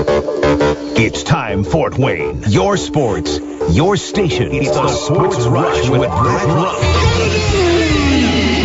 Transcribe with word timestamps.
It's 0.00 1.24
time, 1.24 1.64
Fort 1.64 1.98
Wayne. 1.98 2.44
Your 2.46 2.76
sports, 2.76 3.40
your 3.70 3.96
station. 3.96 4.52
It's, 4.52 4.70
the, 4.70 4.86
Sports, 4.86 5.38
Rush, 5.46 5.88
with 5.88 6.08
Brett 6.08 6.46
Rump. 6.46 6.78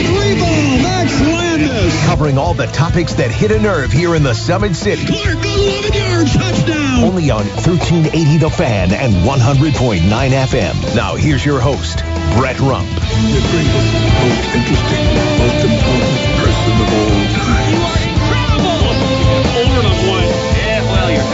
Three 0.05 0.37
ball, 0.39 0.77
Max 0.83 1.19
Landis. 1.21 2.05
Covering 2.05 2.37
all 2.37 2.53
the 2.53 2.67
topics 2.67 3.15
that 3.15 3.31
hit 3.31 3.49
a 3.49 3.59
nerve 3.59 3.91
here 3.91 4.13
in 4.13 4.21
the 4.21 4.35
Summit 4.35 4.75
City. 4.75 5.07
Clark, 5.07 5.43
11 5.43 5.93
yards, 5.93 6.33
touchdown. 6.33 7.03
Only 7.03 7.31
on 7.31 7.45
1380 7.65 8.37
The 8.37 8.49
Fan 8.51 8.91
and 8.93 9.13
100.9 9.13 10.01
FM. 10.29 10.95
Now 10.95 11.15
here's 11.15 11.43
your 11.43 11.59
host, 11.59 11.97
Brett 12.37 12.59
Rump. 12.59 12.87
The 12.89 13.41
greatest, 13.49 13.89
most 14.21 14.53
interesting, 14.53 15.05
most 15.41 15.65
important 15.65 16.13
person 16.37 16.73
of 16.77 16.93
all 16.93 17.22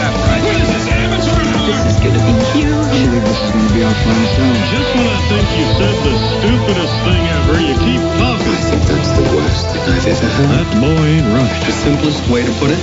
well, 0.00 0.12
you're 0.12 0.24
right. 0.24 0.42
What 0.44 0.56
is 0.56 0.68
this 0.72 0.86
amateur 0.88 1.40
hour? 1.44 1.76
This 1.84 1.92
is 1.92 2.00
gonna 2.00 2.22
be 2.24 2.36
huge. 2.56 2.80
I 2.80 3.06
think 3.10 3.24
this 3.24 3.40
is 3.40 3.50
going 3.52 3.68
to 3.68 3.74
be 3.74 3.82
our 3.84 3.92
last 3.92 4.30
show. 4.36 4.50
Just 4.72 4.90
when 4.96 5.06
I 5.06 5.20
think 5.28 5.46
you 5.60 5.66
said 5.76 5.94
the 6.04 6.14
stupidest 6.40 6.96
thing 7.04 7.22
ever, 7.36 7.56
you 7.60 7.74
keep 7.84 8.02
talking. 8.16 8.50
I 8.50 8.64
think 8.70 8.82
that's 8.88 9.10
the 9.12 9.24
worst 9.36 9.66
thing 9.72 9.84
I've 9.88 10.06
ever 10.08 10.28
heard. 10.36 10.48
That 10.50 10.68
boy 10.80 11.04
ain't 11.04 11.28
right. 11.36 11.66
The 11.66 11.72
simplest 11.72 12.22
way 12.30 12.42
to 12.44 12.52
put 12.58 12.70
it, 12.70 12.80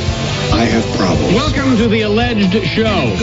I 0.53 0.65
have 0.65 0.85
problems. 0.97 1.33
Welcome 1.33 1.77
to 1.77 1.87
the 1.87 2.01
alleged 2.01 2.53
show. 2.65 3.13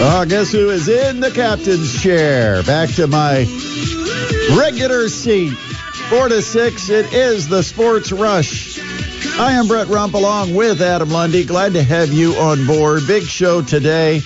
Oh, 0.00 0.24
guess 0.28 0.52
who 0.52 0.70
is 0.70 0.88
in 0.88 1.20
the 1.20 1.30
captain's 1.30 2.00
chair? 2.00 2.62
Back 2.62 2.88
to 2.94 3.06
my 3.08 3.44
regular 4.56 5.08
seat. 5.08 5.52
Four 5.52 6.28
to 6.28 6.40
six, 6.40 6.88
it 6.88 7.12
is 7.12 7.48
the 7.48 7.62
Sports 7.62 8.12
Rush. 8.12 8.78
I 9.38 9.52
am 9.52 9.68
Brett 9.68 9.88
Rump 9.88 10.14
along 10.14 10.54
with 10.54 10.80
Adam 10.80 11.10
Lundy. 11.10 11.44
Glad 11.44 11.74
to 11.74 11.82
have 11.82 12.10
you 12.12 12.34
on 12.34 12.66
board. 12.66 13.02
Big 13.06 13.24
show 13.24 13.62
today. 13.62 14.20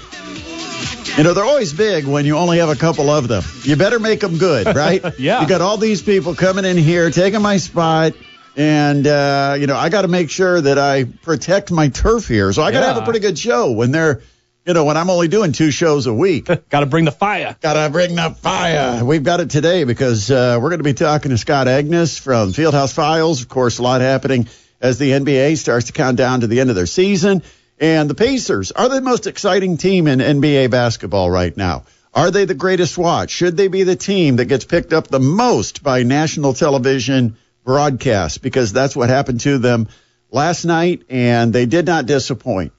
You 1.17 1.25
know, 1.25 1.34
they're 1.34 1.45
always 1.45 1.73
big 1.73 2.06
when 2.06 2.25
you 2.25 2.37
only 2.39 2.59
have 2.59 2.69
a 2.70 2.77
couple 2.77 3.11
of 3.11 3.28
them. 3.28 3.43
You 3.65 3.77
better 3.77 3.98
make 3.98 4.20
them 4.20 4.39
good, 4.39 4.67
right? 4.77 5.03
Yeah. 5.19 5.43
You 5.43 5.48
got 5.48 5.61
all 5.61 5.77
these 5.77 6.00
people 6.03 6.34
coming 6.34 6.65
in 6.65 6.77
here, 6.77 7.11
taking 7.11 7.43
my 7.43 7.56
spot. 7.59 8.12
And, 8.56 9.06
uh, 9.06 9.56
you 9.59 9.67
know, 9.67 9.77
I 9.77 9.89
got 9.89 10.03
to 10.03 10.09
make 10.09 10.31
sure 10.31 10.61
that 10.61 10.78
I 10.78 11.05
protect 11.05 11.70
my 11.70 11.89
turf 11.89 12.28
here. 12.28 12.53
So 12.53 12.62
I 12.62 12.70
got 12.70 12.81
to 12.81 12.87
Yeah. 12.87 12.93
have 12.95 13.03
a 13.03 13.05
pretty 13.05 13.20
good 13.20 13.39
show 13.39 13.73
when 13.73 13.91
they're, 13.91 14.20
you 14.65 14.75
know, 14.75 14.85
when 14.85 14.97
I'm 14.97 15.11
only 15.11 15.29
doing 15.29 15.53
two 15.53 15.71
shows 15.71 16.07
a 16.07 16.15
week. 16.15 16.47
Got 16.69 16.81
to 16.81 16.87
bring 16.87 17.05
the 17.05 17.13
fire. 17.13 17.57
Gotta 17.61 17.91
bring 17.91 18.15
the 18.15 18.31
fire. 18.31 19.05
We've 19.05 19.25
got 19.25 19.41
it 19.41 19.51
today 19.51 19.85
because 19.85 20.31
uh, 20.31 20.59
we're 20.61 20.71
going 20.71 20.79
to 20.79 20.85
be 20.85 20.95
talking 20.95 21.31
to 21.31 21.39
Scott 21.39 21.67
Agness 21.67 22.21
from 22.21 22.53
Fieldhouse 22.53 22.93
Files. 22.93 23.43
Of 23.43 23.49
course, 23.49 23.79
a 23.79 23.83
lot 23.83 24.01
happening 24.01 24.49
as 24.81 24.99
the 24.99 25.11
NBA 25.11 25.57
starts 25.59 25.87
to 25.87 25.93
count 25.93 26.17
down 26.17 26.41
to 26.41 26.47
the 26.47 26.61
end 26.61 26.71
of 26.71 26.77
their 26.77 26.87
season. 26.87 27.43
And 27.81 28.09
the 28.09 28.15
Pacers 28.15 28.71
are 28.71 28.89
the 28.89 29.01
most 29.01 29.27
exciting 29.27 29.77
team 29.77 30.07
in 30.07 30.21
NBA 30.21 30.71
basketball 30.71 31.31
right 31.31 31.57
now. 31.57 31.85
Are 32.15 32.31
they 32.31 32.45
the 32.45 32.55
greatest 32.55 32.99
watch? 32.99 33.31
Should 33.31 33.57
they 33.57 33.69
be 33.69 33.83
the 33.85 33.97
team 33.97 34.37
that 34.37 34.45
gets 34.45 34.65
picked 34.65 34.93
up 34.93 35.09
the 35.09 35.19
most 35.19 35.83
by 35.83 36.03
national 36.03 36.53
television 36.53 37.37
broadcasts? 37.65 38.39
Because 38.39 38.73
that's 38.73 38.95
what 38.95 39.09
happened 39.09 39.41
to 39.41 39.59
them 39.59 39.89
last 40.31 40.65
night, 40.65 41.03
and 41.09 41.53
they 41.53 41.67
did 41.67 41.87
not 41.87 42.07
disappoint. 42.07 42.73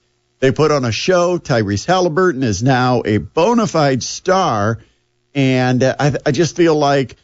They 0.44 0.52
put 0.52 0.72
on 0.72 0.84
a 0.84 0.92
show. 0.92 1.38
Tyrese 1.38 1.86
Halliburton 1.86 2.44
is 2.44 2.62
now 2.62 3.02
a 3.06 3.18
bona 3.18 3.66
fide 3.66 4.04
star. 4.04 4.80
And 5.34 5.82
uh, 5.82 5.96
I, 5.98 6.16
I 6.26 6.32
just 6.34 6.58
feel 6.58 6.76
like, 6.76 7.16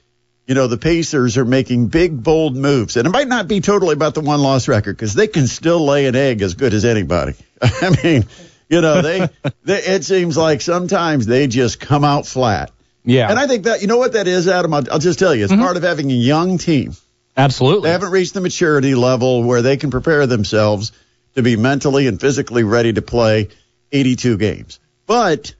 you 0.47 0.55
know, 0.55 0.67
the 0.67 0.77
Pacers 0.77 1.37
are 1.37 1.43
making 1.43 1.87
big, 1.87 2.23
bold 2.23 2.55
moves. 2.55 2.95
And 2.95 3.05
it 3.05 3.09
might 3.09 3.27
not 3.27 3.49
be 3.49 3.59
totally 3.59 3.91
about 3.91 4.13
the 4.13 4.21
one 4.21 4.41
loss 4.41 4.69
record 4.69 4.95
because 4.95 5.15
they 5.15 5.27
can 5.27 5.47
still 5.47 5.85
lay 5.85 6.05
an 6.05 6.15
egg 6.15 6.41
as 6.41 6.53
good 6.53 6.73
as 6.73 6.85
anybody. 6.85 7.33
I 7.61 7.93
mean, 8.01 8.23
you 8.69 8.79
know, 8.79 9.01
they, 9.01 9.27
they, 9.65 9.79
it 9.79 10.05
seems 10.05 10.37
like 10.37 10.61
sometimes 10.61 11.25
they 11.25 11.47
just 11.47 11.81
come 11.81 12.05
out 12.05 12.25
flat. 12.25 12.71
Yeah. 13.03 13.29
And 13.29 13.37
I 13.37 13.47
think 13.47 13.65
that, 13.65 13.81
you 13.81 13.87
know 13.87 13.97
what 13.97 14.13
that 14.13 14.29
is, 14.29 14.47
Adam? 14.47 14.73
I'll, 14.73 14.89
I'll 14.93 14.99
just 14.99 15.19
tell 15.19 15.35
you, 15.35 15.43
it's 15.43 15.53
part 15.53 15.75
of 15.75 15.83
having 15.83 16.09
a 16.09 16.15
young 16.15 16.57
team. 16.57 16.93
Absolutely. 17.35 17.89
They 17.89 17.91
haven't 17.91 18.11
reached 18.11 18.33
the 18.33 18.39
maturity 18.39 18.95
level 18.95 19.43
where 19.43 19.61
they 19.61 19.75
can 19.75 19.91
prepare 19.91 20.25
themselves 20.25 20.93
to 21.39 21.43
be 21.43 21.55
mentally 21.55 22.07
and 22.07 22.19
physically 22.19 22.63
ready 22.63 22.93
to 22.93 23.01
play 23.01 23.49
82 23.91 24.37
games. 24.37 24.79
But 25.07 25.55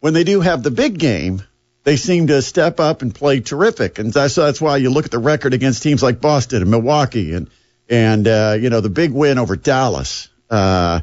when 0.00 0.14
they 0.14 0.24
do 0.24 0.40
have 0.40 0.62
the 0.62 0.70
big 0.70 0.98
game, 0.98 1.42
they 1.84 1.96
seem 1.96 2.28
to 2.28 2.40
step 2.40 2.80
up 2.80 3.02
and 3.02 3.14
play 3.14 3.40
terrific. 3.40 3.98
And 3.98 4.12
that's, 4.12 4.36
that's 4.36 4.60
why 4.60 4.76
you 4.78 4.90
look 4.90 5.04
at 5.04 5.10
the 5.10 5.18
record 5.18 5.54
against 5.54 5.82
teams 5.82 6.02
like 6.02 6.20
Boston 6.20 6.62
and 6.62 6.70
Milwaukee 6.70 7.34
and, 7.34 7.50
and, 7.88 8.26
uh, 8.26 8.56
you 8.58 8.70
know, 8.70 8.80
the 8.80 8.88
big 8.88 9.12
win 9.12 9.38
over 9.38 9.56
Dallas. 9.56 10.28
Uh, 10.48 11.00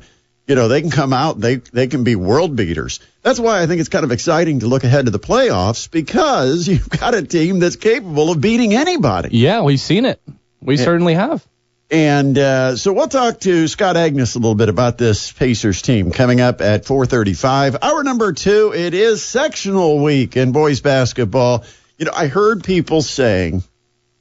you 0.47 0.55
know, 0.55 0.67
they 0.67 0.81
can 0.81 0.89
come 0.89 1.13
out, 1.13 1.39
they, 1.39 1.57
they 1.57 1.87
can 1.87 2.03
be 2.03 2.15
world 2.15 2.55
beaters. 2.55 2.99
That's 3.21 3.39
why 3.39 3.61
I 3.61 3.67
think 3.67 3.81
it's 3.81 3.89
kind 3.89 4.03
of 4.03 4.11
exciting 4.11 4.61
to 4.61 4.67
look 4.67 4.83
ahead 4.83 5.05
to 5.05 5.11
the 5.11 5.19
playoffs 5.19 5.91
because 5.91 6.67
you've 6.67 6.89
got 6.89 7.13
a 7.13 7.21
team 7.21 7.59
that's 7.59 7.75
capable 7.75 8.31
of 8.31 8.41
beating 8.41 8.73
anybody. 8.73 9.37
yeah, 9.37 9.61
we've 9.61 9.79
seen 9.79 10.05
it. 10.05 10.21
We 10.61 10.77
certainly 10.77 11.13
have. 11.13 11.45
And 11.91 12.37
uh, 12.37 12.75
so 12.75 12.93
we'll 12.93 13.07
talk 13.07 13.39
to 13.41 13.67
Scott 13.67 13.95
Agness 13.95 14.35
a 14.35 14.39
little 14.39 14.53
bit 14.53 14.69
about 14.69 14.99
this 14.99 15.31
Pacers 15.31 15.81
team 15.81 16.11
coming 16.11 16.39
up 16.39 16.61
at 16.61 16.85
4:35. 16.85 17.77
Hour 17.81 18.03
number 18.03 18.31
two. 18.33 18.73
It 18.75 18.93
is 18.93 19.23
sectional 19.23 20.03
week 20.03 20.37
in 20.37 20.51
boys 20.51 20.81
basketball. 20.81 21.63
You 21.97 22.05
know, 22.05 22.11
I 22.13 22.27
heard 22.27 22.63
people 22.63 23.01
saying, 23.01 23.63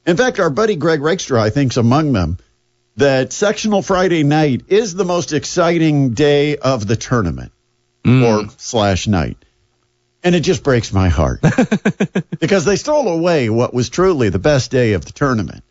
in 0.07 0.17
fact, 0.17 0.41
our 0.41 0.49
buddy 0.49 0.77
Greg 0.77 1.03
Rakestraw, 1.03 1.43
I 1.43 1.51
think's 1.51 1.77
among 1.77 2.15
them, 2.15 2.39
that 2.97 3.35
sectional 3.35 3.83
Friday 3.83 4.25
night 4.25 4.65
is 4.69 4.95
the 4.95 5.05
most 5.05 5.35
exciting 5.35 6.15
day 6.15 6.57
of 6.57 6.87
the 6.87 6.97
tournament 6.97 7.53
or 8.05 8.49
slash 8.57 9.07
night. 9.07 9.37
And 10.25 10.35
it 10.35 10.41
just 10.41 10.65
breaks 10.65 10.93
my 10.93 11.11
heart 11.11 11.41
because 12.41 12.65
they 12.65 12.77
stole 12.77 13.07
away 13.09 13.51
what 13.51 13.75
was 13.75 13.91
truly 13.91 14.31
the 14.31 14.39
best 14.39 14.71
day 14.71 14.95
of 14.95 15.05
the 15.05 15.13
tournament 15.13 15.63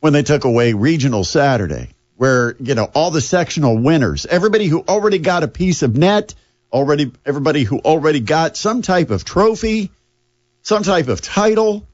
when 0.00 0.12
they 0.12 0.22
took 0.22 0.44
away 0.44 0.72
regional 0.72 1.24
Saturday, 1.24 1.90
where, 2.16 2.56
you 2.58 2.74
know, 2.74 2.84
all 2.94 3.10
the 3.10 3.20
sectional 3.20 3.78
winners, 3.78 4.26
everybody 4.26 4.66
who 4.66 4.80
already 4.80 5.18
got 5.18 5.42
a 5.42 5.48
piece 5.48 5.82
of 5.82 5.96
net, 5.96 6.34
already, 6.72 7.12
everybody 7.24 7.64
who 7.64 7.78
already 7.78 8.20
got 8.20 8.56
some 8.56 8.82
type 8.82 9.10
of 9.10 9.24
trophy, 9.24 9.90
some 10.62 10.82
type 10.82 11.08
of 11.08 11.20
title, 11.20 11.86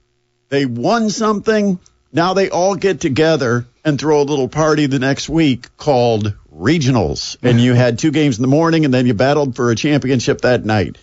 they 0.49 0.67
won 0.67 1.11
something. 1.11 1.79
Now 2.13 2.35
they 2.35 2.51
all 2.51 2.77
get 2.77 3.01
together 3.01 3.67
and 3.85 3.99
throw 3.99 4.23
a 4.23 4.25
little 4.25 4.49
party 4.49 4.87
the 4.87 4.99
next 4.99 5.29
week 5.29 5.77
called 5.77 6.35
regionals. 6.55 7.37
And 7.43 7.61
you 7.61 7.75
had 7.75 7.99
two 7.99 8.11
games 8.11 8.39
in 8.39 8.43
the 8.43 8.49
morning 8.49 8.85
and 8.85 8.95
then 8.95 9.07
you 9.07 9.15
battled 9.15 9.57
for 9.57 9.71
a 9.71 9.77
championship 9.77 10.43
that 10.43 10.65
night. 10.65 10.97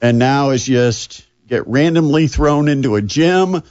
And 0.00 0.18
now 0.18 0.50
it's 0.50 0.64
just 0.64 1.26
get 1.46 1.66
randomly 1.66 2.26
thrown 2.26 2.68
into 2.68 2.96
a 2.96 3.02
gym 3.02 3.62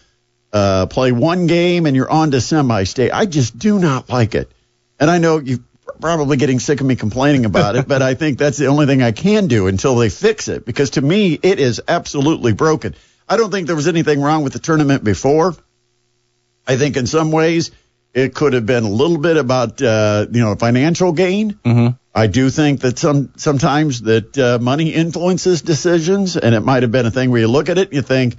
uh, 0.53 0.85
play 0.85 1.11
one 1.11 1.47
game 1.47 1.85
and 1.85 1.95
you're 1.95 2.09
on 2.09 2.31
to 2.31 2.39
semi-state. 2.39 3.11
I 3.11 3.25
just 3.25 3.57
do 3.57 3.79
not 3.79 4.07
like 4.07 4.35
it. 4.35 4.51
And 4.99 5.09
I 5.09 5.17
know 5.17 5.39
you're 5.39 5.59
probably 5.99 6.37
getting 6.37 6.59
sick 6.59 6.79
of 6.79 6.87
me 6.87 6.95
complaining 6.95 7.45
about 7.45 7.75
it, 7.75 7.87
but 7.87 8.01
I 8.01 8.13
think 8.13 8.37
that's 8.37 8.57
the 8.57 8.67
only 8.67 8.85
thing 8.85 9.01
I 9.01 9.11
can 9.11 9.47
do 9.47 9.67
until 9.67 9.95
they 9.95 10.09
fix 10.09 10.47
it 10.47 10.65
because 10.65 10.91
to 10.91 11.01
me, 11.01 11.33
it 11.41 11.59
is 11.59 11.81
absolutely 11.87 12.53
broken. 12.53 12.95
I 13.27 13.37
don't 13.37 13.51
think 13.51 13.67
there 13.67 13.75
was 13.75 13.87
anything 13.87 14.21
wrong 14.21 14.43
with 14.43 14.53
the 14.53 14.59
tournament 14.59 15.03
before. 15.03 15.55
I 16.67 16.77
think 16.77 16.97
in 16.97 17.07
some 17.07 17.31
ways 17.31 17.71
it 18.13 18.35
could 18.35 18.53
have 18.53 18.65
been 18.65 18.83
a 18.83 18.89
little 18.89 19.17
bit 19.17 19.37
about, 19.37 19.81
uh, 19.81 20.27
you 20.31 20.41
know, 20.41 20.55
financial 20.55 21.13
gain. 21.13 21.53
Mm-hmm. 21.53 21.95
I 22.13 22.27
do 22.27 22.51
think 22.51 22.81
that 22.81 22.99
some 22.99 23.33
sometimes 23.37 24.01
that 24.03 24.37
uh, 24.37 24.59
money 24.61 24.91
influences 24.91 25.63
decisions, 25.63 26.37
and 26.37 26.53
it 26.53 26.59
might 26.59 26.83
have 26.83 26.91
been 26.91 27.07
a 27.07 27.11
thing 27.11 27.31
where 27.31 27.41
you 27.41 27.47
look 27.47 27.69
at 27.69 27.79
it 27.79 27.87
and 27.87 27.93
you 27.95 28.03
think, 28.03 28.35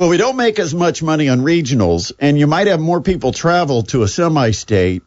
well, 0.00 0.08
we 0.08 0.16
don't 0.16 0.36
make 0.36 0.58
as 0.58 0.74
much 0.74 1.02
money 1.02 1.28
on 1.28 1.42
regionals, 1.42 2.10
and 2.18 2.38
you 2.38 2.46
might 2.46 2.66
have 2.66 2.80
more 2.80 3.02
people 3.02 3.32
travel 3.32 3.82
to 3.82 4.02
a 4.02 4.08
semi-state, 4.08 5.02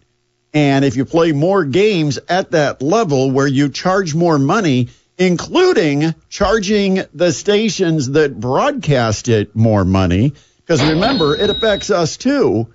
and 0.53 0.85
if 0.85 0.95
you 0.95 1.03
play 1.03 1.31
more 1.31 1.65
games 1.65 2.19
at 2.29 2.51
that 2.51 2.81
level 2.81 3.31
where 3.31 3.47
you 3.47 3.69
charge 3.69 4.13
more 4.13 4.37
money, 4.37 4.89
including 5.17 6.13
charging 6.29 7.01
the 7.13 7.31
stations 7.31 8.11
that 8.11 8.39
broadcast 8.39 9.29
it 9.29 9.55
more 9.55 9.83
money, 9.83 10.31
because 10.57 10.81
remember, 10.87 11.35
it 11.35 11.49
affects 11.49 11.89
us 11.89 12.15
too 12.15 12.71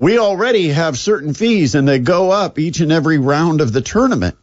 we 0.00 0.18
already 0.18 0.68
have 0.68 0.98
certain 0.98 1.34
fees 1.34 1.74
and 1.74 1.86
they 1.86 1.98
go 1.98 2.30
up 2.30 2.58
each 2.58 2.80
and 2.80 2.90
every 2.90 3.18
round 3.18 3.60
of 3.60 3.70
the 3.70 3.82
tournament. 3.82 4.34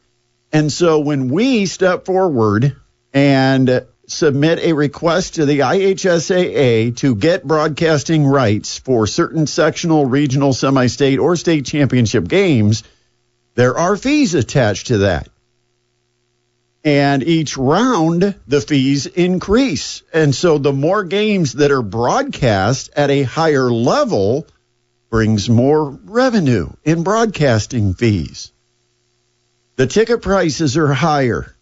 And 0.54 0.72
so 0.72 1.00
when 1.00 1.30
we 1.30 1.66
step 1.66 2.06
forward 2.06 2.76
and 3.12 3.86
submit 4.08 4.60
a 4.60 4.74
request 4.74 5.36
to 5.36 5.46
the 5.46 5.60
IHSAA 5.60 6.96
to 6.98 7.16
get 7.16 7.46
broadcasting 7.46 8.26
rights 8.26 8.78
for 8.80 9.06
certain 9.06 9.46
sectional, 9.46 10.06
regional, 10.06 10.54
semi 10.54 10.88
state, 10.88 11.20
or 11.20 11.36
state 11.36 11.66
championship 11.66 12.28
games, 12.28 12.84
there 13.56 13.78
are 13.78 13.98
fees 13.98 14.34
attached 14.34 14.88
to 14.88 15.00
that. 15.00 15.28
And 16.86 17.22
each 17.22 17.58
round, 17.58 18.36
the 18.48 18.62
fees 18.62 19.08
increase. 19.08 20.04
And 20.14 20.34
so 20.34 20.58
the 20.58 20.72
more 20.72 21.04
games 21.04 21.54
that 21.54 21.72
are 21.72 21.82
broadcast 21.82 22.92
at 22.96 23.10
a 23.10 23.24
higher 23.24 23.70
level 23.70 24.48
brings 25.10 25.50
more 25.50 25.90
revenue 25.90 26.70
in 26.86 27.04
broadcasting 27.04 27.94
fees. 27.94 28.54
The 29.76 29.88
ticket 29.88 30.22
prices 30.22 30.78
are 30.78 30.94
higher. 30.94 31.57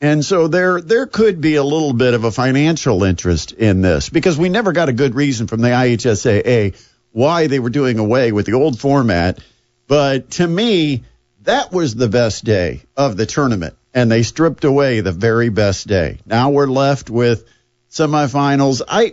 And 0.00 0.24
so 0.24 0.48
there 0.48 0.80
there 0.80 1.06
could 1.06 1.40
be 1.40 1.56
a 1.56 1.62
little 1.62 1.92
bit 1.92 2.14
of 2.14 2.24
a 2.24 2.30
financial 2.30 3.04
interest 3.04 3.52
in 3.52 3.80
this 3.80 4.08
because 4.10 4.36
we 4.36 4.48
never 4.48 4.72
got 4.72 4.88
a 4.88 4.92
good 4.92 5.14
reason 5.14 5.46
from 5.46 5.60
the 5.60 5.68
IHSAA 5.68 6.74
why 7.12 7.46
they 7.46 7.60
were 7.60 7.70
doing 7.70 7.98
away 7.98 8.32
with 8.32 8.46
the 8.46 8.54
old 8.54 8.78
format. 8.78 9.38
But 9.86 10.32
to 10.32 10.46
me, 10.46 11.04
that 11.42 11.72
was 11.72 11.94
the 11.94 12.08
best 12.08 12.44
day 12.44 12.82
of 12.96 13.16
the 13.16 13.26
tournament, 13.26 13.76
and 13.94 14.10
they 14.10 14.22
stripped 14.22 14.64
away 14.64 15.00
the 15.00 15.12
very 15.12 15.48
best 15.48 15.86
day. 15.86 16.18
Now 16.26 16.50
we're 16.50 16.66
left 16.66 17.08
with 17.08 17.44
semifinals. 17.90 18.82
I 18.86 19.12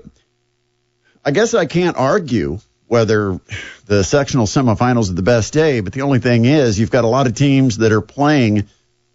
I 1.24 1.31
guess 1.31 1.54
I 1.54 1.68
can't 1.68 1.95
argue 1.95 2.60
whether 2.88 3.39
the 3.86 4.04
sectional 4.04 4.45
semifinals 4.45 5.10
are 5.10 5.13
the 5.13 5.22
best 5.22 5.54
day, 5.54 5.80
but 5.80 5.94
the 5.94 6.01
only 6.01 6.19
thing 6.19 6.45
is 6.45 6.80
you've 6.80 6.92
got 6.92 7.06
a 7.06 7.07
lot 7.07 7.27
of 7.27 7.36
teams 7.36 7.77
that 7.77 7.92
are 7.92 8.01
playing 8.01 8.68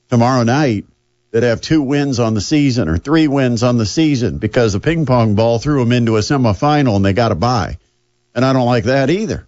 tomorrow 0.09 0.45
night 0.45 0.87
that 1.31 1.43
have 1.43 1.61
two 1.61 1.83
wins 1.83 2.19
on 2.21 2.35
the 2.35 2.41
season 2.41 2.89
or 2.89 2.99
three 2.99 3.29
wins 3.29 3.63
on 3.63 3.77
the 3.77 3.87
season 3.87 4.39
because 4.39 4.75
a 4.75 4.81
ping 4.81 5.07
pong 5.07 5.35
ball 5.35 5.59
threw 5.59 5.81
them 5.81 5.93
into 5.93 6.17
a 6.17 6.21
semifinal 6.21 6.97
and 6.97 7.05
they 7.05 7.13
got 7.13 7.33
a 7.33 7.35
bye. 7.35 7.79
And 8.35 8.45
I 8.45 8.53
don't 8.53 8.67
like 8.67 8.85
that 8.85 9.11
either. 9.11 9.47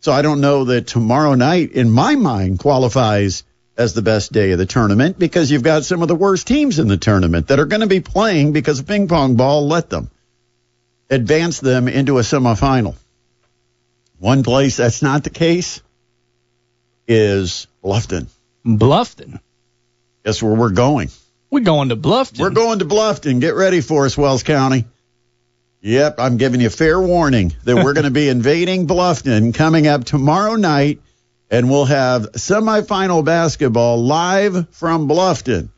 So 0.00 0.12
I 0.12 0.22
don't 0.22 0.40
know 0.40 0.64
that 0.64 0.88
tomorrow 0.88 1.34
night, 1.34 1.72
in 1.72 1.90
my 1.90 2.16
mind, 2.16 2.58
qualifies 2.58 3.44
as 3.76 3.94
the 3.94 4.02
best 4.02 4.32
day 4.32 4.50
of 4.50 4.58
the 4.58 4.66
tournament 4.66 5.18
because 5.18 5.50
you've 5.50 5.62
got 5.62 5.84
some 5.84 6.02
of 6.02 6.08
the 6.08 6.14
worst 6.14 6.46
teams 6.46 6.78
in 6.78 6.88
the 6.88 6.96
tournament 6.96 7.48
that 7.48 7.60
are 7.60 7.66
going 7.66 7.80
to 7.80 7.86
be 7.86 8.00
playing 8.00 8.52
because 8.52 8.80
a 8.80 8.84
ping 8.84 9.08
pong 9.08 9.36
ball 9.36 9.66
let 9.66 9.88
them 9.88 10.10
advance 11.08 11.60
them 11.60 11.88
into 11.88 12.18
a 12.18 12.22
semifinal. 12.22 12.96
One 14.18 14.42
place 14.42 14.76
that's 14.76 15.02
not 15.02 15.24
the 15.24 15.30
case 15.30 15.82
is 17.06 17.66
Bluffton. 17.84 18.28
Bluffton. 18.64 19.40
Guess 20.24 20.42
where 20.42 20.54
we're 20.54 20.70
going? 20.70 21.10
We're 21.50 21.60
going 21.60 21.90
to 21.90 21.96
Bluffton. 21.96 22.40
We're 22.40 22.50
going 22.50 22.78
to 22.78 22.84
Bluffton. 22.84 23.40
Get 23.40 23.54
ready 23.54 23.80
for 23.80 24.06
us, 24.06 24.16
Wells 24.16 24.42
County. 24.42 24.86
Yep, 25.80 26.14
I'm 26.18 26.36
giving 26.36 26.60
you 26.60 26.70
fair 26.70 27.00
warning 27.00 27.54
that 27.64 27.74
we're 27.74 27.92
going 27.92 28.04
to 28.04 28.10
be 28.10 28.28
invading 28.30 28.86
Bluffton 28.86 29.52
coming 29.52 29.88
up 29.88 30.04
tomorrow 30.04 30.54
night, 30.54 31.00
and 31.50 31.68
we'll 31.68 31.86
have 31.86 32.32
semifinal 32.32 33.24
basketball 33.24 34.02
live 34.04 34.68
from 34.70 35.08
Bluffton. 35.08 35.70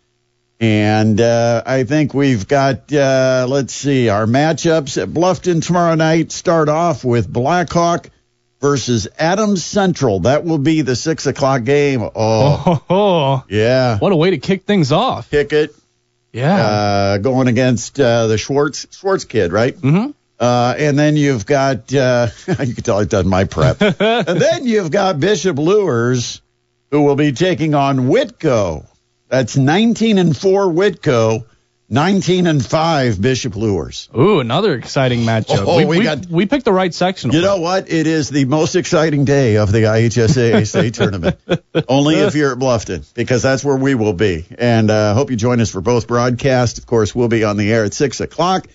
And 0.60 1.20
uh, 1.20 1.62
I 1.64 1.84
think 1.84 2.14
we've 2.14 2.46
got, 2.46 2.92
uh, 2.92 3.46
let's 3.48 3.74
see, 3.74 4.08
our 4.10 4.26
matchups 4.26 5.02
at 5.02 5.08
Bluffton 5.08 5.64
tomorrow 5.64 5.94
night 5.94 6.32
start 6.32 6.68
off 6.68 7.02
with 7.02 7.26
Blackhawk 7.26 8.10
versus 8.64 9.08
Adams 9.18 9.62
Central. 9.62 10.20
That 10.20 10.42
will 10.42 10.56
be 10.56 10.80
the 10.80 10.96
six 10.96 11.26
o'clock 11.26 11.64
game. 11.64 12.00
Oh, 12.02 12.10
Oh, 12.14 12.82
oh, 12.88 13.44
yeah. 13.50 13.98
what 13.98 14.10
a 14.10 14.16
way 14.16 14.30
to 14.30 14.38
kick 14.38 14.62
things 14.64 14.90
off. 14.90 15.30
Kick 15.30 15.52
it. 15.52 15.74
Yeah. 16.32 16.56
uh, 16.56 17.18
going 17.18 17.48
against 17.48 18.00
uh, 18.00 18.26
the 18.26 18.38
Schwartz 18.38 18.86
Schwartz 18.90 19.26
kid, 19.26 19.52
right? 19.52 19.76
mm-hmm. 19.76 20.12
Uh, 20.40 20.74
and 20.78 20.98
then 20.98 21.14
you've 21.18 21.44
got 21.44 21.92
uh, 21.94 22.28
you 22.48 22.74
can 22.74 22.82
tell 22.82 22.98
I've 23.00 23.10
done 23.10 23.28
my 23.28 23.44
prep. 23.44 23.82
and 23.82 24.40
then 24.40 24.66
you've 24.66 24.90
got 24.90 25.20
Bishop 25.20 25.58
Luers, 25.58 26.40
who 26.90 27.02
will 27.02 27.16
be 27.16 27.32
taking 27.32 27.74
on 27.74 28.08
Whitko. 28.08 28.86
That's 29.28 29.58
19 29.58 30.16
and 30.16 30.34
four 30.34 30.68
Whitko, 30.68 31.44
19 31.90 32.46
and 32.46 32.64
five 32.64 33.20
Bishop 33.20 33.56
Luers. 33.56 34.08
Ooh, 34.16 34.40
another 34.40 34.74
exciting 34.74 35.20
matchup. 35.20 35.64
Oh, 35.66 35.76
we, 35.76 35.84
we 35.84 35.98
we, 35.98 36.04
got- 36.04 36.26
we 36.26 36.46
picked 36.46 36.64
the 36.64 36.72
right 36.72 36.92
section. 36.92 37.30
You 37.30 37.42
know 37.42 37.58
what? 37.60 37.90
It 37.92 38.06
is 38.06 38.30
the 38.30 38.46
most 38.46 38.74
exciting 38.74 39.24
day 39.26 39.56
of 39.58 39.70
the 39.70 39.80
IHSAA 39.80 40.66
state 40.68 40.94
tournament. 40.94 41.38
Only 41.88 42.16
if 42.16 42.34
you're 42.34 42.52
at 42.52 42.58
Bluffton, 42.58 43.04
because 43.14 43.42
that's 43.42 43.62
where 43.64 43.76
we 43.76 43.94
will 43.94 44.14
be. 44.14 44.46
And 44.58 44.90
uh, 44.90 45.12
hope 45.14 45.30
you 45.30 45.36
join 45.36 45.60
us 45.60 45.70
for 45.70 45.82
both 45.82 46.06
broadcasts. 46.06 46.78
Of 46.78 46.86
course, 46.86 47.14
we'll 47.14 47.28
be 47.28 47.44
on 47.44 47.58
the 47.58 47.70
air 47.70 47.84
at 47.84 47.92
six 47.92 48.20
o'clock. 48.20 48.66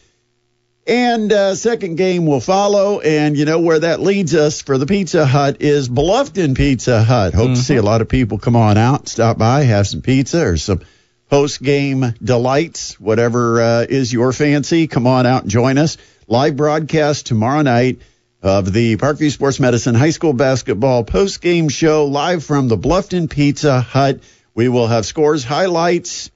And 0.86 1.32
uh, 1.32 1.54
second 1.56 1.96
game 1.98 2.26
will 2.26 2.40
follow. 2.40 3.00
And 3.00 3.38
you 3.38 3.46
know 3.46 3.60
where 3.60 3.80
that 3.80 4.00
leads 4.02 4.34
us 4.34 4.62
for 4.62 4.78
the 4.78 4.86
Pizza 4.88 5.26
Hut 5.26 5.58
is 5.62 5.88
Bluffton 5.90 6.56
Pizza 6.56 7.04
Hut. 7.04 7.34
Hope 7.34 7.50
to 7.50 7.56
see 7.58 7.76
a 7.76 7.84
lot 7.84 8.02
of 8.02 8.10
people 8.10 8.38
come 8.40 8.56
on 8.56 8.78
out, 8.78 9.08
stop 9.08 9.38
by, 9.38 9.64
have 9.64 9.88
some 9.88 10.02
pizza 10.02 10.44
or 10.46 10.58
some 10.58 10.82
post 11.30 11.62
game 11.62 12.14
delights, 12.24 13.00
whatever 13.00 13.62
uh, 13.62 13.86
is 13.88 14.12
your 14.12 14.34
fancy. 14.34 14.88
Come 14.88 15.08
on 15.08 15.26
out 15.26 15.44
and 15.44 15.52
join 15.52 15.78
us. 15.78 15.98
Live 16.28 16.58
broadcast 16.58 17.28
tomorrow 17.28 17.62
night 17.62 18.02
of 18.42 18.72
the 18.72 18.98
Parkview 18.98 19.32
Sports 19.32 19.60
Medicine 19.60 19.96
High 19.96 20.10
School 20.10 20.34
basketball 20.34 21.04
post 21.04 21.42
game 21.42 21.70
show 21.70 22.06
live 22.06 22.44
from 22.44 22.68
the 22.68 22.78
Bluffton 22.78 23.30
Pizza 23.30 23.80
Hut. 23.80 24.20
We 24.54 24.70
will 24.70 24.88
have 24.88 25.06
scores, 25.06 25.44
highlights. 25.44 26.32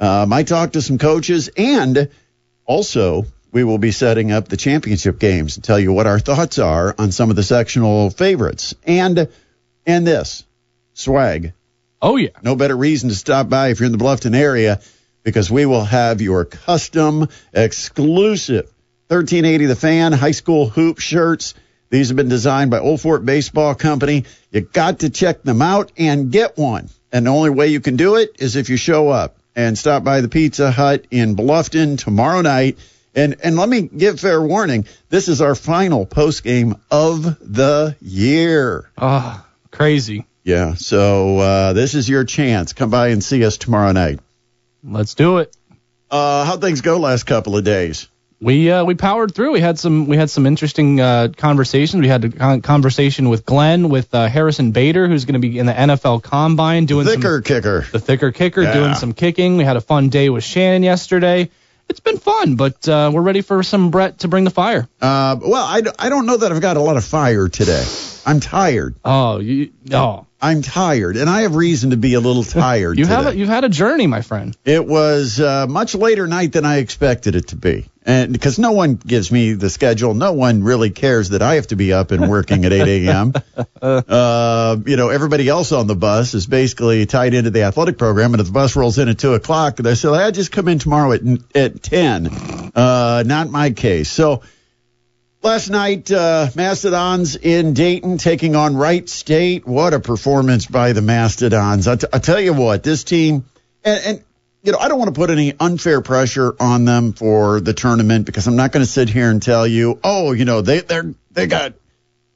Might 0.00 0.48
talk 0.48 0.72
to 0.72 0.82
some 0.82 0.98
coaches, 0.98 1.50
and 1.56 2.08
also 2.64 3.24
we 3.50 3.64
will 3.64 3.78
be 3.78 3.90
setting 3.90 4.30
up 4.30 4.48
the 4.48 4.56
championship 4.56 5.18
games 5.18 5.56
and 5.56 5.64
tell 5.64 5.78
you 5.78 5.92
what 5.92 6.06
our 6.06 6.18
thoughts 6.18 6.58
are 6.58 6.94
on 6.98 7.12
some 7.12 7.30
of 7.30 7.36
the 7.36 7.42
sectional 7.42 8.10
favorites. 8.10 8.74
And 8.86 9.28
and 9.86 10.06
this 10.06 10.44
swag 10.92 11.52
Oh, 12.00 12.16
yeah. 12.16 12.30
no 12.42 12.54
better 12.54 12.76
reason 12.76 13.08
to 13.08 13.14
stop 13.14 13.48
by 13.48 13.68
if 13.68 13.80
you're 13.80 13.86
in 13.86 13.92
the 13.92 13.98
Bluffton 13.98 14.36
area 14.36 14.80
because 15.24 15.50
we 15.50 15.66
will 15.66 15.84
have 15.84 16.20
your 16.20 16.44
custom 16.44 17.28
exclusive 17.52 18.66
1380 19.08 19.66
The 19.66 19.76
Fan 19.76 20.12
high 20.12 20.30
school 20.32 20.68
hoop 20.68 21.00
shirts. 21.00 21.54
These 21.90 22.08
have 22.08 22.16
been 22.16 22.28
designed 22.28 22.70
by 22.70 22.78
Old 22.78 23.00
Fort 23.00 23.24
Baseball 23.24 23.74
Company. 23.74 24.24
You 24.50 24.60
got 24.60 25.00
to 25.00 25.10
check 25.10 25.42
them 25.42 25.62
out 25.62 25.92
and 25.96 26.30
get 26.30 26.56
one. 26.56 26.90
And 27.10 27.26
the 27.26 27.30
only 27.30 27.50
way 27.50 27.68
you 27.68 27.80
can 27.80 27.96
do 27.96 28.16
it 28.16 28.36
is 28.38 28.56
if 28.56 28.68
you 28.68 28.76
show 28.76 29.08
up 29.08 29.38
and 29.56 29.76
stop 29.76 30.04
by 30.04 30.20
the 30.20 30.28
Pizza 30.28 30.70
Hut 30.70 31.06
in 31.10 31.34
Bluffton 31.34 31.98
tomorrow 31.98 32.42
night. 32.42 32.78
And 33.14 33.36
and 33.42 33.56
let 33.56 33.68
me 33.68 33.82
give 33.82 34.20
fair 34.20 34.40
warning. 34.40 34.86
This 35.08 35.28
is 35.28 35.40
our 35.40 35.54
final 35.54 36.06
post 36.06 36.44
game 36.44 36.76
of 36.90 37.22
the 37.40 37.96
year. 38.00 38.90
Oh, 38.98 39.44
crazy. 39.70 40.27
Yeah. 40.48 40.74
So 40.74 41.38
uh, 41.38 41.72
this 41.74 41.94
is 41.94 42.08
your 42.08 42.24
chance. 42.24 42.72
Come 42.72 42.90
by 42.90 43.08
and 43.08 43.22
see 43.22 43.44
us 43.44 43.58
tomorrow 43.58 43.92
night. 43.92 44.20
Let's 44.82 45.14
do 45.14 45.38
it. 45.38 45.54
Uh, 46.10 46.44
how 46.44 46.56
things 46.56 46.80
go 46.80 46.98
last 46.98 47.24
couple 47.24 47.56
of 47.56 47.64
days? 47.64 48.08
We 48.40 48.70
uh, 48.70 48.84
we 48.84 48.94
powered 48.94 49.34
through. 49.34 49.52
We 49.52 49.60
had 49.60 49.78
some 49.78 50.06
we 50.06 50.16
had 50.16 50.30
some 50.30 50.46
interesting 50.46 51.00
uh, 51.00 51.28
conversations. 51.36 52.00
We 52.00 52.08
had 52.08 52.24
a 52.24 52.28
con- 52.30 52.62
conversation 52.62 53.28
with 53.28 53.44
Glenn, 53.44 53.88
with 53.90 54.14
uh, 54.14 54.28
Harrison 54.28 54.70
Bader, 54.70 55.06
who's 55.08 55.24
going 55.26 55.34
to 55.34 55.40
be 55.40 55.58
in 55.58 55.66
the 55.66 55.72
NFL 55.74 56.22
Combine 56.22 56.86
doing 56.86 57.04
Thicker 57.04 57.38
some, 57.38 57.42
kicker. 57.42 57.80
the 57.92 57.98
thicker 57.98 58.30
kicker, 58.32 58.62
Yeah. 58.62 58.72
doing 58.74 58.94
some 58.94 59.12
kicking. 59.12 59.56
We 59.58 59.64
had 59.64 59.76
a 59.76 59.80
fun 59.82 60.08
day 60.08 60.30
with 60.30 60.44
Shannon 60.44 60.82
yesterday. 60.84 61.50
It's 61.90 62.00
been 62.00 62.18
fun, 62.18 62.54
but 62.54 62.88
uh, 62.88 63.10
we're 63.12 63.22
ready 63.22 63.40
for 63.40 63.62
some 63.64 63.90
Brett 63.90 64.20
to 64.20 64.28
bring 64.28 64.44
the 64.44 64.50
fire. 64.50 64.88
Uh, 65.00 65.36
well, 65.42 65.64
I, 65.66 65.80
d- 65.80 65.90
I 65.98 66.08
don't 66.08 66.24
know 66.26 66.36
that 66.36 66.52
I've 66.52 66.60
got 66.60 66.76
a 66.76 66.80
lot 66.80 66.96
of 66.96 67.04
fire 67.04 67.48
today. 67.48 67.84
I'm 68.24 68.40
tired. 68.40 68.94
Oh, 69.04 69.40
you 69.40 69.72
oh 69.92 70.26
I'm 70.40 70.62
tired, 70.62 71.16
and 71.16 71.28
I 71.28 71.42
have 71.42 71.56
reason 71.56 71.90
to 71.90 71.96
be 71.96 72.14
a 72.14 72.20
little 72.20 72.44
tired. 72.44 72.98
you 72.98 73.04
today. 73.04 73.16
have 73.16 73.26
a, 73.26 73.36
you've 73.36 73.48
had 73.48 73.64
a 73.64 73.68
journey, 73.68 74.06
my 74.06 74.22
friend. 74.22 74.56
It 74.64 74.86
was 74.86 75.40
uh, 75.40 75.66
much 75.66 75.94
later 75.94 76.26
night 76.26 76.52
than 76.52 76.64
I 76.64 76.78
expected 76.78 77.34
it 77.34 77.48
to 77.48 77.56
be. 77.56 77.86
And 78.08 78.32
because 78.32 78.58
no 78.58 78.72
one 78.72 78.94
gives 78.94 79.30
me 79.30 79.52
the 79.52 79.68
schedule, 79.68 80.14
no 80.14 80.32
one 80.32 80.62
really 80.62 80.88
cares 80.88 81.28
that 81.30 81.42
I 81.42 81.56
have 81.56 81.66
to 81.66 81.76
be 81.76 81.92
up 81.92 82.10
and 82.10 82.30
working 82.30 82.64
at 82.64 82.72
8 82.72 83.06
a.m. 83.06 83.34
uh, 83.82 84.76
you 84.86 84.96
know, 84.96 85.10
everybody 85.10 85.46
else 85.46 85.72
on 85.72 85.86
the 85.88 85.94
bus 85.94 86.32
is 86.32 86.46
basically 86.46 87.04
tied 87.04 87.34
into 87.34 87.50
the 87.50 87.64
athletic 87.64 87.98
program. 87.98 88.32
And 88.32 88.40
if 88.40 88.46
the 88.46 88.52
bus 88.52 88.76
rolls 88.76 88.96
in 88.96 89.10
at 89.10 89.18
2 89.18 89.34
o'clock, 89.34 89.76
they 89.76 89.94
say, 89.94 90.08
I 90.08 90.30
just 90.30 90.52
come 90.52 90.68
in 90.68 90.78
tomorrow 90.78 91.12
at, 91.12 91.20
at 91.54 91.82
10. 91.82 92.28
Uh, 92.74 93.24
not 93.26 93.50
my 93.50 93.72
case. 93.72 94.08
So 94.08 94.40
last 95.42 95.70
night, 95.70 96.10
uh, 96.10 96.48
Mastodons 96.54 97.36
in 97.36 97.74
Dayton 97.74 98.18
taking 98.18 98.56
on 98.56 98.76
Wright 98.76 99.08
State. 99.08 99.66
What 99.66 99.94
a 99.94 100.00
performance 100.00 100.66
by 100.66 100.92
the 100.92 101.02
Mastodons. 101.02 101.88
I, 101.88 101.96
t- 101.96 102.06
I 102.12 102.18
tell 102.18 102.40
you 102.40 102.54
what, 102.54 102.82
this 102.82 103.04
team, 103.04 103.44
and, 103.84 104.00
and 104.04 104.24
you 104.62 104.72
know, 104.72 104.78
I 104.78 104.88
don't 104.88 104.98
want 104.98 105.14
to 105.14 105.18
put 105.18 105.30
any 105.30 105.54
unfair 105.58 106.00
pressure 106.00 106.54
on 106.58 106.84
them 106.84 107.12
for 107.12 107.60
the 107.60 107.72
tournament 107.72 108.26
because 108.26 108.46
I'm 108.46 108.56
not 108.56 108.72
going 108.72 108.84
to 108.84 108.90
sit 108.90 109.08
here 109.08 109.30
and 109.30 109.42
tell 109.42 109.66
you, 109.66 109.98
oh, 110.02 110.32
you 110.32 110.44
know, 110.44 110.60
they 110.60 110.80
they're 110.80 111.14
they 111.30 111.46
got, 111.46 111.74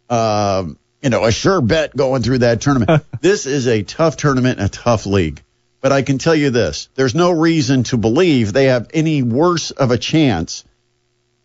um, 0.08 0.78
you 1.02 1.10
know, 1.10 1.24
a 1.24 1.32
sure 1.32 1.60
bet 1.60 1.96
going 1.96 2.22
through 2.22 2.38
that 2.38 2.60
tournament. 2.60 3.04
this 3.20 3.46
is 3.46 3.66
a 3.66 3.82
tough 3.82 4.16
tournament 4.16 4.60
and 4.60 4.66
a 4.66 4.70
tough 4.70 5.06
league. 5.06 5.42
But 5.80 5.90
I 5.90 6.02
can 6.02 6.18
tell 6.18 6.34
you 6.34 6.50
this: 6.50 6.88
there's 6.94 7.14
no 7.14 7.32
reason 7.32 7.82
to 7.84 7.96
believe 7.96 8.52
they 8.52 8.66
have 8.66 8.88
any 8.94 9.22
worse 9.22 9.72
of 9.72 9.90
a 9.90 9.98
chance 9.98 10.64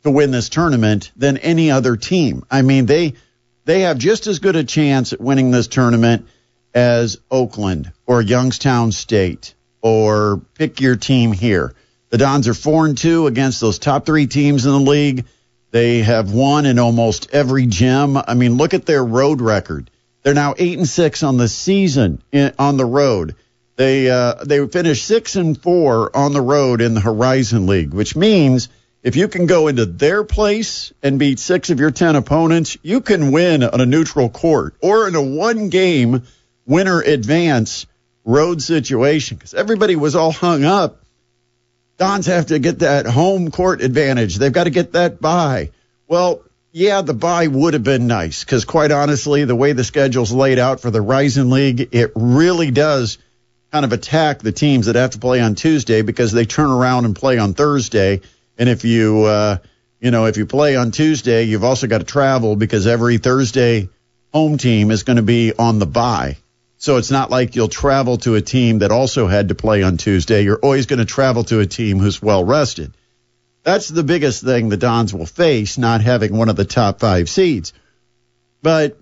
to 0.08 0.12
win 0.12 0.32
this 0.32 0.50
tournament 0.50 1.12
than 1.16 1.38
any 1.38 1.72
other 1.72 1.96
team. 1.96 2.46
I 2.50 2.62
mean, 2.62 2.86
they 2.86 3.14
they 3.66 3.82
have 3.82 3.98
just 3.98 4.28
as 4.28 4.40
good 4.40 4.56
a 4.56 4.64
chance 4.64 5.14
at 5.14 5.22
winning 5.22 5.52
this 5.52 5.68
tournament 5.68 6.28
as 6.74 7.18
Oakland 7.30 7.92
or 8.06 8.22
Youngstown 8.22 8.92
State 8.92 9.54
or 9.82 10.42
pick 10.56 10.82
your 10.82 10.96
team 10.96 11.32
here. 11.32 11.74
The 12.10 12.18
Dons 12.18 12.48
are 12.48 12.54
four 12.54 12.86
and 12.86 12.98
two 12.98 13.28
against 13.28 13.60
those 13.60 13.80
top 13.80 14.06
three 14.06 14.28
teams 14.28 14.66
in 14.66 14.72
the 14.72 14.80
league. 14.80 15.26
They 15.72 16.00
have 16.00 16.32
won 16.32 16.66
in 16.66 16.80
almost 16.80 17.30
every 17.34 17.66
gym. 17.66 18.18
I 18.18 18.34
mean, 18.36 18.56
look 18.56 18.74
at 18.74 18.86
their 18.86 19.04
road 19.04 19.42
record. 19.42 19.92
They're 20.24 20.34
now 20.34 20.56
eight 20.58 20.78
and 20.78 20.88
six 20.88 21.24
on 21.24 21.38
the 21.38 21.48
season 21.48 22.22
in, 22.32 22.54
on 22.58 22.78
the 22.78 22.86
road. 22.86 23.36
They 23.76 24.10
uh, 24.10 24.44
they 24.46 24.66
finished 24.68 25.06
six 25.06 25.36
and 25.36 25.62
four 25.62 26.16
on 26.16 26.34
the 26.34 26.42
road 26.42 26.82
in 26.82 26.94
the 26.94 27.02
Horizon 27.02 27.68
League, 27.68 27.94
which 27.94 28.16
means 28.16 28.70
if 29.08 29.16
you 29.16 29.30
can 29.30 29.46
go 29.46 29.70
into 29.70 29.86
their 29.86 30.26
place 30.26 30.92
and 31.02 31.18
beat 31.18 31.40
six 31.40 31.70
of 31.70 31.80
your 31.80 31.92
ten 31.92 32.18
opponents, 32.18 32.78
you 32.82 33.00
can 33.00 33.32
win 33.32 33.64
on 33.64 33.80
a 33.80 33.86
neutral 33.86 34.28
court 34.28 34.76
or 34.82 35.08
in 35.08 35.16
a 35.16 35.22
one 35.22 35.70
game 35.70 36.24
winner 36.66 37.00
advance 37.00 37.86
road 38.26 38.62
situation 38.62 39.38
because 39.38 39.54
everybody 39.54 39.96
was 39.96 40.18
all 40.18 40.34
hung 40.34 40.66
up. 40.66 41.06
Dons 41.98 42.26
have 42.26 42.48
to 42.48 42.60
get 42.60 42.80
that 42.80 43.06
home 43.06 43.50
court 43.50 43.80
advantage. 43.80 44.36
They've 44.36 44.52
got 44.52 44.66
to 44.66 44.72
get 44.72 44.92
that 44.92 45.22
bye. 45.22 45.72
Well, 46.10 46.42
yeah, 46.74 47.02
the 47.02 47.14
bye 47.14 47.48
would 47.48 47.76
have 47.76 47.86
been 47.86 48.08
nice 48.08 48.44
because, 48.44 48.66
quite 48.66 48.92
honestly, 48.92 49.46
the 49.46 49.56
way 49.56 49.72
the 49.72 49.86
schedule's 49.86 50.34
laid 50.34 50.60
out 50.60 50.82
for 50.82 50.92
the 50.92 51.02
Rising 51.02 51.50
League, 51.50 51.96
it 51.96 52.12
really 52.14 52.72
does 52.72 53.20
kind 53.72 53.86
of 53.86 53.94
attack 53.94 54.40
the 54.40 54.52
teams 54.52 54.88
that 54.88 54.96
have 54.96 55.12
to 55.12 55.20
play 55.20 55.40
on 55.40 55.56
Tuesday 55.56 56.02
because 56.02 56.34
they 56.34 56.44
turn 56.44 56.70
around 56.70 57.06
and 57.06 57.16
play 57.16 57.38
on 57.38 57.54
Thursday. 57.54 58.20
And 58.58 58.70
if 58.70 58.86
you, 58.86 59.24
uh, 59.24 59.58
you 60.00 60.12
know, 60.12 60.26
if 60.26 60.38
you 60.38 60.46
play 60.46 60.76
on 60.76 60.92
Tuesday, 60.92 61.44
you've 61.44 61.64
also 61.64 61.88
got 61.88 62.00
to 62.00 62.04
travel 62.04 62.56
because 62.56 62.88
every 62.88 63.18
Thursday 63.18 63.90
home 64.34 64.58
team 64.58 64.92
is 64.92 65.04
going 65.04 65.18
to 65.18 65.24
be 65.24 65.54
on 65.58 65.80
the 65.80 65.86
bye. 65.86 66.38
So 66.78 66.98
it's 66.98 67.10
not 67.12 67.32
like 67.32 67.56
you'll 67.56 67.70
travel 67.70 68.18
to 68.20 68.36
a 68.36 68.42
team 68.42 68.80
that 68.80 68.92
also 68.92 69.28
had 69.28 69.50
to 69.50 69.56
play 69.56 69.82
on 69.82 69.98
Tuesday. 69.98 70.44
You're 70.44 70.60
always 70.60 70.86
going 70.86 71.00
to 71.00 71.06
travel 71.06 71.44
to 71.46 71.60
a 71.60 71.66
team 71.66 71.98
who's 71.98 72.22
well 72.22 72.44
rested. 72.44 72.94
That's 73.64 73.88
the 73.88 74.04
biggest 74.04 74.44
thing 74.44 74.70
the 74.70 74.78
Dons 74.78 75.14
will 75.14 75.26
face, 75.26 75.78
not 75.78 76.02
having 76.02 76.38
one 76.38 76.50
of 76.50 76.56
the 76.56 76.66
top 76.66 77.00
five 77.00 77.30
seeds. 77.30 77.74
But 78.62 78.98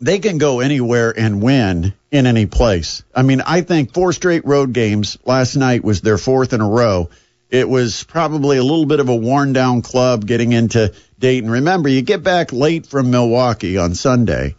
they 0.00 0.18
can 0.18 0.38
go 0.38 0.60
anywhere 0.60 1.12
and 1.16 1.42
win 1.42 1.92
in 2.10 2.26
any 2.26 2.46
place. 2.46 3.02
I 3.14 3.22
mean, 3.22 3.42
I 3.42 3.60
think 3.60 3.92
four 3.92 4.12
straight 4.12 4.46
road 4.46 4.72
games 4.72 5.18
last 5.24 5.56
night 5.56 5.84
was 5.84 6.00
their 6.00 6.18
fourth 6.18 6.52
in 6.52 6.60
a 6.60 6.68
row. 6.68 7.10
It 7.50 7.68
was 7.68 8.04
probably 8.04 8.58
a 8.58 8.62
little 8.62 8.86
bit 8.86 9.00
of 9.00 9.08
a 9.08 9.14
worn 9.14 9.52
down 9.52 9.82
club 9.82 10.24
getting 10.24 10.52
into 10.52 10.94
Dayton. 11.18 11.50
Remember, 11.50 11.88
you 11.88 12.00
get 12.00 12.22
back 12.22 12.52
late 12.52 12.86
from 12.86 13.10
Milwaukee 13.10 13.76
on 13.76 13.94
Sunday. 13.94 14.54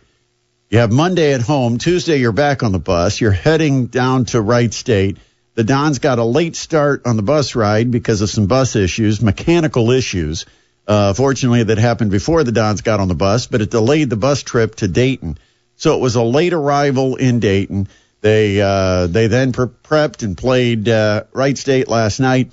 You 0.70 0.80
have 0.80 0.92
Monday 0.92 1.34
at 1.34 1.42
home. 1.42 1.78
Tuesday, 1.78 2.18
you're 2.18 2.34
back 2.34 2.64
on 2.64 2.74
the 2.74 2.80
bus. 2.80 3.22
You're 3.22 3.32
heading 3.32 3.88
down 3.88 4.26
to 4.26 4.42
Wright 4.42 4.74
State. 4.74 5.18
The 5.56 5.64
Dons 5.64 6.00
got 6.00 6.20
a 6.20 6.24
late 6.24 6.56
start 6.56 7.06
on 7.06 7.16
the 7.16 7.24
bus 7.24 7.56
ride 7.56 7.92
because 7.92 8.22
of 8.22 8.30
some 8.30 8.48
bus 8.48 8.76
issues, 8.76 9.22
mechanical 9.22 9.92
issues. 9.92 10.46
Uh, 10.88 11.14
fortunately, 11.14 11.64
that 11.64 11.78
happened 11.78 12.12
before 12.12 12.44
the 12.44 12.52
Dons 12.52 12.82
got 12.82 13.00
on 13.00 13.08
the 13.08 13.16
bus, 13.16 13.48
but 13.48 13.62
it 13.62 13.70
delayed 13.70 14.10
the 14.10 14.18
bus 14.18 14.44
trip 14.44 14.76
to 14.76 14.88
Dayton. 14.88 15.38
So 15.76 15.96
it 15.96 16.02
was 16.02 16.16
a 16.16 16.24
late 16.24 16.54
arrival 16.54 17.16
in 17.16 17.40
Dayton. 17.40 17.88
They 18.22 18.62
uh, 18.62 19.08
they 19.08 19.28
then 19.28 19.52
pre- 19.52 19.68
prepped 19.68 20.24
and 20.24 20.38
played 20.38 20.88
uh, 20.88 21.24
Wright 21.34 21.58
State 21.58 21.88
last 21.88 22.20
night, 22.20 22.52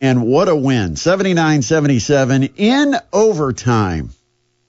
and 0.00 0.26
what 0.26 0.48
a 0.48 0.56
win! 0.56 0.94
79-77 0.94 2.52
in 2.56 2.96
overtime 3.12 4.10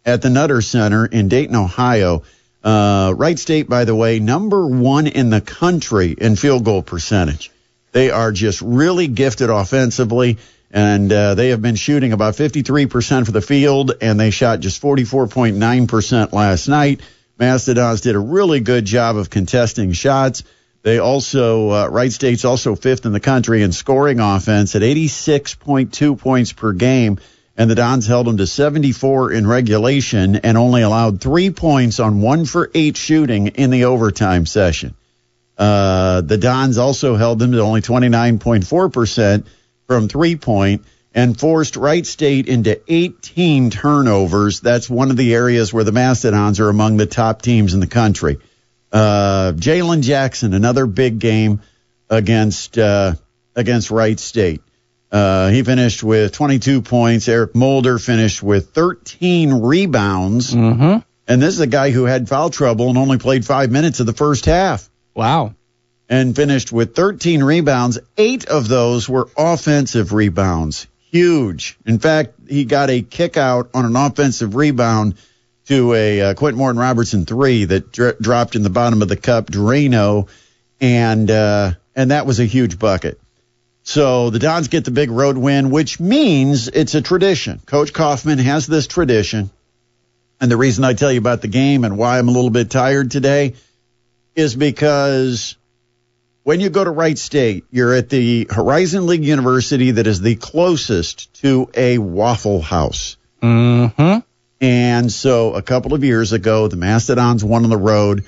at 0.06 0.22
the 0.22 0.30
Nutter 0.30 0.62
Center 0.62 1.06
in 1.06 1.28
Dayton, 1.28 1.56
Ohio. 1.56 2.24
Uh, 2.64 3.14
Wright 3.16 3.38
State, 3.38 3.70
by 3.70 3.86
the 3.86 3.96
way, 3.96 4.20
number 4.20 4.66
one 4.66 5.08
in 5.08 5.30
the 5.30 5.42
country 5.42 6.16
in 6.18 6.36
field 6.36 6.64
goal 6.64 6.82
percentage. 6.82 7.52
They 7.92 8.10
are 8.10 8.32
just 8.32 8.62
really 8.62 9.08
gifted 9.08 9.50
offensively, 9.50 10.38
and 10.72 11.12
uh, 11.12 11.36
they 11.36 11.50
have 11.50 11.62
been 11.62 11.76
shooting 11.76 12.14
about 12.14 12.36
53% 12.36 13.26
for 13.26 13.32
the 13.32 13.42
field, 13.42 13.94
and 14.02 14.20
they 14.20 14.32
shot 14.32 14.60
just 14.60 14.82
44.9% 14.82 16.34
last 16.34 16.68
night. 16.68 17.02
Mastodons 17.40 18.02
did 18.02 18.16
a 18.16 18.20
really 18.20 18.60
good 18.60 18.86
job 18.86 19.16
of 19.18 19.30
contesting 19.30 19.92
shots. 19.92 20.44
They 20.88 21.00
also, 21.00 21.70
uh, 21.70 21.88
Wright 21.88 22.14
State's 22.14 22.46
also 22.46 22.74
fifth 22.74 23.06
in 23.06 23.12
the 23.12 23.20
country 23.20 23.62
in 23.62 23.74
scoring 23.74 24.22
offense 24.22 24.74
at 24.74 24.84
86.2 24.84 26.18
points 26.18 26.54
per 26.54 26.72
game. 26.72 27.20
And 27.58 27.70
the 27.70 27.76
Dons 27.76 28.08
held 28.08 28.26
them 28.26 28.38
to 28.38 28.48
74 28.48 29.34
in 29.34 29.46
regulation 29.46 30.38
and 30.38 30.58
only 30.58 30.84
allowed 30.84 31.20
three 31.20 31.50
points 31.50 32.00
on 32.00 32.22
one 32.22 32.46
for 32.46 32.72
eight 32.74 32.96
shooting 32.96 33.48
in 33.48 33.70
the 33.70 33.84
overtime 33.84 34.46
session. 34.46 34.96
Uh, 35.58 36.22
the 36.22 36.38
Dons 36.38 36.78
also 36.78 37.18
held 37.18 37.40
them 37.40 37.52
to 37.52 37.60
only 37.60 37.82
29.4% 37.82 39.46
from 39.88 40.08
three 40.08 40.38
point 40.38 40.86
and 41.14 41.38
forced 41.38 41.76
Wright 41.76 42.06
State 42.06 42.48
into 42.48 42.80
18 42.88 43.72
turnovers. 43.72 44.62
That's 44.62 44.90
one 44.90 45.12
of 45.12 45.18
the 45.18 45.34
areas 45.34 45.74
where 45.74 45.84
the 45.84 45.92
Mastodons 45.92 46.62
are 46.62 46.70
among 46.70 46.96
the 46.96 47.08
top 47.08 47.42
teams 47.42 47.74
in 47.74 47.82
the 47.82 47.88
country. 47.88 48.38
Uh, 48.92 49.54
Jalen 49.56 50.02
Jackson, 50.02 50.54
another 50.54 50.86
big 50.86 51.20
game 51.20 51.62
against 52.10 52.78
uh, 52.78 53.14
against 53.56 53.92
Wright 53.92 54.20
State. 54.20 54.62
Uh, 55.12 55.50
he 55.50 55.64
finished 55.64 56.04
with 56.04 56.34
22 56.34 56.82
points. 56.82 57.28
Eric 57.28 57.56
Mulder 57.56 57.98
finished 57.98 58.44
with 58.44 58.72
13 58.72 59.54
rebounds. 59.62 60.54
Mm-hmm. 60.54 61.00
And 61.30 61.42
this 61.42 61.54
is 61.54 61.60
a 61.62 61.68
guy 61.68 61.92
who 61.92 62.06
had 62.06 62.28
foul 62.30 62.50
trouble 62.50 62.90
and 62.90 62.98
only 62.98 63.18
played 63.18 63.46
five 63.46 63.72
minutes 63.72 64.00
of 64.00 64.06
the 64.06 64.14
first 64.14 64.46
half 64.46 64.90
Wow. 65.16 65.54
and 66.10 66.36
finished 66.36 66.72
with 66.72 66.96
13 66.96 67.44
rebounds. 67.44 68.00
Eight 68.18 68.46
of 68.48 68.68
those 68.68 69.08
were 69.10 69.30
offensive 69.38 70.14
rebounds. 70.14 70.88
Huge. 71.12 71.78
In 71.86 72.00
fact, 72.00 72.34
he 72.50 72.66
got 72.66 72.90
a 72.90 73.02
kick 73.02 73.38
out 73.38 73.70
on 73.74 73.86
an 73.86 73.96
offensive 73.96 74.56
rebound 74.56 75.16
to 75.68 75.94
a 75.94 76.22
uh, 76.22 76.34
Quinton 76.34 76.58
Morton 76.58 76.80
Robertson 76.80 77.26
three 77.26 77.66
that 77.66 77.92
dr- 77.92 78.20
dropped 78.20 78.56
in 78.56 78.64
the 78.64 78.70
bottom 78.70 79.02
of 79.02 79.08
the 79.08 79.18
cup, 79.18 79.48
Drano, 79.48 80.28
and 80.80 81.30
uh, 81.30 81.74
and 81.96 82.12
that 82.12 82.26
was 82.26 82.40
a 82.40 82.46
huge 82.46 82.80
bucket. 82.80 83.20
So 83.84 84.30
the 84.30 84.40
Dons 84.40 84.68
get 84.68 84.84
the 84.84 84.92
big 84.92 85.10
road 85.10 85.38
win, 85.38 85.70
which 85.72 86.00
means 86.00 86.68
it's 86.68 86.94
a 86.94 87.02
tradition. 87.02 87.62
Coach 87.66 87.94
Coffman 87.94 88.40
has 88.40 88.68
this 88.68 88.86
tradition. 88.86 89.50
And 90.42 90.52
the 90.52 90.58
reason 90.58 90.84
I 90.84 90.94
tell 90.94 91.12
you 91.12 91.20
about 91.20 91.42
the 91.42 91.48
game 91.48 91.84
and 91.86 91.98
why 91.98 92.20
I'm 92.20 92.28
a 92.28 92.32
little 92.32 92.50
bit 92.50 92.70
tired 92.70 93.10
today 93.10 93.56
is 94.36 94.56
because 94.56 95.56
when 96.44 96.60
you 96.60 96.70
go 96.70 96.84
to 96.84 96.92
Wright 96.92 97.18
State, 97.18 97.64
you're 97.72 97.94
at 97.94 98.10
the 98.10 98.48
Horizon 98.50 99.08
League 99.08 99.24
University 99.24 99.92
that 99.92 100.06
is 100.06 100.22
the 100.22 100.36
closest 100.36 101.34
to 101.42 101.70
a 101.74 101.98
Waffle 101.98 102.62
House. 102.62 103.18
Mm-hmm. 103.42 104.20
And 104.60 105.12
so 105.12 105.54
a 105.54 105.62
couple 105.62 105.94
of 105.94 106.04
years 106.04 106.34
ago, 106.34 106.68
the 106.68 106.78
Mastodons 106.78 107.44
won 107.44 107.64
on 107.64 107.70
the 107.70 107.78
road, 107.78 108.26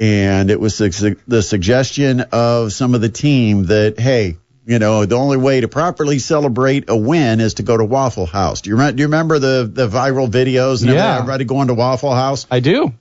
and 0.00 0.50
it 0.50 0.60
was 0.60 0.78
the, 0.78 1.42
suggestion 1.42 2.20
of 2.32 2.72
some 2.72 2.94
of 2.94 3.00
the 3.00 3.08
team 3.08 3.64
that, 3.66 3.98
hey, 3.98 4.36
you 4.66 4.78
know, 4.78 5.04
the 5.06 5.16
only 5.16 5.36
way 5.36 5.60
to 5.60 5.68
properly 5.68 6.18
celebrate 6.18 6.90
a 6.90 6.96
win 6.96 7.40
is 7.40 7.54
to 7.54 7.62
go 7.62 7.76
to 7.76 7.84
Waffle 7.84 8.26
House. 8.26 8.60
Do 8.60 8.70
you, 8.70 8.76
remember, 8.76 8.96
do 8.96 9.00
you 9.00 9.06
remember 9.06 9.38
the, 9.38 9.70
the 9.72 9.88
viral 9.88 10.28
videos 10.28 10.82
and 10.82 10.92
Yeah. 10.92 11.16
everybody 11.16 11.44
going 11.44 11.68
to 11.68 11.74
Waffle 11.74 12.14
House? 12.14 12.46
I 12.50 12.60
do. 12.60 12.92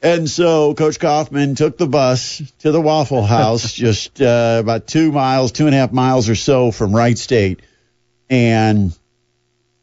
And 0.00 0.28
so 0.30 0.74
Coach 0.74 0.98
Coffman 0.98 1.56
took 1.56 1.76
the 1.76 1.86
bus 1.86 2.40
to 2.60 2.70
the 2.70 2.80
Waffle 2.80 3.24
House, 3.24 3.72
just 3.74 4.22
uh, 4.22 4.58
about 4.60 4.86
two 4.86 5.10
miles, 5.10 5.52
two 5.52 5.66
and 5.66 5.74
a 5.74 5.78
half 5.78 5.92
miles 5.92 6.28
or 6.28 6.34
so 6.34 6.70
from 6.70 6.94
Wright 6.94 7.18
State, 7.18 7.60
and 8.30 8.96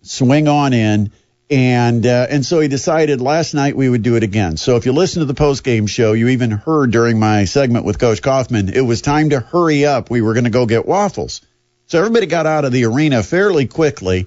swing 0.01 0.47
on 0.47 0.73
in. 0.73 1.11
And 1.53 2.03
uh, 2.07 2.25
and 2.31 2.43
so 2.43 2.61
he 2.61 2.67
decided 2.67 3.21
last 3.21 3.53
night 3.53 3.77
we 3.77 3.87
would 3.87 4.01
do 4.01 4.15
it 4.15 4.23
again. 4.23 4.57
So 4.57 4.75
if 4.75 4.87
you 4.87 4.91
listen 4.91 5.19
to 5.19 5.27
the 5.27 5.35
post 5.35 5.63
game 5.63 5.85
show, 5.85 6.13
you 6.13 6.29
even 6.29 6.49
heard 6.49 6.89
during 6.89 7.19
my 7.19 7.45
segment 7.45 7.85
with 7.85 7.99
Coach 7.99 8.23
Coffman, 8.23 8.73
it 8.73 8.81
was 8.81 9.03
time 9.03 9.29
to 9.29 9.39
hurry 9.39 9.85
up. 9.85 10.09
We 10.09 10.23
were 10.23 10.33
going 10.33 10.45
to 10.45 10.49
go 10.49 10.65
get 10.65 10.87
waffles. 10.87 11.41
So 11.85 11.99
everybody 11.99 12.25
got 12.25 12.47
out 12.47 12.65
of 12.65 12.71
the 12.71 12.85
arena 12.85 13.21
fairly 13.21 13.67
quickly. 13.67 14.25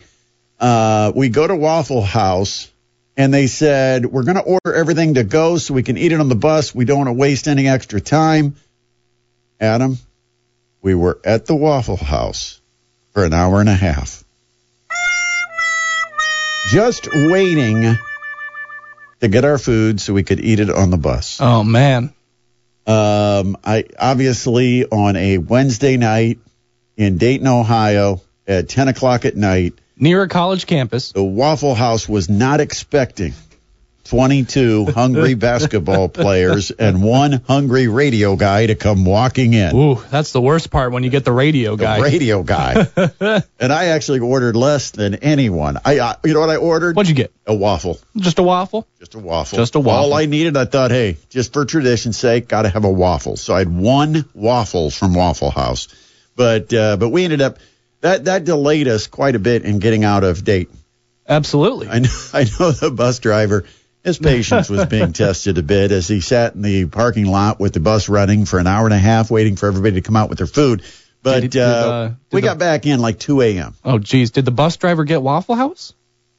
Uh, 0.61 1.11
we 1.16 1.28
go 1.28 1.45
to 1.45 1.56
Waffle 1.56 2.00
House 2.00 2.71
and 3.16 3.35
they 3.35 3.49
said, 3.49 4.06
We're 4.06 4.23
going 4.23 4.37
to 4.37 4.42
order 4.42 4.73
everything 4.73 5.14
to 5.14 5.25
go 5.25 5.59
so 5.59 5.75
we 5.75 5.83
can 5.83 5.99
eat 5.99 6.12
it 6.12 6.21
on 6.21 6.28
the 6.28 6.37
bus. 6.37 6.73
We 6.76 6.85
don't 6.85 6.99
want 6.99 7.09
to 7.09 7.14
waste 7.14 7.49
any 7.49 7.66
extra 7.66 8.00
time. 8.00 8.54
Adam, 9.61 9.99
we 10.80 10.95
were 10.95 11.18
at 11.25 11.47
the 11.47 11.56
Waffle 11.56 11.97
House 11.97 12.61
for 13.11 13.25
an 13.25 13.33
hour 13.33 13.59
and 13.59 13.68
a 13.68 13.75
half. 13.75 14.23
Just 16.68 17.08
waiting 17.12 17.96
to 19.20 19.28
get 19.28 19.44
our 19.44 19.58
food 19.58 20.00
so 20.00 20.12
we 20.12 20.23
could 20.25 20.40
eat 20.40 20.58
it 20.61 20.68
on 20.70 20.90
the 20.90 20.96
bus. 20.96 21.38
Oh 21.40 21.62
man. 21.62 22.12
Um, 22.87 23.56
I 23.64 23.85
obviously 23.99 24.85
on 24.85 25.16
a 25.16 25.38
Wednesday 25.38 25.96
night 25.96 26.38
in 26.96 27.18
Dayton, 27.18 27.46
Ohio 27.46 28.20
at 28.46 28.68
10 28.68 28.88
o'clock 28.88 29.25
at 29.25 29.37
night, 29.37 29.75
Near 29.99 30.23
a 30.23 30.28
college 30.28 30.66
campus. 30.66 31.12
the 31.12 31.25
Waffle 31.25 31.75
House 31.75 32.08
was 32.08 32.28
not 32.28 32.61
expecting 32.61 33.32
22 34.09 34.87
hungry 34.87 35.35
basketball 35.49 36.09
players 36.09 36.71
and 36.71 37.03
one 37.03 37.43
hungry 37.47 37.89
radio 37.89 38.37
guy 38.37 38.67
to 38.67 38.75
come 38.75 39.05
walking 39.05 39.53
in. 39.53 39.75
Ooh, 39.75 39.95
that's 40.11 40.33
the 40.33 40.41
worst 40.41 40.71
part 40.71 40.93
when 40.93 41.03
you 41.03 41.11
get 41.11 41.25
the 41.25 41.33
radio 41.33 41.77
guy. 41.77 41.99
The 41.99 42.03
radio 42.03 42.43
guy. 42.43 42.87
and 43.61 43.73
I 43.73 43.87
actually 43.87 44.21
ordered 44.21 44.57
less 44.57 44.91
than 44.91 45.17
anyone. 45.17 45.79
I, 45.85 46.01
I 46.01 46.17
you 46.25 46.35
know 46.35 46.41
what 46.41 46.51
I 46.51 46.57
ordered? 46.57 46.97
What'd 46.97 47.09
you 47.09 47.15
get? 47.15 47.33
A 47.47 47.55
waffle. 47.55 47.99
Just 48.17 48.39
a 48.39 48.43
waffle? 48.43 48.87
Just 48.99 49.15
a 49.15 49.19
waffle. 49.19 49.59
Just 49.59 49.75
a 49.75 49.81
waffle. 49.81 50.13
All 50.13 50.15
I 50.15 50.27
needed, 50.27 50.57
I 50.57 50.65
thought, 50.65 50.91
hey, 50.91 51.17
just 51.29 51.53
for 51.53 51.65
tradition's 51.65 52.17
sake, 52.17 52.49
got 52.49 52.63
to 52.63 52.69
have 52.69 52.85
a 52.85 52.91
waffle. 52.91 53.37
So 53.37 53.55
I 53.55 53.59
had 53.59 53.75
one 53.75 54.29
waffle 54.35 54.91
from 54.91 55.15
Waffle 55.15 55.51
House. 55.51 55.89
But 56.37 56.73
uh, 56.73 56.97
but 56.97 57.09
we 57.09 57.25
ended 57.25 57.41
up 57.41 57.59
that 58.03 58.27
that 58.27 58.45
delayed 58.45 58.89
us 58.89 59.07
quite 59.07 59.35
a 59.35 59.39
bit 59.39 59.65
in 59.65 59.79
getting 59.79 60.05
out 60.05 60.23
of 60.23 60.45
date. 60.45 60.71
Absolutely. 61.29 61.89
I 61.89 61.99
know, 62.01 62.11
I 62.33 62.45
know 62.45 62.71
the 62.71 62.91
bus 62.91 63.19
driver. 63.19 63.65
His 64.07 64.19
patience 64.19 64.71
was 64.71 64.87
being 64.87 65.13
tested 65.25 65.59
a 65.59 65.63
bit 65.63 65.91
as 65.93 66.07
he 66.09 66.21
sat 66.21 66.55
in 66.55 66.63
the 66.63 66.87
parking 66.87 67.27
lot 67.27 67.59
with 67.61 67.73
the 67.75 67.81
bus 67.81 68.09
running 68.09 68.45
for 68.47 68.59
an 68.59 68.67
hour 68.67 68.87
and 68.87 68.95
a 68.95 68.99
half, 68.99 69.31
waiting 69.31 69.57
for 69.57 69.67
everybody 69.67 69.97
to 69.97 70.01
come 70.01 70.17
out 70.17 70.29
with 70.31 70.39
their 70.39 70.47
food. 70.47 70.83
But 71.23 71.41
Did- 71.41 71.51
did, 71.51 71.63
uh, 71.63 71.65
uh, 71.67 72.09
did 72.09 72.17
we 72.33 72.41
the- 72.41 72.47
got 72.47 72.59
back 72.59 72.87
in 72.87 73.01
like 73.01 73.19
2 73.19 73.41
a.m. 73.43 73.75
Oh, 73.85 73.99
geez. 73.99 74.31
Did 74.31 74.45
the 74.45 74.53
bus 74.53 74.77
driver 74.77 75.05
get 75.05 75.21
Waffle 75.23 75.57
House? 75.57 75.93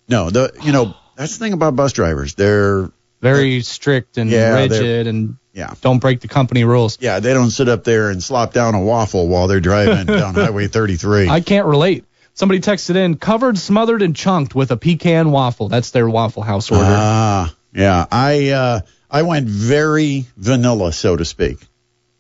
No, 0.07 0.29
the 0.29 0.53
you 0.63 0.71
know 0.71 0.95
that's 1.17 1.37
the 1.37 1.43
thing 1.43 1.51
about 1.53 1.75
bus 1.75 1.91
drivers. 1.91 2.35
They're 2.35 2.89
Very 3.21 3.59
strict 3.61 4.17
and 4.17 4.29
Yeah, 4.29 4.55
rigid 4.55 5.07
and 5.07 5.35
yeah. 5.51 5.73
don't 5.81 5.99
break 5.99 6.21
the 6.21 6.29
company 6.29 6.63
rules. 6.63 6.97
Yeah, 7.01 7.19
they 7.19 7.33
don't 7.33 7.49
sit 7.51 7.67
up 7.67 7.83
there 7.83 8.09
and 8.11 8.23
slop 8.23 8.53
down 8.53 8.75
a 8.75 8.79
waffle 8.81 9.27
while 9.27 9.47
they're 9.49 9.59
driving 9.59 10.05
down 10.05 10.33
Highway 10.35 10.67
33. 10.67 11.27
I 11.27 11.41
can't 11.41 11.65
relate. 11.65 12.05
Somebody 12.35 12.59
texted 12.61 12.95
in, 12.95 13.17
covered, 13.17 13.57
smothered, 13.57 14.03
and 14.03 14.15
chunked 14.15 14.53
with 14.53 14.69
a 14.71 14.77
pecan 14.77 15.31
waffle. 15.31 15.69
That's 15.69 15.89
their 15.89 16.07
Waffle 16.07 16.43
House 16.43 16.69
order. 16.71 16.83
Ah, 16.85 17.53
yeah. 17.77 18.05
I 18.11 18.49
uh, 18.49 18.79
I 19.09 19.21
went 19.21 19.47
very 19.47 20.25
vanilla, 20.35 20.91
so 20.91 21.15
to 21.15 21.23
speak. 21.23 21.59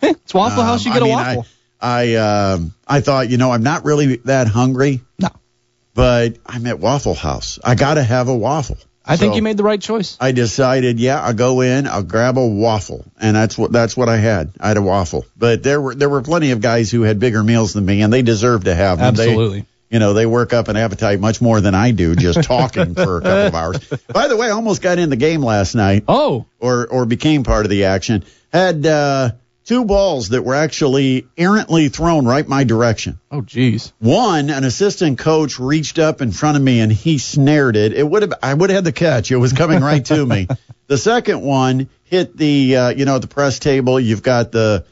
It's 0.01 0.33
Waffle 0.33 0.63
House. 0.63 0.85
You 0.85 0.91
Um, 0.91 0.99
get 0.99 1.03
I 1.03 1.05
a 1.05 1.09
mean, 1.09 1.17
waffle. 1.17 1.45
I 1.45 1.47
I, 1.79 2.15
um, 2.15 2.73
I 2.87 3.01
thought, 3.01 3.29
you 3.29 3.37
know, 3.37 3.51
I'm 3.51 3.63
not 3.63 3.85
really 3.85 4.15
that 4.25 4.47
hungry. 4.47 5.01
No. 5.19 5.29
But 5.93 6.37
I'm 6.45 6.65
at 6.67 6.79
Waffle 6.79 7.13
House. 7.15 7.59
I 7.63 7.75
got 7.75 7.95
to 7.95 8.03
have 8.03 8.27
a 8.29 8.35
waffle. 8.35 8.77
I 9.09 9.15
think 9.15 9.35
you 9.35 9.41
made 9.41 9.55
the 9.57 9.63
right 9.63 9.79
choice. 9.79 10.17
I 10.19 10.33
decided, 10.33 10.99
yeah, 10.99 11.21
I'll 11.21 11.33
go 11.33 11.61
in, 11.61 11.87
I'll 11.87 12.03
grab 12.03 12.37
a 12.37 12.45
waffle, 12.45 13.05
and 13.21 13.35
that's 13.37 13.57
what 13.57 13.71
that's 13.71 13.95
what 13.95 14.09
I 14.09 14.17
had. 14.17 14.51
I 14.59 14.67
had 14.67 14.77
a 14.77 14.81
waffle. 14.81 15.25
But 15.37 15.63
there 15.63 15.79
were 15.79 15.95
there 15.95 16.09
were 16.09 16.21
plenty 16.21 16.51
of 16.51 16.59
guys 16.61 16.91
who 16.91 17.03
had 17.03 17.17
bigger 17.19 17.41
meals 17.41 17.73
than 17.73 17.85
me, 17.85 18.01
and 18.01 18.11
they 18.11 18.21
deserve 18.21 18.65
to 18.65 18.75
have 18.75 18.99
them. 18.99 19.15
They- 19.15 19.23
Absolutely. 19.29 19.65
You 19.89 19.99
know, 19.99 20.13
they 20.13 20.25
work 20.25 20.53
up 20.53 20.67
an 20.67 20.77
appetite 20.77 21.19
much 21.19 21.41
more 21.41 21.61
than 21.61 21.75
I 21.75 21.91
do 21.91 22.15
just 22.15 22.43
talking 22.43 22.93
for 22.95 23.17
a 23.17 23.21
couple 23.21 23.47
of 23.47 23.55
hours. 23.89 23.93
By 24.13 24.27
the 24.27 24.35
way, 24.37 24.47
I 24.47 24.51
almost 24.51 24.81
got 24.81 24.99
in 24.99 25.09
the 25.09 25.15
game 25.15 25.41
last 25.41 25.75
night 25.75 26.03
Oh, 26.07 26.45
or 26.59 26.87
or 26.87 27.05
became 27.05 27.43
part 27.43 27.65
of 27.65 27.69
the 27.69 27.85
action. 27.85 28.23
Had 28.51 28.85
uh, 28.85 29.31
two 29.65 29.85
balls 29.85 30.29
that 30.29 30.43
were 30.43 30.55
actually 30.55 31.27
errantly 31.37 31.89
thrown 31.89 32.25
right 32.25 32.47
my 32.47 32.63
direction. 32.63 33.19
oh, 33.31 33.41
geez. 33.41 33.91
One, 33.99 34.49
an 34.49 34.63
assistant 34.63 35.19
coach 35.19 35.59
reached 35.59 35.99
up 35.99 36.21
in 36.21 36.31
front 36.31 36.57
of 36.57 36.63
me 36.63 36.79
and 36.79 36.91
he 36.91 37.17
snared 37.17 37.75
it. 37.75 37.93
It 37.93 38.03
would 38.09 38.21
have 38.23 38.33
I 38.41 38.53
would 38.53 38.69
have 38.69 38.77
had 38.77 38.83
the 38.85 38.91
catch. 38.93 39.31
It 39.31 39.37
was 39.37 39.53
coming 39.53 39.81
right 39.81 40.03
to 40.05 40.25
me. 40.25 40.47
The 40.87 40.97
second 40.97 41.41
one 41.41 41.89
hit 42.05 42.37
the 42.37 42.77
uh, 42.77 42.89
you 42.91 43.03
know 43.03 43.15
at 43.17 43.21
the 43.21 43.27
press 43.27 43.59
table. 43.59 43.99
You've 43.99 44.23
got 44.23 44.53
the 44.53 44.85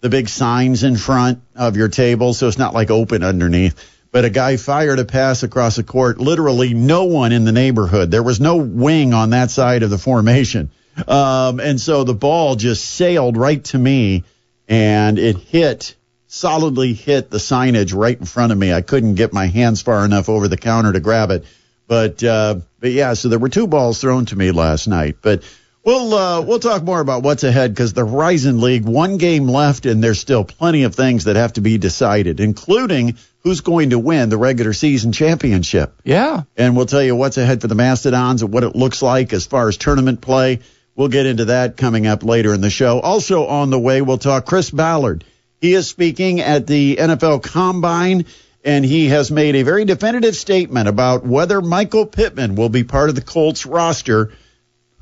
the 0.00 0.08
big 0.08 0.28
signs 0.28 0.84
in 0.84 0.96
front 0.96 1.40
of 1.56 1.76
your 1.76 1.88
table, 1.88 2.34
so 2.34 2.46
it's 2.46 2.56
not 2.56 2.72
like 2.72 2.92
open 2.92 3.24
underneath. 3.24 3.74
But 4.12 4.24
a 4.24 4.30
guy 4.30 4.56
fired 4.56 4.98
a 4.98 5.04
pass 5.04 5.42
across 5.42 5.76
the 5.76 5.84
court. 5.84 6.18
Literally, 6.18 6.74
no 6.74 7.04
one 7.04 7.32
in 7.32 7.44
the 7.44 7.52
neighborhood. 7.52 8.10
There 8.10 8.22
was 8.22 8.40
no 8.40 8.56
wing 8.56 9.14
on 9.14 9.30
that 9.30 9.50
side 9.50 9.82
of 9.82 9.90
the 9.90 9.98
formation, 9.98 10.70
um, 11.06 11.60
and 11.60 11.80
so 11.80 12.04
the 12.04 12.14
ball 12.14 12.56
just 12.56 12.84
sailed 12.84 13.36
right 13.36 13.62
to 13.66 13.78
me, 13.78 14.24
and 14.68 15.18
it 15.18 15.36
hit 15.36 15.94
solidly 16.30 16.92
hit 16.94 17.28
the 17.28 17.38
signage 17.38 17.92
right 17.94 18.18
in 18.18 18.24
front 18.24 18.52
of 18.52 18.58
me. 18.58 18.72
I 18.72 18.82
couldn't 18.82 19.16
get 19.16 19.32
my 19.32 19.46
hands 19.46 19.82
far 19.82 20.04
enough 20.04 20.28
over 20.28 20.46
the 20.46 20.56
counter 20.56 20.92
to 20.92 21.00
grab 21.00 21.30
it. 21.32 21.44
But 21.88 22.22
uh, 22.22 22.60
but 22.78 22.92
yeah, 22.92 23.14
so 23.14 23.28
there 23.28 23.40
were 23.40 23.48
two 23.48 23.66
balls 23.66 24.00
thrown 24.00 24.26
to 24.26 24.36
me 24.36 24.52
last 24.52 24.86
night. 24.86 25.16
But 25.20 25.42
we'll 25.84 26.14
uh, 26.14 26.40
we'll 26.42 26.58
talk 26.58 26.82
more 26.82 27.00
about 27.00 27.22
what's 27.22 27.44
ahead 27.44 27.72
because 27.72 27.92
the 27.92 28.06
Horizon 28.06 28.60
League 28.60 28.84
one 28.84 29.16
game 29.16 29.48
left 29.48 29.86
and 29.86 30.02
there's 30.02 30.18
still 30.18 30.44
plenty 30.44 30.84
of 30.84 30.94
things 30.94 31.24
that 31.24 31.36
have 31.36 31.54
to 31.54 31.60
be 31.60 31.78
decided, 31.78 32.40
including 32.40 33.16
who's 33.42 33.60
going 33.60 33.90
to 33.90 33.98
win 33.98 34.28
the 34.28 34.36
regular 34.36 34.72
season 34.72 35.12
championship. 35.12 35.94
Yeah. 36.04 36.42
And 36.56 36.76
we'll 36.76 36.86
tell 36.86 37.02
you 37.02 37.16
what's 37.16 37.38
ahead 37.38 37.60
for 37.60 37.68
the 37.68 37.74
Mastodons 37.74 38.42
and 38.42 38.52
what 38.52 38.64
it 38.64 38.76
looks 38.76 39.02
like 39.02 39.32
as 39.32 39.46
far 39.46 39.68
as 39.68 39.76
tournament 39.76 40.20
play. 40.20 40.60
We'll 40.94 41.08
get 41.08 41.26
into 41.26 41.46
that 41.46 41.76
coming 41.76 42.06
up 42.06 42.22
later 42.22 42.52
in 42.52 42.60
the 42.60 42.70
show. 42.70 43.00
Also 43.00 43.46
on 43.46 43.70
the 43.70 43.78
way, 43.78 44.02
we'll 44.02 44.18
talk 44.18 44.44
Chris 44.44 44.70
Ballard. 44.70 45.24
He 45.60 45.72
is 45.72 45.88
speaking 45.88 46.40
at 46.40 46.66
the 46.66 46.96
NFL 46.96 47.42
Combine, 47.42 48.26
and 48.64 48.84
he 48.84 49.08
has 49.08 49.30
made 49.30 49.56
a 49.56 49.62
very 49.62 49.84
definitive 49.84 50.36
statement 50.36 50.88
about 50.88 51.24
whether 51.24 51.62
Michael 51.62 52.06
Pittman 52.06 52.54
will 52.54 52.68
be 52.68 52.84
part 52.84 53.08
of 53.08 53.14
the 53.14 53.22
Colts 53.22 53.64
roster 53.64 54.32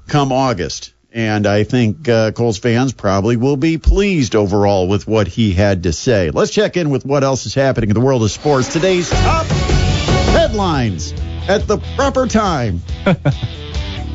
come 0.09 0.33
August. 0.33 0.93
And 1.13 1.47
I 1.47 1.65
think 1.65 2.09
uh, 2.09 2.33
Colts 2.33 2.59
fans 2.59 2.93
probably 2.93 3.37
will 3.37 3.57
be 3.57 3.79
pleased 3.79 4.37
overall 4.37 4.89
with 4.89 5.07
what 5.07 5.27
he 5.27 5.53
had 5.53 5.85
to 5.85 5.93
say. 5.93 6.31
Let's 6.31 6.51
check 6.51 6.77
in 6.77 6.91
with 6.91 7.07
what 7.07 7.25
else 7.25 7.47
is 7.47 7.55
happening 7.55 7.91
in 7.91 7.95
the 7.95 8.01
world 8.01 8.23
of 8.23 8.31
sports. 8.31 8.73
Today's 8.73 9.09
top 9.09 9.47
headlines 9.47 11.13
at 11.49 11.67
the 11.67 11.79
proper 11.97 12.27
time. 12.27 12.83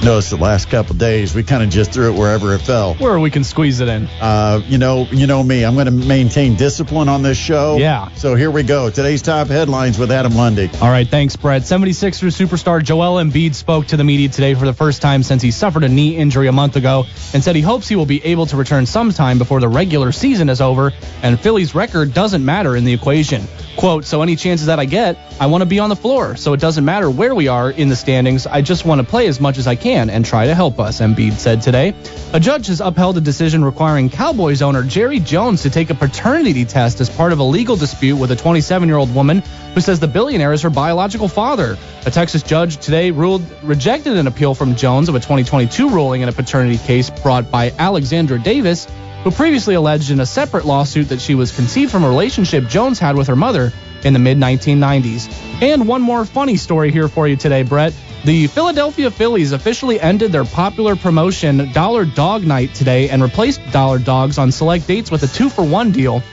Notice 0.04 0.32
the 0.32 0.36
last 0.36 0.70
couple 0.70 0.96
days 0.96 1.34
we 1.34 1.44
kind 1.44 1.64
of 1.64 1.70
just 1.70 1.94
threw 1.94 2.14
it 2.14 2.20
wherever 2.20 2.54
it 2.54 2.60
fell. 2.60 2.96
Where 2.96 3.18
we 3.18 3.32
can 3.32 3.46
squeeze 3.46 3.80
it 3.80 3.88
in. 3.88 4.08
Uh, 4.20 4.62
you 4.66 4.78
know, 4.78 5.08
you 5.10 5.28
know 5.28 5.42
me. 5.42 5.64
I'm 5.64 5.76
going 5.76 5.86
to 5.86 5.92
maintain 5.92 6.58
discipline 6.58 7.08
on 7.08 7.24
this 7.24 7.38
show. 7.38 7.78
Yeah. 7.78 8.14
So 8.16 8.36
here 8.36 8.52
we 8.52 8.64
go. 8.64 8.90
Today's 8.90 9.22
top 9.22 9.48
headlines 9.48 9.98
with 9.98 10.12
Adam 10.12 10.36
Lundy. 10.36 10.70
All 10.82 10.90
right, 10.90 11.08
thanks, 11.08 11.38
Brett. 11.38 11.62
76ers 11.62 12.36
superstar 12.38 12.84
Joel 12.84 13.24
Embiid 13.24 13.56
spoke 13.56 13.88
to 13.88 13.98
the 13.98 14.04
media 14.04 14.28
today 14.28 14.56
for 14.56 14.66
the 14.66 14.74
first 14.74 15.02
time 15.02 15.24
since 15.24 15.42
he 15.42 15.52
suffered 15.52 15.86
a 15.86 15.90
knee 15.90 16.18
injury 16.18 16.48
a 16.50 16.52
month 16.52 16.76
ago 16.76 17.06
and 17.34 17.42
said 17.42 17.56
he 17.56 17.62
hopes 17.62 17.88
he 17.88 17.96
will 17.96 18.06
be 18.06 18.22
able 18.26 18.46
to 18.48 18.58
return 18.58 18.86
sometime 18.86 19.38
before 19.38 19.62
the 19.62 19.70
regular 19.70 20.12
season 20.12 20.50
is 20.50 20.60
over 20.60 20.92
and 21.22 21.40
Philly's 21.40 21.74
record 21.74 22.14
doesn't 22.14 22.44
matter 22.44 22.76
in 22.76 22.84
the 22.84 22.92
equation. 22.92 23.48
Quote, 23.78 24.04
so 24.04 24.22
any 24.22 24.36
chances 24.36 24.68
that 24.68 24.80
I 24.80 24.86
get, 24.86 25.18
I 25.40 25.46
want 25.46 25.62
to 25.62 25.66
be 25.66 25.80
on 25.80 25.90
the 25.90 25.96
floor, 25.96 26.36
so 26.36 26.54
it 26.54 26.60
doesn't 26.60 26.84
matter 26.86 27.10
where 27.10 27.34
we 27.34 27.48
are 27.48 27.72
in 27.72 27.88
the 27.88 27.96
standings. 27.96 28.46
I 28.46 28.62
just 28.62 28.86
want 28.86 29.00
to 29.00 29.08
play 29.08 29.28
as 29.28 29.40
much 29.40 29.58
as 29.58 29.66
I 29.66 29.76
can 29.76 29.93
and 29.94 30.26
try 30.26 30.48
to 30.48 30.56
help 30.56 30.80
us, 30.80 31.00
Embiid 31.00 31.34
said 31.34 31.62
today. 31.62 31.94
A 32.34 32.40
judge 32.40 32.68
has 32.68 32.82
upheld 32.82 33.18
a 33.18 33.22
decision 33.22 33.64
requiring 33.64 34.10
Cowboys 34.10 34.62
owner 34.62 34.84
Jerry 34.84 35.20
Jones 35.20 35.64
to 35.64 35.70
take 35.70 35.90
a 35.90 35.96
paternity 35.96 36.66
test 36.66 37.00
as 37.02 37.10
part 37.10 37.32
of 37.32 37.40
a 37.40 37.44
legal 37.44 37.76
dispute 37.76 38.16
with 38.16 38.32
a 38.32 38.36
27 38.36 38.88
year 38.88 38.98
old 38.98 39.14
woman 39.14 39.44
who 39.74 39.82
says 39.82 40.00
the 40.00 40.08
billionaire 40.08 40.54
is 40.54 40.62
her 40.64 40.70
biological 40.70 41.28
father. 41.28 41.78
A 42.06 42.12
Texas 42.12 42.44
judge 42.44 42.78
today 42.78 43.12
ruled 43.12 43.44
rejected 43.64 44.18
an 44.18 44.28
appeal 44.28 44.56
from 44.56 44.76
Jones 44.76 45.10
of 45.10 45.16
a 45.16 45.20
2022 45.20 45.90
ruling 45.90 46.22
in 46.22 46.30
a 46.30 46.34
paternity 46.34 46.78
case 46.78 47.10
brought 47.10 47.52
by 47.52 47.72
Alexandra 47.78 48.40
Davis, 48.40 48.88
who 49.24 49.32
previously 49.32 49.76
alleged 49.76 50.12
in 50.12 50.20
a 50.20 50.26
separate 50.26 50.66
lawsuit 50.66 51.10
that 51.10 51.22
she 51.22 51.36
was 51.36 51.52
conceived 51.52 51.92
from 51.92 52.04
a 52.04 52.10
relationship 52.10 52.68
Jones 52.68 53.00
had 53.00 53.16
with 53.16 53.28
her 53.28 53.36
mother 53.36 53.72
in 54.04 54.14
the 54.14 54.20
mid 54.20 54.38
1990s. 54.38 55.32
And 55.62 55.88
one 55.88 56.02
more 56.02 56.26
funny 56.26 56.58
story 56.58 56.92
here 56.92 57.08
for 57.08 57.28
you 57.28 57.36
today, 57.36 57.64
Brett. 57.64 57.94
The 58.26 58.48
Philadelphia 58.48 59.12
Phillies 59.12 59.52
officially 59.52 60.00
ended 60.00 60.32
their 60.32 60.46
popular 60.46 60.96
promotion 60.96 61.72
Dollar 61.74 62.06
Dog 62.06 62.44
Night 62.44 62.74
today 62.74 63.10
and 63.10 63.22
replaced 63.22 63.62
Dollar 63.72 64.00
Dogs 64.00 64.38
on 64.38 64.52
select 64.52 64.88
dates 64.88 65.12
with 65.12 65.24
a 65.24 65.28
two 65.28 65.50
for 65.50 65.64
one 65.64 65.92
deal. 65.92 66.24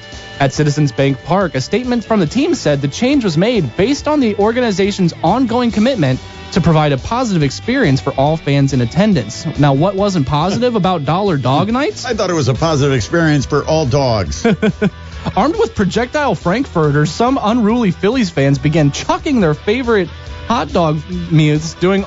At 0.41 0.55
Citizens 0.55 0.91
Bank 0.91 1.23
Park, 1.25 1.55
a 1.55 1.61
statement 1.61 2.03
from 2.03 2.19
the 2.19 2.27
team 2.27 2.55
said 2.55 2.81
the 2.81 2.89
change 2.89 3.25
was 3.25 3.37
made 3.37 3.77
based 3.77 4.09
on 4.09 4.21
the 4.21 4.35
organization's 4.37 5.13
ongoing 5.23 5.71
commitment 5.71 6.19
to 6.53 6.63
provide 6.63 6.93
a 6.93 6.97
positive 6.99 7.43
experience 7.43 8.01
for 8.01 8.13
all 8.15 8.39
fans 8.39 8.73
in 8.73 8.81
attendance. 8.81 9.45
Now, 9.59 9.75
what 9.75 9.95
wasn't 9.95 10.27
positive 10.27 10.77
about 10.77 11.05
Dollar 11.05 11.37
Dog 11.37 11.71
Nights? 11.73 12.07
I 12.07 12.15
thought 12.15 12.31
it 12.31 12.35
was 12.35 12.49
a 12.49 12.55
positive 12.55 12.95
experience 12.95 13.45
for 13.45 13.65
all 13.67 13.85
dogs. 13.85 14.47
Armed 15.37 15.57
with 15.59 15.75
projectile 15.75 16.35
frankfurters, 16.35 17.11
some 17.11 17.39
unruly 17.41 17.91
Phillies 17.91 18.31
fans 18.31 18.59
began 18.59 18.91
chucking 18.91 19.41
their 19.41 19.53
favorite 19.53 20.09
hot 20.49 20.73
dog 20.73 21.01
meals 21.31 21.75
during 21.75 22.05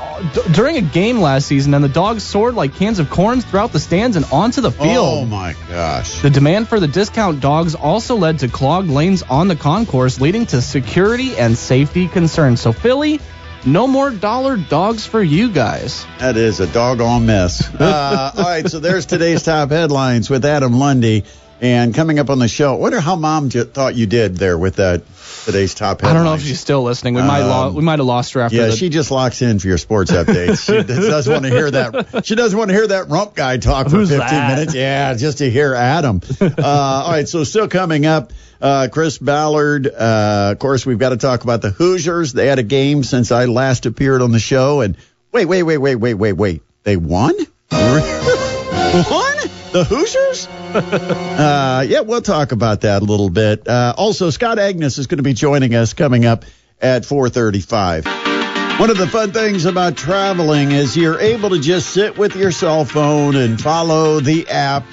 during 0.51 0.75
a 0.75 0.81
game 0.81 1.21
last 1.21 1.47
season, 1.47 1.73
and 1.73 1.81
the 1.81 1.87
dogs 1.87 2.23
soared 2.23 2.55
like 2.55 2.75
cans 2.75 2.99
of 2.99 3.09
corn 3.09 3.39
throughout 3.39 3.71
the 3.71 3.79
stands 3.79 4.17
and 4.17 4.25
onto 4.33 4.59
the 4.59 4.71
field. 4.71 5.23
oh 5.23 5.25
my 5.25 5.55
gosh. 5.69 6.21
The 6.21 6.29
demand 6.29 6.67
for 6.67 6.81
the 6.81 6.87
discount 6.89 7.39
dogs 7.39 7.73
also 7.73 8.17
led 8.23 8.39
to 8.39 8.47
clogged 8.47 8.89
lanes 8.89 9.21
on 9.23 9.49
the 9.49 9.55
concourse, 9.55 10.21
leading 10.21 10.45
to 10.45 10.61
security 10.61 11.35
and 11.35 11.57
safety 11.57 12.07
concerns. 12.07 12.61
So, 12.61 12.71
Philly, 12.71 13.19
no 13.65 13.85
more 13.85 14.11
dollar 14.11 14.55
dogs 14.55 15.05
for 15.05 15.21
you 15.21 15.51
guys. 15.51 16.05
That 16.19 16.37
is 16.37 16.61
a 16.61 16.67
doggone 16.67 17.25
mess. 17.25 17.69
Uh, 17.83 18.31
all 18.37 18.43
right, 18.43 18.65
so 18.69 18.79
there's 18.79 19.05
today's 19.05 19.43
top 19.43 19.71
headlines 19.71 20.29
with 20.29 20.45
Adam 20.45 20.79
Lundy. 20.79 21.25
And 21.59 21.93
coming 21.93 22.17
up 22.17 22.29
on 22.29 22.39
the 22.39 22.47
show, 22.47 22.73
I 22.73 22.77
wonder 22.77 23.01
how 23.01 23.17
mom 23.17 23.49
j- 23.49 23.63
thought 23.65 23.95
you 23.95 24.05
did 24.05 24.37
there 24.37 24.57
with 24.57 24.77
that 24.77 25.01
today's 25.45 25.73
top 25.73 26.01
headlines. 26.01 26.11
I 26.11 26.13
don't 26.17 26.23
know 26.25 26.33
if 26.33 26.41
she's 26.41 26.59
still 26.59 26.83
listening. 26.83 27.13
We 27.15 27.21
might 27.21 27.41
lo- 27.43 27.71
we 27.71 27.81
might 27.81 27.99
have 27.99 28.05
lost 28.05 28.33
her 28.33 28.41
after 28.41 28.55
Um, 28.57 28.61
Yeah, 28.61 28.67
the 28.71 28.75
she 28.77 28.89
just 28.89 29.11
locks 29.11 29.41
in 29.41 29.59
for 29.59 29.67
your 29.67 29.77
sports 29.77 30.11
updates. 30.11 30.65
she 30.65 30.83
doesn't 30.83 31.31
want 31.31 31.45
to 31.45 31.51
hear 31.51 31.69
that. 31.71 32.25
She 32.25 32.35
doesn't 32.35 32.57
want 32.57 32.69
to 32.69 32.75
hear 32.75 32.87
that 32.87 33.09
rump 33.09 33.35
guy 33.35 33.57
talk 33.57 33.87
for 33.89 33.99
15 33.99 34.17
that? 34.19 34.55
minutes. 34.55 34.75
Yeah, 34.75 35.13
just 35.15 35.39
to 35.39 35.49
hear 35.49 35.73
Adam. 35.75 36.21
Uh, 36.41 36.61
all 36.65 37.11
right, 37.11 37.27
so 37.27 37.43
still 37.43 37.67
coming 37.67 38.05
up, 38.05 38.31
uh, 38.61 38.87
Chris 38.91 39.17
Ballard. 39.17 39.87
Uh, 39.87 40.49
of 40.53 40.59
course, 40.59 40.85
we've 40.85 40.99
got 40.99 41.09
to 41.09 41.17
talk 41.17 41.43
about 41.43 41.61
the 41.61 41.69
Hoosiers. 41.71 42.31
They 42.33 42.47
had 42.47 42.59
a 42.59 42.63
game 42.63 43.03
since 43.03 43.31
I 43.31 43.45
last 43.45 43.85
appeared 43.85 44.21
on 44.21 44.31
the 44.31 44.39
show, 44.39 44.81
and 44.81 44.95
wait, 45.31 45.45
wait, 45.45 45.63
wait, 45.63 45.77
wait, 45.77 45.95
wait, 45.95 46.13
wait, 46.13 46.33
wait. 46.33 46.61
They 46.83 46.95
won. 46.97 47.33
won 47.71 49.32
the 49.73 49.83
Hoosiers. 49.83 50.47
Uh, 51.33 51.85
yeah, 51.87 51.99
we'll 52.01 52.21
talk 52.21 52.51
about 52.51 52.81
that 52.81 53.01
a 53.01 53.05
little 53.05 53.29
bit. 53.29 53.67
Uh, 53.67 53.93
also, 53.97 54.29
Scott 54.29 54.57
Agness 54.57 54.97
is 54.97 55.07
going 55.07 55.17
to 55.17 55.23
be 55.23 55.33
joining 55.33 55.75
us 55.75 55.93
coming 55.93 56.25
up 56.25 56.45
at 56.79 57.03
4:35. 57.03 58.79
One 58.79 58.89
of 58.89 58.97
the 58.97 59.07
fun 59.07 59.31
things 59.31 59.65
about 59.65 59.97
traveling 59.97 60.71
is 60.71 60.95
you're 60.95 61.19
able 61.19 61.51
to 61.51 61.59
just 61.59 61.89
sit 61.89 62.17
with 62.17 62.35
your 62.35 62.51
cell 62.51 62.85
phone 62.85 63.35
and 63.35 63.59
follow 63.59 64.19
the 64.19 64.47
app 64.49 64.85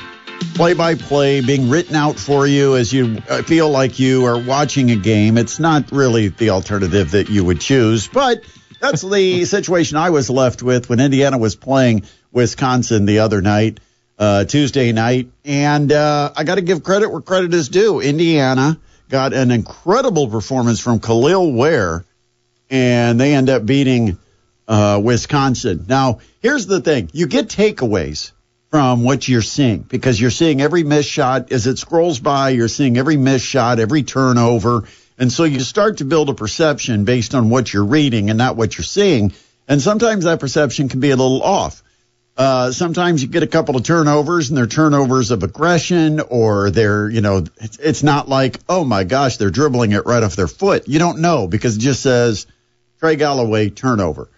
play 0.55 0.75
by 0.75 0.95
play 0.95 1.41
being 1.41 1.71
written 1.71 1.95
out 1.95 2.19
for 2.19 2.47
you 2.47 2.77
as 2.77 2.93
you 2.93 3.23
uh, 3.29 3.43
feel 3.43 3.71
like 3.71 3.99
you 3.99 4.25
are 4.27 4.39
watching 4.39 4.91
a 4.91 4.97
game. 4.97 5.39
It's 5.39 5.59
not 5.59 5.93
really 5.93 6.29
the 6.29 6.51
alternative 6.51 7.13
that 7.13 7.29
you 7.29 7.45
would 7.45 7.61
choose, 7.61 8.09
but 8.09 8.43
that's 8.81 9.03
the 9.03 9.45
situation 9.57 9.97
I 9.97 10.11
was 10.11 10.31
left 10.31 10.63
with 10.63 10.89
when 10.89 11.01
Indiana 11.01 11.39
was 11.39 11.57
playing 11.57 12.05
Wisconsin 12.33 13.07
the 13.07 13.21
other 13.21 13.41
night, 13.41 13.81
uh, 14.21 14.45
Tuesday 14.45 14.93
night. 14.93 15.31
And 15.45 15.91
uh, 15.91 16.33
I 16.37 16.45
got 16.45 16.57
to 16.57 16.61
give 16.61 16.85
credit 16.85 17.11
where 17.11 17.23
credit 17.23 17.55
is 17.55 17.71
due. 17.71 18.01
Indiana 18.01 18.79
got 19.09 19.33
an 19.33 19.51
incredible 19.51 20.29
performance 20.29 20.79
from 20.79 21.01
Kel'el 21.01 21.53
Ware, 21.53 22.05
and 22.69 23.19
they 23.19 23.35
end 23.35 23.49
up 23.49 23.67
beating 23.67 24.19
uh, 24.69 25.01
Wisconsin. 25.03 25.87
Now, 25.89 26.21
here's 26.41 26.67
the 26.67 26.81
thing 26.81 27.11
you 27.13 27.27
get 27.27 27.49
takeaways 27.49 28.31
from 28.71 29.03
what 29.03 29.27
you're 29.27 29.43
seeing 29.43 29.81
because 29.81 30.21
you're 30.21 30.31
seeing 30.31 30.61
every 30.61 30.85
missed 30.85 31.09
shot 31.09 31.51
as 31.51 31.67
it 31.67 31.79
scrolls 31.79 32.21
by, 32.21 32.51
you're 32.51 32.69
seeing 32.69 32.99
every 32.99 33.17
missed 33.17 33.47
shot, 33.47 33.81
every 33.81 34.05
turnover. 34.05 34.85
And 35.19 35.33
so 35.33 35.43
you 35.43 35.59
start 35.61 35.99
to 35.99 36.05
build 36.05 36.29
a 36.29 36.35
perception 36.35 37.05
based 37.05 37.35
on 37.35 37.51
what 37.51 37.73
you're 37.73 37.85
reading 37.85 38.31
and 38.31 38.39
not 38.39 38.57
what 38.57 38.79
you're 38.79 38.85
seeing. 38.85 39.33
And 39.67 39.83
sometimes 39.83 40.25
that 40.25 40.39
perception 40.39 40.89
can 40.89 41.01
be 41.01 41.11
a 41.11 41.17
little 41.17 41.43
off. 41.43 41.83
Uh, 42.41 42.73
sometimes 42.73 43.21
you 43.21 43.29
get 43.29 43.43
a 43.43 43.47
couple 43.47 43.77
of 43.77 43.83
turnovers 43.83 44.49
and 44.49 44.57
they're 44.57 44.67
turnovers 44.67 45.31
of 45.31 45.43
aggression 45.43 46.21
or 46.21 46.71
they're, 46.71 47.07
you 47.11 47.21
know, 47.21 47.45
it's, 47.59 47.77
it's 47.77 48.03
not 48.03 48.31
like, 48.31 48.59
oh 48.67 48.83
my 48.83 49.05
gosh, 49.05 49.37
they're 49.37 49.51
dribbling 49.51 49.93
it 49.93 50.07
right 50.07 50.23
off 50.23 50.37
their 50.37 50.49
foot. 50.49 50.89
You 50.89 50.99
don't 50.99 51.21
know 51.21 51.47
because 51.47 51.77
it 51.77 51.81
just 51.81 52.03
says 52.03 52.47
Trey 52.99 53.17
Galloway 53.17 53.69
turnover. 53.69 54.31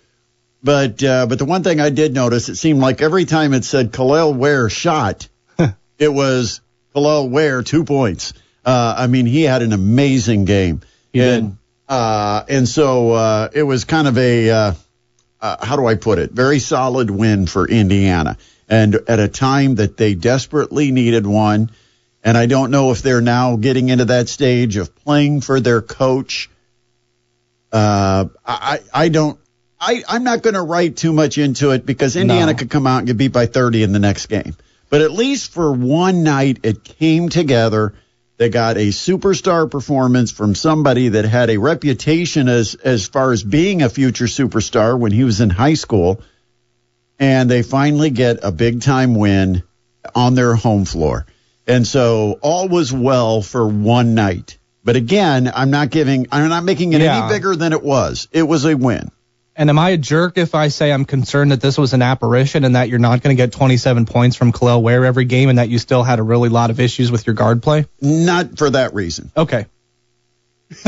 But 0.65 1.01
uh, 1.01 1.27
but 1.27 1.39
the 1.39 1.45
one 1.45 1.63
thing 1.63 1.79
I 1.79 1.91
did 1.91 2.13
notice, 2.13 2.49
it 2.49 2.57
seemed 2.57 2.81
like 2.81 3.01
every 3.01 3.25
time 3.25 3.55
it 3.55 3.65
said 3.65 3.93
Kel'el 3.93 4.35
Ware 4.35 4.69
shot, 4.69 5.29
it 5.99 6.09
was 6.09 6.61
Kel'el 6.97 7.31
Ware 7.31 7.63
two 7.63 7.85
points. 7.85 8.33
Uh, 8.65 8.97
I 8.99 9.07
mean, 9.07 9.27
he 9.27 9.43
had 9.45 9.63
an 9.63 9.73
amazing 9.73 10.45
game, 10.45 10.81
did. 11.13 11.39
and 11.39 11.57
uh, 11.89 12.43
and 12.49 12.69
so 12.69 13.13
uh, 13.13 13.49
it 13.53 13.63
was 13.63 13.85
kind 13.85 14.09
of 14.09 14.19
a 14.19 14.51
uh, 14.51 14.75
uh, 15.43 15.65
how 15.65 15.77
do 15.77 15.85
I 15.87 15.97
put 15.97 16.19
it? 16.19 16.31
Very 16.31 16.59
solid 16.61 17.11
win 17.11 17.47
for 17.47 17.69
Indiana, 17.69 18.39
and 18.69 18.95
at 19.09 19.21
a 19.21 19.29
time 19.29 19.75
that 19.75 19.97
they 19.99 20.15
desperately 20.15 20.91
needed 20.93 21.27
one. 21.27 21.71
And 22.25 22.39
I 22.39 22.47
don't 22.47 22.71
know 22.71 22.93
if 22.93 23.03
they're 23.03 23.21
now 23.21 23.57
getting 23.57 23.89
into 23.89 24.05
that 24.07 24.29
stage 24.29 24.77
of 24.77 24.95
playing 24.95 25.41
for 25.41 25.59
their 25.59 25.83
coach. 25.83 26.49
Uh, 27.73 28.27
I 28.47 28.81
I 28.95 29.09
don't. 29.09 29.39
I, 29.81 30.05
I'm 30.09 30.23
not 30.23 30.43
going 30.43 30.55
to 30.55 30.63
write 30.63 30.97
too 30.97 31.13
much 31.13 31.39
into 31.39 31.73
it 31.73 31.85
because 31.85 32.15
Indiana 32.15 32.53
No. 32.53 32.55
could 32.59 32.71
come 32.71 32.87
out 32.87 32.99
and 32.99 33.07
get 33.09 33.17
beat 33.17 33.33
by 33.33 33.47
30 33.47 33.83
in 33.83 33.91
the 33.93 33.99
next 33.99 34.27
game. 34.27 34.55
But 34.91 35.01
at 35.01 35.11
least 35.11 35.51
for 35.51 35.73
one 35.73 36.23
night, 36.23 36.61
it 36.63 36.85
came 36.85 37.29
together. 37.31 37.95
They 38.43 38.49
got 38.49 38.77
a 38.77 38.89
superstar 38.89 39.71
performance 39.71 40.33
from 40.33 40.57
somebody 40.57 41.11
that 41.11 41.25
had 41.25 41.49
a 41.49 41.59
reputation 41.59 42.49
as 42.49 42.75
as 42.75 43.07
far 43.07 43.31
as 43.31 43.45
being 43.45 43.83
a 43.83 43.89
future 43.89 44.25
superstar 44.25 44.99
when 44.99 45.13
he 45.13 45.23
was 45.23 45.41
in 45.41 45.49
high 45.49 45.75
school, 45.75 46.21
and 47.21 47.49
they 47.49 47.63
finally 47.63 48.11
get 48.11 48.41
a 48.43 48.51
big 48.51 48.83
time 48.83 49.15
win 49.15 49.63
on 50.17 50.35
their 50.35 50.57
home 50.57 50.85
floor. 50.87 51.25
And 51.69 51.87
so 51.87 52.41
all 52.43 52.67
was 52.69 52.93
well 52.93 53.43
for 53.43 53.65
one 53.65 54.17
night. 54.17 54.59
But 54.83 54.97
again, 54.97 55.49
I'm 55.55 55.71
not 55.71 55.91
giving, 55.91 56.27
I'm 56.33 56.49
not 56.49 56.65
making 56.65 56.95
it 56.95 57.01
Yeah. 57.01 57.27
any 57.27 57.35
bigger 57.35 57.55
than 57.55 57.73
it 57.73 57.85
was. 57.85 58.27
It 58.33 58.43
was 58.43 58.65
a 58.65 58.75
win. 58.75 59.13
And 59.55 59.69
am 59.69 59.79
I 59.79 59.91
a 59.91 59.99
jerk 59.99 60.39
if 60.39 60.55
I 60.55 60.69
say 60.69 60.93
I'm 60.93 61.05
concerned 61.05 61.53
that 61.53 61.61
this 61.61 61.77
was 61.77 61.93
an 61.93 62.01
apparition 62.01 62.65
and 62.65 62.75
that 62.75 62.89
you're 62.89 62.99
not 62.99 63.23
going 63.23 63.37
to 63.37 63.41
get 63.41 63.53
27 63.53 64.07
points 64.07 64.35
from 64.35 64.51
Kel'el 64.51 64.83
Ware 64.83 65.05
every 65.05 65.27
game 65.27 65.51
and 65.51 65.59
that 65.59 65.69
you 65.69 65.79
still 65.79 66.03
had 66.03 66.19
a 66.19 66.23
really 66.23 66.49
lot 66.49 66.71
of 66.71 66.81
issues 66.81 67.13
with 67.13 67.27
your 67.27 67.35
guard 67.35 67.63
play? 67.63 67.85
Not 68.01 68.57
for 68.57 68.71
that 68.71 68.95
reason. 68.95 69.31
Okay. 69.37 69.67
Give 70.73 70.85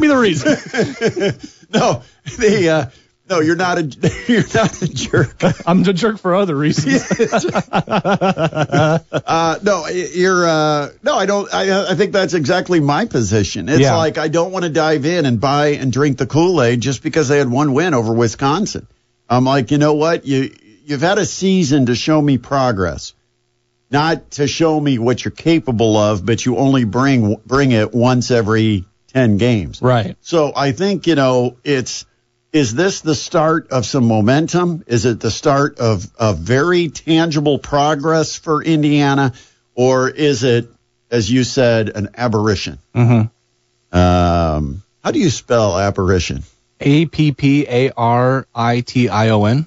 me 0.00 0.08
the 0.08 0.18
reason. 0.18 1.48
No, 1.72 2.02
the 2.38 2.68
uh, 2.68 2.86
no, 3.30 3.40
you're 3.40 3.56
not 3.56 3.78
a 3.78 3.82
you're 4.28 4.44
not 4.54 4.82
a 4.82 4.88
jerk. 4.88 5.36
I'm 5.66 5.82
a 5.84 5.92
jerk 5.92 6.18
for 6.18 6.34
other 6.34 6.56
reasons. 6.56 7.04
Uh, 8.52 9.58
no, 9.62 9.86
you're 9.88 10.46
uh, 10.46 10.90
no, 11.02 11.14
I 11.16 11.26
don't. 11.26 11.52
I 11.52 11.90
I 11.92 11.94
think 11.94 12.12
that's 12.12 12.34
exactly 12.34 12.80
my 12.80 13.06
position. 13.06 13.68
It's 13.68 13.80
Yeah. 13.80 13.96
like 13.96 14.18
I 14.18 14.28
don't 14.28 14.52
want 14.52 14.64
to 14.64 14.68
dive 14.70 15.06
in 15.06 15.26
and 15.26 15.40
buy 15.40 15.68
and 15.68 15.92
drink 15.92 16.18
the 16.18 16.26
Kool 16.26 16.62
Aid 16.62 16.80
just 16.80 17.02
because 17.02 17.28
they 17.28 17.38
had 17.38 17.50
one 17.50 17.72
win 17.72 17.94
over 17.94 18.12
Wisconsin. 18.12 18.86
I'm 19.28 19.44
like, 19.44 19.70
you 19.70 19.78
know 19.78 19.94
what? 19.94 20.26
You 20.26 20.54
you've 20.84 21.00
had 21.00 21.18
a 21.18 21.24
season 21.26 21.86
to 21.86 21.94
show 21.94 22.20
me 22.20 22.38
progress, 22.38 23.14
not 23.90 24.32
to 24.32 24.46
show 24.46 24.78
me 24.78 24.98
what 24.98 25.24
you're 25.24 25.32
capable 25.32 25.96
of, 25.96 26.24
but 26.26 26.44
you 26.44 26.56
only 26.56 26.84
bring 26.84 27.36
bring 27.46 27.72
it 27.72 27.94
once 27.94 28.30
every 28.30 28.84
ten 29.08 29.36
games. 29.38 29.80
Right. 29.80 30.16
So 30.20 30.52
I 30.54 30.72
think, 30.72 31.06
you 31.06 31.14
know, 31.14 31.56
it's 31.64 32.04
is 32.52 32.74
this 32.74 33.00
the 33.00 33.14
start 33.14 33.70
of 33.70 33.86
some 33.86 34.06
momentum? 34.06 34.84
Is 34.86 35.06
it 35.06 35.20
the 35.20 35.30
start 35.30 35.78
of, 35.78 36.06
of 36.18 36.38
very 36.38 36.88
tangible 36.90 37.58
progress 37.58 38.36
for 38.36 38.62
Indiana? 38.62 39.32
Or 39.74 40.10
is 40.10 40.44
it, 40.44 40.68
as 41.10 41.30
you 41.30 41.44
said, 41.44 41.88
an 41.88 42.10
aberration? 42.16 42.78
Mm-hmm. 42.94 43.96
Um, 43.98 44.82
how 45.02 45.10
do 45.10 45.18
you 45.18 45.30
spell 45.30 45.78
apparition? 45.78 46.42
A 46.80 47.06
P 47.06 47.32
P 47.32 47.66
A 47.68 47.90
R 47.96 48.46
I 48.54 48.80
T 48.80 49.08
I 49.08 49.30
O 49.30 49.44
N. 49.44 49.66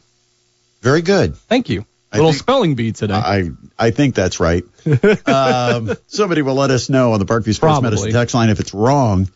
Very 0.82 1.02
good. 1.02 1.36
Thank 1.36 1.70
you. 1.70 1.86
I 2.12 2.18
Little 2.18 2.32
think- 2.32 2.42
spelling 2.42 2.76
bee 2.76 2.92
today. 2.92 3.14
I 3.14 3.50
I 3.80 3.92
think 3.92 4.16
that's 4.16 4.40
right. 4.40 4.64
um, 5.28 5.94
somebody 6.08 6.42
will 6.42 6.56
let 6.56 6.72
us 6.72 6.90
know 6.90 7.14
on 7.14 7.20
the 7.20 7.26
Parkview 7.26 7.54
Sports 7.56 7.60
Probably. 7.60 7.90
Medicine 7.90 8.12
text 8.12 8.36
line 8.36 8.50
if 8.50 8.60
it's 8.60 8.74
wrong, 8.74 9.30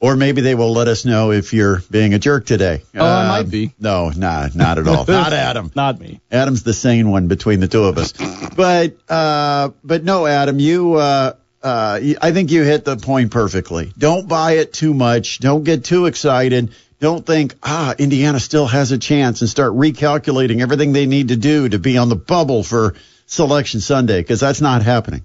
or 0.00 0.16
maybe 0.16 0.40
they 0.42 0.54
will 0.54 0.72
let 0.72 0.88
us 0.88 1.04
know 1.04 1.32
if 1.32 1.52
you're 1.52 1.80
being 1.90 2.12
a 2.14 2.18
jerk 2.18 2.44
today. 2.46 2.82
Oh, 2.94 3.04
I 3.04 3.22
Um, 3.22 3.28
might 3.28 3.50
be. 3.50 3.72
No, 3.78 4.10
nah, 4.10 4.48
not 4.54 4.78
at 4.78 4.86
all. 4.86 5.04
not 5.08 5.32
Adam. 5.32 5.70
Not 5.74 5.98
me. 6.00 6.20
Adam's 6.30 6.62
the 6.62 6.74
sane 6.74 7.10
one 7.10 7.28
between 7.28 7.60
the 7.60 7.68
two 7.68 7.84
of 7.84 7.96
us. 7.98 8.12
But 8.54 8.96
uh, 9.08 9.70
but 9.82 10.04
no, 10.04 10.26
Adam, 10.26 10.58
you. 10.58 10.94
Uh, 10.94 11.32
uh, 11.62 11.98
I 12.22 12.30
think 12.32 12.50
you 12.52 12.62
hit 12.62 12.84
the 12.84 12.96
point 12.96 13.32
perfectly. 13.32 13.92
Don't 13.98 14.28
buy 14.28 14.52
it 14.52 14.72
too 14.72 14.94
much. 14.94 15.40
Don't 15.40 15.64
get 15.64 15.82
too 15.84 16.06
excited. 16.06 16.70
Don't 17.00 17.26
think, 17.26 17.54
ah, 17.62 17.94
Indiana 17.98 18.38
still 18.40 18.66
has 18.66 18.92
a 18.92 18.98
chance 18.98 19.40
and 19.40 19.50
start 19.50 19.72
recalculating 19.72 20.60
everything 20.62 20.92
they 20.92 21.06
need 21.06 21.28
to 21.28 21.36
do 21.36 21.68
to 21.68 21.78
be 21.78 21.98
on 21.98 22.08
the 22.08 22.16
bubble 22.16 22.62
for 22.62 22.94
Selection 23.26 23.80
Sunday 23.80 24.20
because 24.20 24.38
that's 24.40 24.60
not 24.60 24.82
happening. 24.82 25.24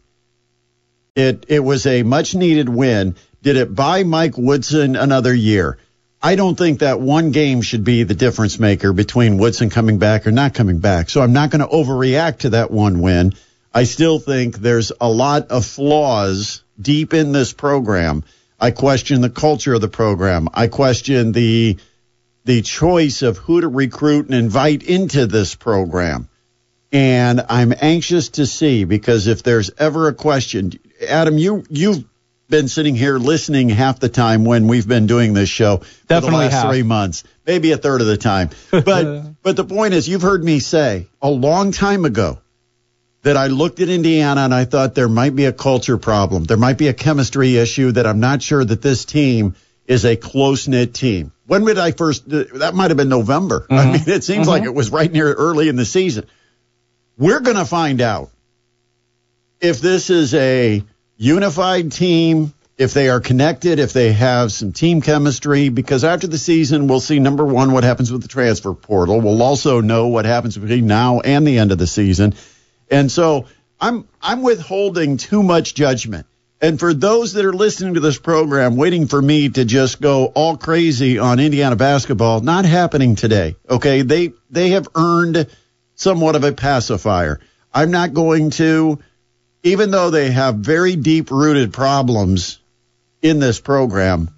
It 1.16 1.46
it 1.50 1.60
was 1.60 1.86
a 1.86 2.04
much 2.04 2.36
needed 2.36 2.70
win. 2.70 3.16
Did 3.42 3.58
it 3.58 3.74
buy 3.74 4.04
Mike 4.04 4.38
Woodson 4.38 4.96
another 4.96 5.34
year? 5.34 5.78
I 6.22 6.36
don't 6.36 6.56
think 6.56 6.80
that 6.80 7.02
one 7.02 7.32
game 7.32 7.64
should 7.64 7.84
be 7.84 8.04
the 8.04 8.14
difference 8.14 8.60
maker 8.60 8.94
between 8.94 9.40
Woodson 9.40 9.72
coming 9.72 9.98
back 9.98 10.28
or 10.28 10.32
not 10.32 10.54
coming 10.54 10.78
back. 10.78 11.10
So 11.10 11.22
I'm 11.22 11.34
not 11.34 11.50
going 11.50 11.62
to 11.62 11.68
overreact 11.68 12.40
to 12.40 12.52
that 12.52 12.70
one 12.70 13.00
win. 13.00 13.34
I 13.74 13.86
still 13.86 14.20
think 14.20 14.58
there's 14.58 14.92
a 15.02 15.10
lot 15.10 15.50
of 15.50 15.66
flaws 15.66 16.62
deep 16.80 17.16
in 17.16 17.32
this 17.32 17.54
program. 17.54 18.24
I 18.60 18.70
question 18.70 19.22
the 19.22 19.30
culture 19.32 19.74
of 19.74 19.82
the 19.82 19.88
program. 19.88 20.48
I 20.54 20.68
question 20.68 21.32
the 21.32 21.78
the 22.44 22.62
choice 22.62 23.22
of 23.22 23.38
who 23.38 23.62
to 23.62 23.68
recruit 23.68 24.26
and 24.26 24.36
invite 24.36 24.84
into 24.84 25.28
this 25.28 25.56
program. 25.56 26.28
And 26.92 27.46
I'm 27.50 27.74
anxious 27.80 28.30
to 28.30 28.46
see 28.46 28.84
because 28.84 29.28
if 29.28 29.44
there's 29.44 29.72
ever 29.78 30.08
a 30.08 30.14
question, 30.14 30.74
Adam, 31.08 31.38
you 31.38 31.64
you've 31.70 32.04
been 32.52 32.68
sitting 32.68 32.94
here 32.94 33.18
listening 33.18 33.70
half 33.70 34.00
the 34.00 34.10
time 34.10 34.46
when 34.46 34.68
we've 34.68 34.88
been 34.88 35.08
doing 35.08 35.34
this 35.34 35.50
show 35.50 35.78
for 35.78 36.20
the 36.20 36.28
last 36.28 36.52
have. 36.52 36.70
three 36.70 36.84
months, 36.84 37.24
maybe 37.48 37.72
a 37.72 37.78
third 37.78 38.02
of 38.02 38.08
the 38.08 38.18
time. 38.18 38.52
But 38.70 39.24
but 39.42 39.56
the 39.56 39.64
point 39.64 39.96
is, 39.96 40.08
you've 40.08 40.22
heard 40.22 40.44
me 40.44 40.60
say 40.60 41.08
a 41.22 41.30
long 41.30 41.72
time 41.72 42.06
ago 42.06 42.40
that 43.24 43.38
I 43.38 43.48
looked 43.48 43.80
at 43.80 43.90
Indiana 43.90 44.42
and 44.42 44.54
I 44.54 44.66
thought 44.66 44.94
there 44.94 45.10
might 45.10 45.36
be 45.36 45.46
a 45.46 45.54
culture 45.54 45.98
problem. 45.98 46.44
There 46.44 46.58
might 46.58 46.78
be 46.78 46.88
a 46.88 46.94
chemistry 46.94 47.58
issue 47.58 47.92
that 47.94 48.06
I'm 48.06 48.20
not 48.20 48.44
sure 48.44 48.64
that 48.64 48.82
this 48.82 49.06
team 49.06 49.56
is 49.88 50.06
a 50.06 50.16
close 50.16 50.68
knit 50.68 50.94
team. 50.94 51.32
When 51.48 51.66
did 51.66 51.78
I 51.78 51.92
first? 51.92 52.30
That 52.30 52.74
might 52.76 52.92
have 52.92 52.98
been 52.98 53.10
November. 53.10 53.66
I 53.70 53.74
mm-hmm. 53.74 53.92
mean, 53.92 54.04
it 54.16 54.24
seems 54.24 54.42
mm-hmm. 54.42 54.50
like 54.50 54.64
it 54.64 54.74
was 54.74 54.90
right 54.90 55.12
near 55.12 55.34
early 55.34 55.70
in 55.70 55.76
the 55.76 55.86
season. 55.86 56.26
We're 57.18 57.42
going 57.42 57.58
to 57.58 57.66
find 57.66 58.02
out 58.02 58.30
if 59.60 59.80
this 59.80 60.10
is 60.10 60.34
a 60.34 60.84
unified 61.22 61.92
team, 61.92 62.52
if 62.80 62.96
they 62.96 63.08
are 63.08 63.20
connected, 63.20 63.78
if 63.78 63.94
they 63.94 64.12
have 64.12 64.52
some 64.52 64.72
team 64.72 65.02
chemistry, 65.02 65.70
because 65.70 66.04
after 66.04 66.26
the 66.26 66.40
season, 66.40 66.88
we'll 66.88 67.00
see 67.00 67.20
number 67.20 67.46
one, 67.46 67.74
what 67.74 67.84
happens 67.84 68.12
with 68.12 68.24
the 68.24 68.28
transfer 68.28 68.74
portal. 68.74 69.22
We'll 69.22 69.44
also 69.44 69.82
know 69.82 70.08
what 70.08 70.26
happens 70.26 70.58
between 70.58 70.88
now 70.88 71.20
and 71.20 71.46
the 71.46 71.60
end 71.60 71.72
of 71.72 71.78
the 71.78 71.86
season. 71.86 72.34
And 72.90 73.12
so 73.12 73.46
I'm, 73.80 74.08
I'm 74.20 74.42
withholding 74.42 75.18
too 75.18 75.44
much 75.44 75.76
judgment. 75.76 76.26
And 76.60 76.80
for 76.80 76.92
those 76.92 77.34
that 77.34 77.46
are 77.46 77.54
listening 77.54 77.94
to 77.94 78.00
this 78.00 78.18
program, 78.18 78.76
waiting 78.76 79.06
for 79.06 79.22
me 79.22 79.50
to 79.50 79.64
just 79.64 80.02
go 80.02 80.26
all 80.26 80.58
crazy 80.58 81.20
on 81.20 81.40
Indiana 81.40 81.76
basketball, 81.76 82.42
not 82.42 82.66
happening 82.66 83.16
today. 83.16 83.56
Okay. 83.70 84.02
They, 84.02 84.34
they 84.50 84.70
have 84.72 84.88
earned 84.96 85.48
somewhat 85.94 86.36
of 86.36 86.44
a 86.44 86.52
pacifier. 86.52 87.40
I'm 87.72 87.92
not 87.92 88.14
going 88.14 88.50
to, 88.52 89.00
even 89.64 89.92
though 89.92 90.10
they 90.10 90.32
have 90.32 90.56
very 90.56 90.96
deep 90.96 91.32
rooted 91.32 91.74
problems 91.74 92.60
in 93.22 93.40
this 93.40 93.60
program 93.60 94.30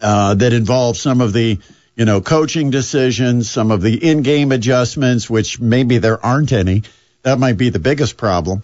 uh, 0.00 0.34
that 0.34 0.52
involve 0.52 0.96
some 0.96 1.20
of 1.20 1.32
the 1.32 1.58
you 1.96 2.04
know 2.04 2.20
coaching 2.20 2.70
decisions, 2.70 3.50
some 3.50 3.70
of 3.70 3.82
the 3.82 4.08
in-game 4.08 4.52
adjustments, 4.52 5.28
which 5.28 5.60
maybe 5.60 5.98
there 5.98 6.24
aren't 6.24 6.52
any. 6.52 6.82
That 7.22 7.38
might 7.38 7.58
be 7.58 7.68
the 7.68 7.78
biggest 7.78 8.16
problem. 8.16 8.62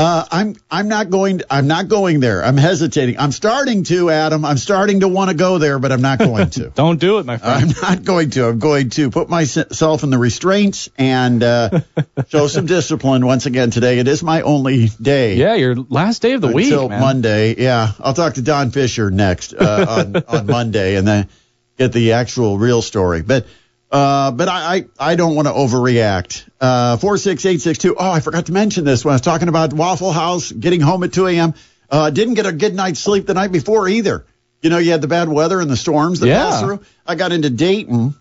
Uh, 0.00 0.24
I'm 0.30 0.56
I'm 0.70 0.88
not 0.88 1.10
going 1.10 1.42
I'm 1.50 1.66
not 1.66 1.88
going 1.88 2.20
there. 2.20 2.42
I'm 2.42 2.56
hesitating. 2.56 3.18
I'm 3.18 3.32
starting 3.32 3.84
to, 3.84 4.08
Adam. 4.08 4.46
I'm 4.46 4.56
starting 4.56 5.00
to 5.00 5.08
want 5.08 5.28
to 5.28 5.36
go 5.36 5.58
there, 5.58 5.78
but 5.78 5.92
I'm 5.92 6.00
not 6.00 6.18
going 6.30 6.48
to. 6.50 6.70
Don't 6.70 6.98
do 6.98 7.18
it, 7.18 7.26
my 7.26 7.36
friend. 7.36 7.74
I'm 7.82 7.96
not 7.96 8.02
going 8.02 8.30
to. 8.30 8.48
I'm 8.48 8.58
going 8.58 8.88
to 8.90 9.10
put 9.10 9.28
myself 9.28 10.02
in 10.02 10.08
the 10.08 10.16
restraints 10.16 10.88
and 10.96 11.42
uh, 11.42 11.80
show 12.28 12.46
some 12.46 12.64
discipline 12.64 13.26
once 13.26 13.44
again 13.44 13.70
today. 13.70 13.98
It 13.98 14.08
is 14.08 14.22
my 14.22 14.40
only 14.40 14.88
day. 14.88 15.34
yeah, 15.34 15.52
your 15.52 15.74
last 15.76 16.22
day 16.22 16.32
of 16.32 16.40
the 16.40 16.48
week, 16.48 16.72
until. 16.72 16.88
Monday. 16.88 17.62
Yeah, 17.62 17.92
I'll 18.00 18.14
talk 18.14 18.34
to 18.34 18.42
Don 18.42 18.70
Fisher 18.70 19.10
next 19.10 19.52
uh, 19.52 19.84
on 19.86 20.16
on 20.16 20.46
Monday, 20.46 20.96
and 20.96 21.06
then 21.06 21.28
get 21.76 21.92
the 21.92 22.12
actual 22.12 22.56
real 22.56 22.80
story. 22.80 23.20
But 23.20 23.46
uh, 23.90 24.30
but 24.30 24.48
I, 24.48 24.76
I 24.76 24.84
I 25.12 25.14
don't 25.16 25.34
want 25.34 25.48
to 25.48 25.54
overreact. 25.54 26.48
Uh, 26.60 26.96
four 26.96 27.16
six 27.18 27.44
eight 27.46 27.60
six 27.60 27.78
two. 27.78 27.96
Oh, 27.98 28.10
I 28.10 28.20
forgot 28.20 28.46
to 28.46 28.52
mention 28.52 28.84
this 28.84 29.04
when 29.04 29.12
I 29.12 29.14
was 29.16 29.20
talking 29.22 29.48
about 29.48 29.72
Waffle 29.72 30.12
House 30.12 30.52
getting 30.52 30.80
home 30.80 31.02
at 31.04 31.12
two 31.12 31.26
a.m. 31.26 31.54
Uh, 31.90 32.10
didn't 32.10 32.34
get 32.34 32.46
a 32.46 32.52
good 32.52 32.74
night's 32.74 33.00
sleep 33.00 33.26
the 33.26 33.34
night 33.34 33.50
before 33.52 33.88
either. 33.88 34.24
You 34.62 34.70
know, 34.70 34.78
you 34.78 34.90
had 34.92 35.00
the 35.00 35.08
bad 35.08 35.28
weather 35.28 35.60
and 35.60 35.70
the 35.70 35.76
storms 35.76 36.20
that 36.20 36.28
Yeah. 36.28 36.44
passed 36.44 36.62
through. 36.64 36.80
I 37.06 37.14
got 37.16 37.32
into 37.32 37.50
Dayton. 37.50 38.14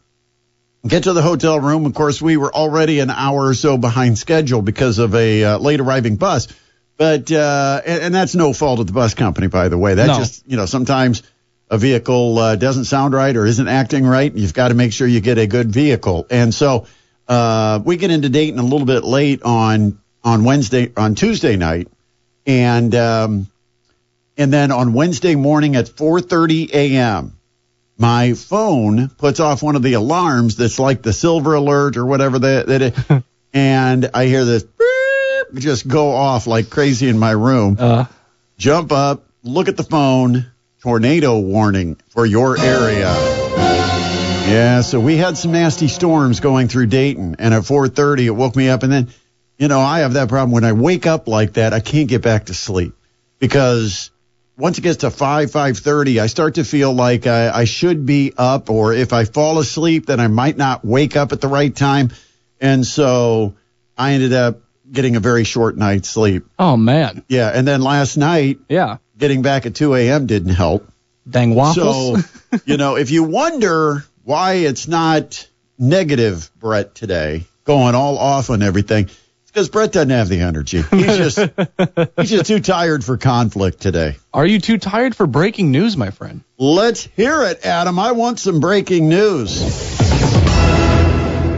Get 0.87 1.03
to 1.03 1.13
the 1.13 1.21
hotel 1.21 1.59
room. 1.59 1.85
Of 1.85 1.93
course, 1.93 2.21
we 2.21 2.37
were 2.37 2.53
already 2.55 2.99
an 3.01 3.09
hour 3.09 3.47
or 3.47 3.53
so 3.53 3.77
behind 3.77 4.17
schedule 4.17 4.61
because 4.61 4.97
of 4.97 5.13
a 5.13 5.43
uh, 5.43 5.57
late 5.59 5.81
arriving 5.81 6.15
bus. 6.15 6.47
But 6.95 7.29
uh, 7.31 7.81
and, 7.85 8.03
and 8.03 8.15
that's 8.15 8.33
no 8.33 8.53
fault 8.53 8.79
of 8.79 8.87
the 8.87 8.93
bus 8.93 9.13
company, 9.13 9.47
by 9.47 9.67
the 9.67 9.77
way. 9.77 9.95
That 9.95 10.07
No. 10.07 10.15
just 10.17 10.47
you 10.47 10.55
know 10.55 10.65
sometimes 10.65 11.21
a 11.69 11.77
vehicle 11.77 12.37
uh, 12.39 12.55
doesn't 12.55 12.85
sound 12.85 13.13
right 13.13 13.35
or 13.35 13.45
isn't 13.45 13.67
acting 13.67 14.05
right. 14.05 14.33
You've 14.33 14.53
got 14.53 14.69
to 14.69 14.73
make 14.73 14.91
sure 14.93 15.07
you 15.07 15.21
get 15.21 15.37
a 15.37 15.47
good 15.47 15.71
vehicle. 15.71 16.25
And 16.29 16.53
so 16.53 16.87
uh, 17.27 17.79
we 17.83 17.97
get 17.97 18.11
into 18.11 18.29
Dayton 18.29 18.59
a 18.59 18.63
little 18.63 18.85
bit 18.87 19.03
late 19.03 19.43
on 19.43 19.99
on 20.23 20.43
Wednesday 20.43 20.91
on 20.97 21.15
Tuesday 21.15 21.55
night, 21.55 21.87
and 22.45 22.93
um, 22.95 23.47
and 24.37 24.51
then 24.51 24.71
on 24.71 24.93
Wednesday 24.93 25.35
morning 25.35 25.75
at 25.75 25.85
4:30 25.85 26.71
a.m. 26.73 27.35
My 27.97 28.33
phone 28.33 29.09
puts 29.09 29.39
off 29.41 29.61
one 29.61 29.75
of 29.75 29.83
the 29.83 29.93
alarms 29.93 30.55
that's 30.55 30.79
like 30.79 31.01
the 31.01 31.11
silver 31.13 31.53
alert 31.53 31.97
or 31.97 32.05
whatever 32.05 32.39
that, 32.39 32.67
that 32.67 32.81
it, 32.81 33.23
and 33.53 34.09
I 34.13 34.25
hear 34.25 34.45
this 34.45 34.63
beep 34.63 35.61
just 35.61 35.87
go 35.87 36.11
off 36.11 36.47
like 36.47 36.69
crazy 36.69 37.09
in 37.09 37.17
my 37.19 37.31
room 37.31 37.75
Uh, 37.77 38.05
jump 38.57 38.91
up, 38.93 39.25
look 39.43 39.67
at 39.67 39.75
the 39.77 39.83
phone, 39.83 40.45
tornado 40.81 41.39
warning 41.39 41.97
for 42.09 42.25
your 42.25 42.57
area. 42.59 43.13
Yeah, 44.49 44.81
so 44.81 44.99
we 44.99 45.17
had 45.17 45.37
some 45.37 45.51
nasty 45.51 45.87
storms 45.87 46.39
going 46.39 46.69
through 46.69 46.87
Dayton, 46.87 47.35
and 47.39 47.53
at 47.53 47.63
4:30 47.63 48.25
it 48.25 48.31
woke 48.31 48.55
me 48.55 48.69
up, 48.69 48.83
and 48.83 48.91
then, 48.91 49.09
you 49.57 49.67
know, 49.67 49.79
I 49.79 49.99
have 49.99 50.13
that 50.13 50.29
problem 50.29 50.51
when 50.51 50.63
I 50.63 50.71
wake 50.71 51.05
up 51.05 51.27
like 51.27 51.53
that, 51.53 51.73
I 51.73 51.81
can't 51.81 52.07
get 52.07 52.21
back 52.21 52.45
to 52.45 52.53
sleep 52.53 52.93
because 53.37 54.09
once 54.57 54.77
it 54.77 54.81
gets 54.81 54.97
to 54.97 55.11
5 55.11 55.51
5:30, 55.51 56.19
I 56.19 56.27
start 56.27 56.55
to 56.55 56.63
feel 56.63 56.93
like 56.93 57.27
I, 57.27 57.49
I 57.49 57.63
should 57.65 58.05
be 58.05 58.33
up, 58.37 58.69
or 58.69 58.93
if 58.93 59.13
I 59.13 59.25
fall 59.25 59.59
asleep, 59.59 60.07
then 60.07 60.19
I 60.19 60.27
might 60.27 60.57
not 60.57 60.83
wake 60.83 61.15
up 61.15 61.31
at 61.31 61.41
the 61.41 61.47
right 61.47 61.75
time, 61.75 62.09
and 62.59 62.85
so 62.85 63.53
I 63.97 64.13
ended 64.13 64.33
up 64.33 64.61
getting 64.91 65.15
a 65.15 65.19
very 65.19 65.43
short 65.43 65.77
night's 65.77 66.09
sleep. 66.09 66.45
oh 66.57 66.75
man, 66.75 67.23
Yeah, 67.27 67.51
and 67.53 67.67
then 67.67 67.81
last 67.81 68.17
night 68.17 68.59
yeah. 68.67 68.97
Getting 69.19 69.43
back 69.43 69.67
at 69.67 69.75
2 69.75 69.93
a.m. 69.93 70.25
didn't 70.25 70.55
help. 70.55 70.91
Dang 71.29 71.53
waffles. 71.53 72.25
So, 72.25 72.57
you 72.65 72.77
know, 72.77 72.95
if 72.95 73.11
you 73.11 73.23
wonder 73.23 74.03
why 74.23 74.53
it's 74.53 74.87
not 74.87 75.47
negative 75.77 76.49
Brett 76.57 76.95
today, 76.95 77.43
going 77.65 77.93
all 77.93 78.17
off 78.17 78.49
on 78.49 78.63
everything, 78.63 79.05
it's 79.05 79.51
because 79.51 79.69
Brett 79.69 79.91
doesn't 79.91 80.09
have 80.09 80.29
the 80.29 80.39
energy. 80.39 80.81
He's 80.81 81.17
just 81.17 81.37
he's 82.17 82.29
just 82.31 82.45
too 82.45 82.59
tired 82.59 83.03
for 83.03 83.17
conflict 83.17 83.81
today. 83.81 84.17
Are 84.33 84.45
you 84.45 84.59
too 84.59 84.79
tired 84.79 85.15
for 85.15 85.27
breaking 85.27 85.71
news, 85.71 85.95
my 85.95 86.09
friend? 86.09 86.41
Let's 86.57 87.03
hear 87.03 87.43
it, 87.43 87.65
Adam. 87.65 87.99
I 87.99 88.13
want 88.13 88.39
some 88.39 88.59
breaking 88.59 89.09
news. 89.09 90.08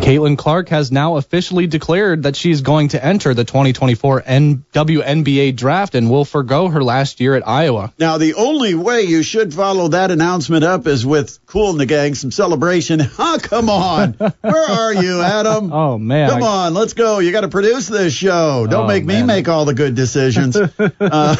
Caitlin 0.02 0.36
Clark 0.36 0.70
has 0.70 0.92
now 0.92 1.18
officially 1.18 1.68
declared 1.68 2.24
that 2.24 2.36
she's 2.36 2.62
going 2.62 2.88
to 2.90 3.06
enter 3.06 3.36
the 3.36 3.44
2024 3.44 4.24
N- 4.26 4.66
WNBA 4.74 5.56
draft 5.56 5.94
and 5.94 6.10
will 6.10 6.26
forego 6.26 6.68
her 6.70 6.84
last 6.84 7.20
year 7.20 7.36
at 7.36 7.48
Iowa. 7.48 7.94
Now, 8.00 8.18
the 8.18 8.34
only 8.34 8.74
way 8.74 9.04
you 9.04 9.22
should 9.22 9.54
follow 9.54 9.90
that 9.90 10.10
announcement 10.10 10.64
up 10.64 10.88
is 10.88 11.06
with 11.06 11.38
Kool 11.46 11.70
and 11.70 11.80
the 11.80 11.86
Gang, 11.86 12.16
some 12.16 12.32
celebration. 12.32 13.00
Huh, 13.22 13.38
come 13.40 13.70
on. 13.70 14.14
Where 14.14 14.70
are 14.70 14.94
you, 14.94 15.22
Adam? 15.22 15.72
Oh 15.82 15.98
man, 16.00 16.30
Come 16.32 16.44
I- 16.44 16.48
on, 16.48 16.74
let's 16.74 16.94
go. 16.94 17.20
You 17.20 17.32
got 17.32 17.42
to 17.42 17.48
produce 17.50 17.88
this 17.88 18.14
show. 18.14 18.66
Don't 18.68 18.86
Oh, 18.86 18.88
make 18.88 19.06
me 19.06 19.22
make 19.22 19.48
all 19.48 19.66
the 19.66 19.76
good 19.76 19.94
decisions. 19.94 20.56
uh, 21.00 21.36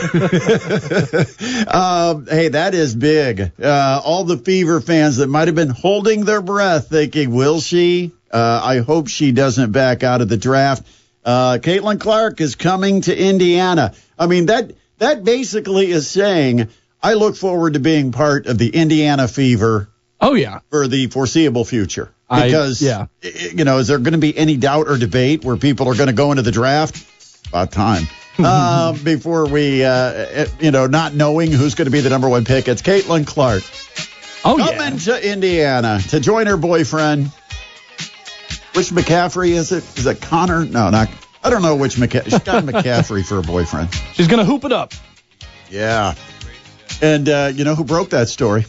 um, 1.68 2.28
hey, 2.30 2.50
that 2.50 2.76
is 2.76 2.94
big. 2.96 3.52
Uh, 3.62 4.02
all 4.04 4.24
the 4.26 4.38
Fever 4.38 4.80
fans 4.82 5.18
that 5.18 5.28
might 5.28 5.48
have 5.48 5.56
been 5.56 5.70
holding 5.70 6.26
their 6.26 6.42
breath 6.42 6.90
thinking, 6.90 7.32
will 7.34 7.60
she? 7.60 8.12
Uh, 8.32 8.62
I 8.64 8.80
hope 8.80 9.08
she 9.08 9.32
doesn't 9.32 9.72
back 9.72 10.04
out 10.04 10.22
of 10.22 10.30
the 10.30 10.38
draft. 10.38 10.88
Uh, 11.24 11.58
Caitlin 11.62 12.00
Clark 12.00 12.42
is 12.42 12.56
coming 12.56 13.02
to 13.02 13.18
Indiana. 13.18 13.94
I 14.18 14.28
mean, 14.28 14.48
that, 14.48 14.72
that 14.98 15.24
basically 15.24 15.92
is 15.92 16.10
saying, 16.10 16.70
I 17.04 17.14
look 17.14 17.36
forward 17.36 17.74
to 17.74 17.80
being 17.80 18.12
part 18.12 18.48
of 18.48 18.58
the 18.58 18.70
Indiana 18.70 19.28
Fever 19.28 19.90
oh 20.20 20.34
yeah, 20.34 20.60
for 20.70 20.88
the 20.88 21.08
foreseeable 21.08 21.66
future. 21.66 22.12
I- 22.30 22.46
Because, 22.46 22.82
yeah. 22.82 23.08
you 23.22 23.66
know, 23.66 23.80
is 23.80 23.88
there 23.88 24.00
going 24.00 24.14
to 24.14 24.20
be 24.20 24.36
any 24.38 24.58
doubt 24.58 24.88
or 24.88 24.98
debate 24.98 25.44
where 25.44 25.58
people 25.58 25.90
are 25.90 25.96
going 25.96 26.08
to 26.08 26.14
go 26.14 26.32
into 26.32 26.44
the 26.44 26.52
draft? 26.52 27.06
About 27.50 27.72
time. 27.72 28.08
uh, 28.40 28.94
before 29.04 29.46
we, 29.48 29.84
uh, 29.84 30.46
you 30.60 30.72
know, 30.72 30.88
not 30.88 31.14
knowing 31.14 31.52
who's 31.52 31.76
going 31.76 31.86
to 31.86 31.92
be 31.92 32.00
the 32.00 32.10
number 32.10 32.30
one 32.30 32.46
pick, 32.46 32.70
it's 32.70 32.82
Caitlin 32.82 33.28
Clark 33.28 33.64
oh 34.46 34.58
coming 34.58 34.94
yeah. 34.94 35.00
to 35.00 35.32
Indiana 35.32 36.00
to 36.10 36.20
join 36.20 36.48
her 36.48 36.58
boyfriend. 36.58 37.32
Which 38.74 38.90
McCaffery 38.90 39.50
is 39.50 39.72
it? 39.72 39.84
Is 39.98 40.06
it 40.06 40.22
Connor? 40.22 40.66
No, 40.66 40.90
not. 40.90 41.10
I 41.44 41.50
don't 41.50 41.62
know 41.62 41.76
which 41.76 41.96
McCaffery. 41.96 42.32
She's 42.32 42.40
got 42.40 42.64
McCaffery 42.64 43.26
for 43.26 43.38
a 43.38 43.42
boyfriend. 43.42 43.94
She's 44.14 44.28
gonna 44.28 44.46
hoop 44.46 44.64
it 44.64 44.72
up. 44.72 44.94
Yeah. 45.70 46.16
And 47.02 47.28
uh, 47.28 47.52
you 47.54 47.64
know 47.64 47.76
who 47.76 47.84
broke 47.84 48.12
that 48.12 48.30
story? 48.30 48.66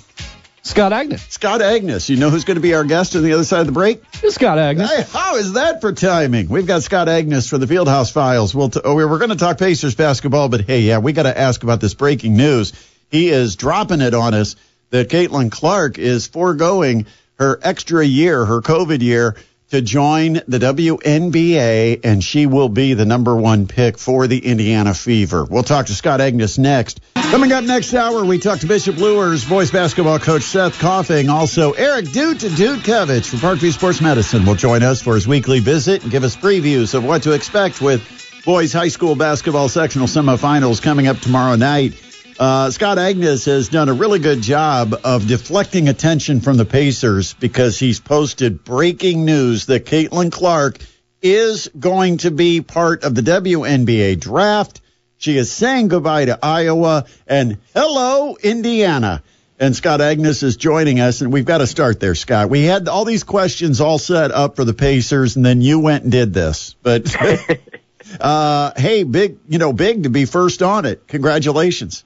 Scott 0.63 0.93
Agness. 0.93 1.31
Scott 1.31 1.61
Agness. 1.61 2.09
You 2.09 2.17
know 2.17 2.31
who's 2.31 2.45
going 2.45 2.55
to 2.55 2.61
be 2.61 2.75
our 2.75 2.85
guest 2.85 3.17
on 3.17 3.25
the 3.25 3.33
other 3.33 3.45
side 3.45 3.61
of 3.61 3.67
the 3.67 3.73
break? 3.73 4.03
Scott 4.15 4.59
Agness. 4.59 4.87
Hey, 4.89 5.05
how 5.13 5.37
is 5.37 5.55
that 5.55 5.81
for 5.81 5.93
timing? 5.93 6.49
We've 6.49 6.67
got 6.67 6.85
Scott 6.85 7.09
Agness 7.09 7.49
for 7.49 7.59
the 7.59 7.67
Fieldhouse 7.67 8.13
Files. 8.13 8.55
We'll 8.55 8.71
t- 8.71 8.81
oh, 8.85 8.95
we 8.95 9.05
we're 9.05 9.19
going 9.19 9.31
to 9.31 9.37
talk 9.37 9.59
Pacers 9.59 9.97
basketball, 9.97 10.49
but 10.49 10.63
hey, 10.63 10.83
yeah, 10.83 10.99
we 10.99 11.13
got 11.13 11.25
to 11.25 11.37
ask 11.37 11.65
about 11.65 11.81
this 11.81 11.95
breaking 11.95 12.37
news. 12.37 12.73
He 13.11 13.29
is 13.29 13.57
dropping 13.57 14.01
it 14.01 14.15
on 14.15 14.35
us 14.35 14.55
that 14.91 15.09
Caitlin 15.09 15.51
Clark 15.51 15.99
is 15.99 16.29
foregoing 16.29 17.07
her 17.39 17.59
extra 17.61 18.05
year, 18.05 18.45
her 18.45 18.61
COVID 18.61 19.03
year, 19.03 19.37
to 19.73 19.81
join 19.81 20.35
the 20.35 20.59
WNBA, 20.59 22.01
and 22.05 22.23
she 22.23 22.45
will 22.45 22.69
be 22.69 22.93
the 22.93 23.07
number 23.07 23.35
one 23.35 23.67
pick 23.67 23.97
for 23.97 24.27
the 24.27 24.39
Indiana 24.39 24.93
Fever. 24.93 25.45
We'll 25.45 25.63
talk 25.63 25.87
to 25.87 25.95
Scott 25.95 26.21
Agness 26.21 26.59
next. 26.59 27.01
Coming 27.15 27.53
up 27.53 27.65
next 27.65 27.95
hour, 27.95 28.23
we 28.23 28.39
talk 28.39 28.61
to 28.61 28.67
Bishop 28.67 28.99
Luers, 28.99 29.47
boys 29.47 29.71
basketball 29.71 30.19
coach 30.19 30.43
Seth 30.43 30.79
Coughing. 30.79 31.31
Also, 31.31 31.73
Eric 31.73 32.05
Dute 32.05 32.45
and 32.45 32.55
Dudekevich 32.55 33.27
from 33.27 33.39
Parkview 33.39 33.73
Sports 33.73 34.03
Medicine 34.03 34.45
will 34.45 34.57
join 34.57 34.83
us 34.83 35.01
for 35.01 35.15
his 35.15 35.27
weekly 35.27 35.61
visit 35.61 36.03
and 36.03 36.11
give 36.11 36.23
us 36.23 36.37
previews 36.37 36.93
of 36.95 37.05
what 37.05 37.23
to 37.23 37.33
expect 37.33 37.81
with 37.81 38.07
Boys 38.45 38.73
high 38.73 38.89
school 38.89 39.15
basketball 39.15 39.69
sectional 39.69 40.09
semifinals 40.09 40.83
coming 40.83 41.07
up 41.07 41.21
tomorrow 41.21 41.55
night. 41.55 41.95
Uh, 42.43 42.73
Scott 42.73 42.99
Agness 42.99 43.47
has 43.47 43.69
done 43.69 43.89
a 43.89 43.93
really 43.93 44.19
good 44.19 44.43
job 44.43 44.97
of 45.05 45.29
deflecting 45.29 45.89
attention 45.89 46.41
from 46.41 46.57
the 46.57 46.65
Pacers 46.65 47.35
because 47.35 47.79
he's 47.79 48.01
posted 48.01 48.65
breaking 48.65 49.25
news 49.25 49.67
that 49.67 49.87
Caitlin 49.87 50.33
Clark 50.33 50.79
is 51.23 51.71
going 51.79 52.17
to 52.17 52.33
be 52.33 52.61
part 52.61 53.05
of 53.05 53.15
the 53.15 53.23
WNBA 53.23 54.19
draft. 54.19 54.81
She 55.19 55.37
is 55.37 55.53
saying 55.53 55.87
goodbye 55.87 56.25
to 56.25 56.37
Iowa 56.43 57.05
and 57.29 57.59
hello, 57.77 58.37
Indiana. 58.43 59.23
And 59.61 59.77
Scott 59.77 60.01
Agness 60.01 60.43
is 60.43 60.57
joining 60.57 60.99
us, 60.99 61.21
and 61.21 61.33
we've 61.33 61.45
got 61.45 61.59
to 61.59 61.69
start 61.69 62.01
there, 62.01 62.17
Scott. 62.17 62.51
We 62.51 62.65
had 62.65 62.89
all 62.89 63.05
these 63.05 63.23
questions 63.23 63.81
all 63.81 64.01
set 64.01 64.33
up 64.33 64.57
for 64.57 64.65
the 64.65 64.75
Pacers, 64.75 65.37
and 65.37 65.45
then 65.45 65.61
you 65.61 65.79
went 65.79 66.03
and 66.03 66.11
did 66.11 66.35
this. 66.35 66.75
But 66.83 67.15
uh, 68.21 68.73
hey, 68.77 69.05
big, 69.05 69.39
you 69.49 69.59
know, 69.59 69.73
big 69.73 70.03
to 70.03 70.11
be 70.11 70.25
first 70.25 70.61
on 70.61 70.87
it. 70.87 71.07
Congratulations. 71.07 72.05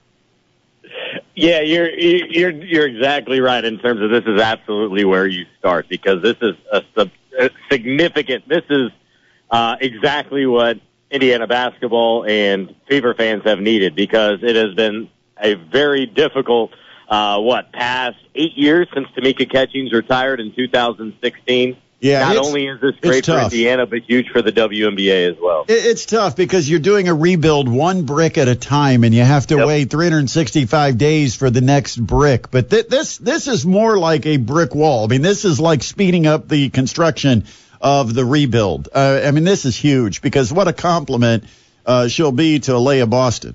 Yeah, 1.37 1.61
you're 1.61 1.91
you're 1.91 2.51
you're 2.51 2.87
exactly 2.87 3.41
right 3.41 3.63
in 3.63 3.79
terms 3.79 4.01
of 4.01 4.09
this 4.09 4.25
is 4.27 4.41
absolutely 4.41 5.05
where 5.05 5.27
you 5.27 5.45
start 5.59 5.87
because 5.87 6.23
this 6.23 6.37
is 6.41 6.55
a, 6.73 7.11
a 7.39 7.51
significant. 7.71 8.49
This 8.49 8.63
is 8.71 8.91
uh, 9.51 9.77
exactly 9.79 10.47
what 10.47 10.81
Indiana 11.11 11.47
basketball 11.47 12.25
and 12.25 12.75
Fever 12.89 13.13
fans 13.13 13.43
have 13.45 13.59
needed 13.59 13.95
because 13.95 14.39
it 14.43 14.57
has 14.57 14.75
been 14.75 15.11
a 15.39 15.55
very 15.55 16.07
difficult 16.07 16.71
uh, 17.07 17.39
what 17.39 17.71
past 17.71 18.17
eight 18.35 18.57
years 18.57 18.89
since 18.95 19.07
Tamika 19.09 19.51
Catchings 19.51 19.93
retired 19.93 20.41
in 20.41 20.55
2016. 20.55 21.77
Yeah, 21.99 22.21
Not 22.35 22.37
only 22.37 22.67
is 22.67 22.79
this 22.81 22.95
great 23.01 23.25
for. 23.25 23.39
Indiana, 23.41 23.87
but 23.87 24.01
huge 24.03 24.29
for 24.29 24.43
the 24.43 24.53
WNBA 24.53 25.31
as 25.33 25.37
well. 25.41 25.65
It- 25.67 25.87
It's 25.87 26.05
tough 26.05 26.37
because 26.37 26.69
you're 26.69 26.79
doing 26.79 27.09
a 27.09 27.15
rebuild 27.15 27.69
one 27.69 28.03
brick 28.03 28.37
at 28.37 28.49
a 28.49 28.55
time, 28.55 29.03
and 29.03 29.15
you 29.15 29.23
have 29.23 29.47
to 29.47 29.57
Yep. 29.57 29.67
wait 29.67 29.91
365 29.91 30.99
days 30.99 31.35
for 31.35 31.49
the 31.49 31.63
next 31.63 31.97
brick. 31.97 32.51
But 32.51 32.69
th- 32.71 32.89
this 32.89 33.17
this 33.17 33.49
is 33.49 33.65
more 33.65 33.97
like 33.99 34.27
a 34.27 34.37
brick 34.37 34.75
wall. 34.75 35.05
I 35.05 35.09
mean, 35.09 35.23
this 35.23 35.47
is 35.47 35.59
like 35.59 35.83
speeding 35.83 36.27
up 36.27 36.49
the 36.49 36.69
construction 36.69 37.45
of 37.81 38.13
the 38.15 38.27
rebuild. 38.27 38.89
Uh, 38.95 39.23
I 39.25 39.31
mean, 39.31 39.45
this 39.45 39.65
is 39.65 39.75
huge 39.75 40.21
because 40.21 40.53
what 40.53 40.69
a 40.69 40.73
compliment 40.75 41.45
uh, 41.87 42.09
she'll 42.09 42.33
be 42.33 42.59
to 42.59 42.73
Aliyah 42.73 43.09
Boston. 43.09 43.55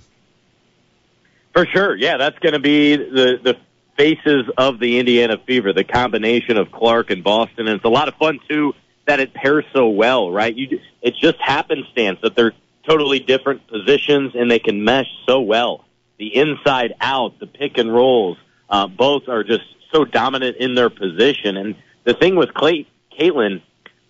For 1.54 1.66
sure, 1.68 1.96
yeah, 1.96 2.18
that's 2.18 2.40
going 2.40 2.54
to 2.54 2.60
be 2.60 2.96
the 2.96 3.40
the 3.44 3.58
faces 3.98 4.46
of 4.58 4.80
the 4.80 5.00
Indiana 5.00 5.38
Fever, 5.46 5.74
the 5.74 5.84
combination 5.84 6.58
of 6.58 6.72
Clark 6.72 7.12
and 7.12 7.24
Boston, 7.24 7.68
and 7.68 7.78
it's 7.78 7.86
a 7.86 7.90
lot 7.90 8.08
of 8.08 8.16
fun 8.16 8.40
too 8.50 8.74
that 9.08 9.20
it 9.20 9.34
pairs 9.34 9.66
so 9.74 9.90
well, 9.90 10.32
right? 10.32 10.56
You, 10.56 10.80
it's 11.02 11.20
just 11.20 11.38
happenstance 11.40 12.20
that 12.24 12.36
they're 12.36 12.54
totally 12.88 13.20
different 13.20 13.68
positions 13.68 14.34
and 14.36 14.50
they 14.50 14.60
can 14.60 14.84
mesh 14.84 15.08
so 15.28 15.42
well. 15.42 15.86
The 16.18 16.36
inside 16.36 16.94
out, 17.02 17.40
the 17.40 17.48
pick 17.48 17.78
and 17.78 17.94
rolls, 17.94 18.38
uh, 18.70 18.88
both 18.88 19.28
are 19.28 19.44
just 19.44 19.64
so 19.92 20.06
dominant 20.06 20.58
in 20.58 20.76
their 20.76 20.90
position. 20.90 21.58
And 21.58 21.76
the 22.04 22.14
thing 22.14 22.36
with 22.36 22.54
Clay, 22.54 22.88
Caitlin, 23.20 23.62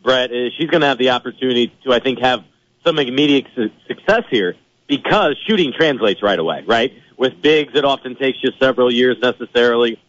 Brett, 0.04 0.32
is 0.32 0.54
she's 0.58 0.70
going 0.70 0.82
to 0.82 0.88
have 0.88 0.98
the 0.98 1.12
opportunity 1.12 1.74
to, 1.84 1.94
I 1.94 2.00
think, 2.00 2.20
have 2.20 2.44
some 2.86 3.00
immediate 3.00 3.46
su- 3.56 3.72
success 3.88 4.24
here 4.30 4.56
because 4.88 5.38
shooting 5.48 5.74
translates 5.74 6.22
right 6.22 6.38
away, 6.38 6.63
right? 6.65 6.91
With 7.21 7.39
bigs, 7.39 7.73
it 7.75 7.86
often 7.86 8.15
takes 8.15 8.39
you 8.41 8.49
several 8.60 8.91
years 8.91 9.15
necessarily. 9.21 10.01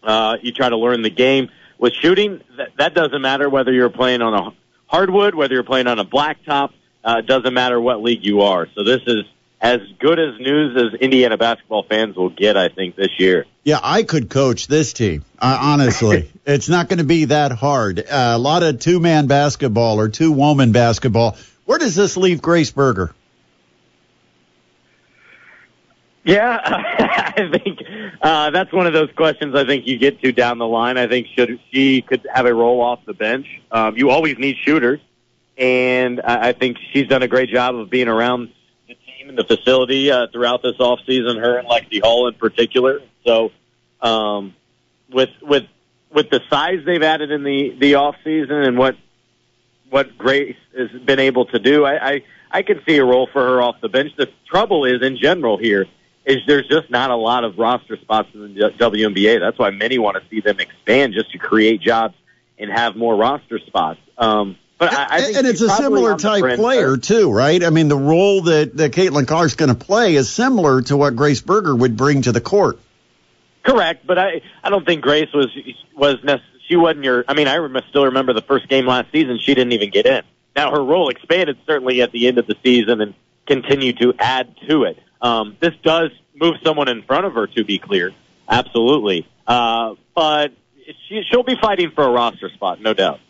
Uh, 0.00 0.36
you 0.42 0.52
try 0.52 0.68
to 0.68 0.76
learn 0.76 1.02
the 1.02 1.10
game. 1.10 1.48
With 1.76 1.92
shooting, 1.92 2.40
that, 2.56 2.68
that 2.78 2.94
doesn't 2.94 3.20
matter 3.20 3.50
whether 3.50 3.72
you're 3.72 3.90
playing 3.90 4.22
on 4.22 4.32
a 4.32 4.54
hardwood, 4.86 5.34
whether 5.34 5.54
you're 5.54 5.64
playing 5.64 5.88
on 5.88 5.98
a 5.98 6.04
blacktop. 6.04 6.70
Uh, 7.02 7.16
it 7.18 7.26
doesn't 7.26 7.52
matter 7.52 7.80
what 7.80 8.00
league 8.00 8.24
you 8.24 8.42
are. 8.42 8.68
So 8.76 8.84
this 8.84 9.00
is 9.08 9.24
as 9.60 9.80
good 9.98 10.20
as 10.20 10.38
news 10.38 10.76
as 10.76 11.00
Indiana 11.00 11.36
basketball 11.36 11.82
fans 11.82 12.14
will 12.14 12.30
get, 12.30 12.56
I 12.56 12.68
think, 12.68 12.94
this 12.94 13.18
year. 13.18 13.44
Yeah, 13.64 13.80
I 13.82 14.04
could 14.04 14.30
coach 14.30 14.68
this 14.68 14.92
team. 14.92 15.24
Uh, 15.40 15.58
honestly, 15.60 16.30
it's 16.46 16.68
not 16.68 16.88
going 16.88 16.98
to 16.98 17.04
be 17.04 17.24
that 17.24 17.50
hard. 17.50 17.98
Uh, 17.98 18.04
a 18.08 18.38
lot 18.38 18.62
of 18.62 18.78
two 18.78 19.00
man 19.00 19.26
basketball 19.26 19.98
or 19.98 20.08
two 20.08 20.30
woman 20.30 20.70
basketball. 20.70 21.36
Where 21.64 21.78
does 21.78 21.96
this 21.96 22.16
leave 22.16 22.40
Grace 22.40 22.70
Berger? 22.70 23.12
Yeah, 26.24 26.60
I 27.36 27.50
think 27.50 27.80
uh, 28.22 28.50
that's 28.50 28.72
one 28.72 28.86
of 28.86 28.92
those 28.92 29.10
questions 29.16 29.56
I 29.56 29.64
think 29.64 29.86
you 29.86 29.98
get 29.98 30.20
to 30.22 30.32
down 30.32 30.58
the 30.58 30.66
line. 30.66 30.96
I 30.96 31.08
think 31.08 31.26
should 31.34 31.58
she 31.72 32.02
could 32.02 32.26
have 32.32 32.46
a 32.46 32.54
role 32.54 32.80
off 32.80 33.00
the 33.04 33.12
bench. 33.12 33.46
Um, 33.72 33.96
you 33.96 34.10
always 34.10 34.38
need 34.38 34.56
shooters, 34.64 35.00
and 35.58 36.20
I, 36.20 36.52
think 36.52 36.78
she's 36.92 37.08
done 37.08 37.22
a 37.22 37.28
great 37.28 37.50
job 37.50 37.74
of 37.74 37.90
being 37.90 38.06
around 38.06 38.50
the 38.86 38.94
team 38.94 39.30
and 39.30 39.38
the 39.38 39.44
facility 39.44 40.12
uh, 40.12 40.28
throughout 40.32 40.62
this 40.62 40.78
off 40.78 41.00
season. 41.06 41.38
Her 41.38 41.58
and 41.58 41.66
Lexie 41.66 42.00
Hull 42.00 42.28
in 42.28 42.34
particular. 42.34 43.00
So, 43.26 43.50
um, 44.00 44.54
with 45.10 45.30
with 45.42 45.64
with 46.14 46.30
the 46.30 46.40
size 46.48 46.84
they've 46.86 47.02
added 47.02 47.32
in 47.32 47.42
the 47.42 47.76
the 47.80 47.96
off 47.96 48.14
season 48.22 48.62
and 48.62 48.78
what 48.78 48.94
what 49.90 50.16
Grace 50.16 50.56
has 50.78 50.90
been 51.04 51.18
able 51.18 51.46
to 51.46 51.58
do, 51.58 51.84
I, 51.84 52.12
I 52.12 52.24
I 52.52 52.62
can 52.62 52.80
see 52.86 52.98
a 52.98 53.04
role 53.04 53.28
for 53.32 53.42
her 53.42 53.60
off 53.60 53.80
the 53.80 53.88
bench. 53.88 54.12
The 54.16 54.28
trouble 54.48 54.84
is 54.84 55.02
in 55.02 55.18
general 55.18 55.58
here 55.58 55.88
is 56.24 56.38
there's 56.46 56.68
just 56.68 56.90
not 56.90 57.10
a 57.10 57.16
lot 57.16 57.44
of 57.44 57.58
roster 57.58 57.96
spots 57.96 58.28
in 58.34 58.54
the 58.54 58.70
WNBA. 58.78 59.40
That's 59.40 59.58
why 59.58 59.70
many 59.70 59.98
want 59.98 60.22
to 60.22 60.28
see 60.28 60.40
them 60.40 60.60
expand 60.60 61.14
just 61.14 61.32
to 61.32 61.38
create 61.38 61.80
jobs 61.80 62.14
and 62.58 62.70
have 62.70 62.96
more 62.96 63.16
roster 63.16 63.58
spots. 63.58 63.98
Um, 64.16 64.56
but 64.78 64.92
I, 64.92 65.06
I 65.10 65.20
think 65.20 65.36
and 65.36 65.46
it's 65.46 65.60
a 65.60 65.68
similar 65.68 66.16
type 66.16 66.56
player 66.56 66.96
too, 66.96 67.30
right? 67.30 67.62
I 67.62 67.70
mean, 67.70 67.88
the 67.88 67.96
role 67.96 68.42
that 68.42 68.76
that 68.78 68.92
Caitlin 68.92 69.28
Clark's 69.28 69.54
going 69.54 69.68
to 69.68 69.76
play 69.76 70.16
is 70.16 70.28
similar 70.30 70.82
to 70.82 70.96
what 70.96 71.14
Grace 71.14 71.40
Berger 71.40 71.74
would 71.74 71.96
bring 71.96 72.22
to 72.22 72.32
the 72.32 72.40
court. 72.40 72.80
Correct, 73.62 74.06
but 74.06 74.18
I 74.18 74.42
I 74.62 74.70
don't 74.70 74.84
think 74.84 75.02
Grace 75.02 75.32
was 75.32 75.56
was 75.96 76.16
nec- 76.24 76.40
she 76.66 76.74
wasn't 76.76 77.04
your. 77.04 77.24
I 77.28 77.34
mean, 77.34 77.46
I 77.46 77.56
rem- 77.58 77.80
still 77.90 78.06
remember 78.06 78.32
the 78.32 78.42
first 78.42 78.68
game 78.68 78.86
last 78.86 79.12
season. 79.12 79.38
She 79.38 79.54
didn't 79.54 79.72
even 79.72 79.90
get 79.90 80.06
in. 80.06 80.22
Now 80.56 80.72
her 80.72 80.82
role 80.82 81.10
expanded 81.10 81.58
certainly 81.66 82.02
at 82.02 82.10
the 82.10 82.26
end 82.26 82.38
of 82.38 82.46
the 82.46 82.56
season 82.64 83.00
and 83.00 83.14
continued 83.46 83.98
to 83.98 84.14
add 84.18 84.54
to 84.68 84.84
it. 84.84 84.98
Um, 85.22 85.56
this 85.60 85.72
does 85.82 86.10
move 86.34 86.56
someone 86.62 86.88
in 86.88 87.02
front 87.02 87.24
of 87.24 87.34
her, 87.34 87.46
to 87.46 87.64
be 87.64 87.78
clear, 87.78 88.12
absolutely. 88.48 89.26
Uh, 89.46 89.94
but 90.14 90.52
she, 91.08 91.22
she'll 91.30 91.44
be 91.44 91.56
fighting 91.56 91.92
for 91.92 92.04
a 92.04 92.10
roster 92.10 92.50
spot, 92.50 92.80
no 92.80 92.92
doubt. 92.92 93.20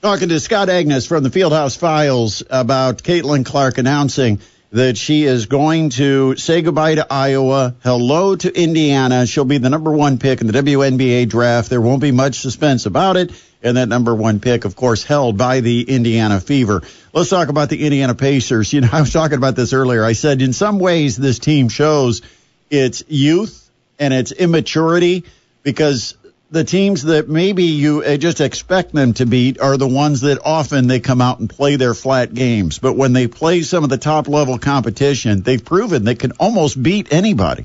Talking 0.00 0.30
to 0.30 0.40
Scott 0.40 0.68
Agness 0.68 1.06
from 1.06 1.22
the 1.22 1.28
Fieldhouse 1.28 1.78
Files 1.78 2.42
about 2.50 3.02
Caitlin 3.04 3.46
Clark 3.46 3.78
announcing 3.78 4.40
that 4.72 4.96
she 4.96 5.24
is 5.24 5.46
going 5.46 5.90
to 5.90 6.34
say 6.36 6.62
goodbye 6.62 6.94
to 6.94 7.06
Iowa, 7.08 7.76
hello 7.84 8.34
to 8.36 8.50
Indiana. 8.50 9.26
She'll 9.26 9.44
be 9.44 9.58
the 9.58 9.68
number 9.68 9.92
one 9.92 10.18
pick 10.18 10.40
in 10.40 10.46
the 10.46 10.54
WNBA 10.54 11.28
draft. 11.28 11.68
There 11.68 11.80
won't 11.80 12.00
be 12.00 12.10
much 12.10 12.36
suspense 12.36 12.86
about 12.86 13.18
it. 13.18 13.32
And 13.62 13.76
that 13.76 13.88
number 13.88 14.14
one 14.14 14.40
pick, 14.40 14.64
of 14.64 14.74
course, 14.74 15.04
held 15.04 15.38
by 15.38 15.60
the 15.60 15.82
Indiana 15.82 16.40
Fever. 16.40 16.82
Let's 17.12 17.30
talk 17.30 17.48
about 17.48 17.68
the 17.68 17.84
Indiana 17.84 18.14
Pacers. 18.14 18.72
You 18.72 18.80
know, 18.80 18.88
I 18.92 19.00
was 19.00 19.12
talking 19.12 19.38
about 19.38 19.54
this 19.54 19.72
earlier. 19.72 20.04
I 20.04 20.14
said 20.14 20.42
in 20.42 20.52
some 20.52 20.78
ways 20.78 21.16
this 21.16 21.38
team 21.38 21.68
shows 21.68 22.22
its 22.70 23.04
youth 23.08 23.70
and 23.98 24.12
its 24.12 24.32
immaturity 24.32 25.24
because 25.62 26.16
the 26.50 26.64
teams 26.64 27.04
that 27.04 27.28
maybe 27.28 27.64
you 27.64 28.02
uh, 28.02 28.16
just 28.18 28.40
expect 28.40 28.92
them 28.92 29.14
to 29.14 29.26
beat 29.26 29.58
are 29.58 29.78
the 29.78 29.88
ones 29.88 30.20
that 30.20 30.38
often 30.44 30.86
they 30.86 31.00
come 31.00 31.20
out 31.20 31.40
and 31.40 31.48
play 31.48 31.76
their 31.76 31.94
flat 31.94 32.34
games. 32.34 32.78
But 32.78 32.94
when 32.94 33.14
they 33.14 33.26
play 33.26 33.62
some 33.62 33.84
of 33.84 33.90
the 33.90 33.96
top 33.96 34.28
level 34.28 34.58
competition, 34.58 35.40
they've 35.40 35.64
proven 35.64 36.04
they 36.04 36.14
can 36.14 36.32
almost 36.32 36.80
beat 36.80 37.12
anybody. 37.12 37.64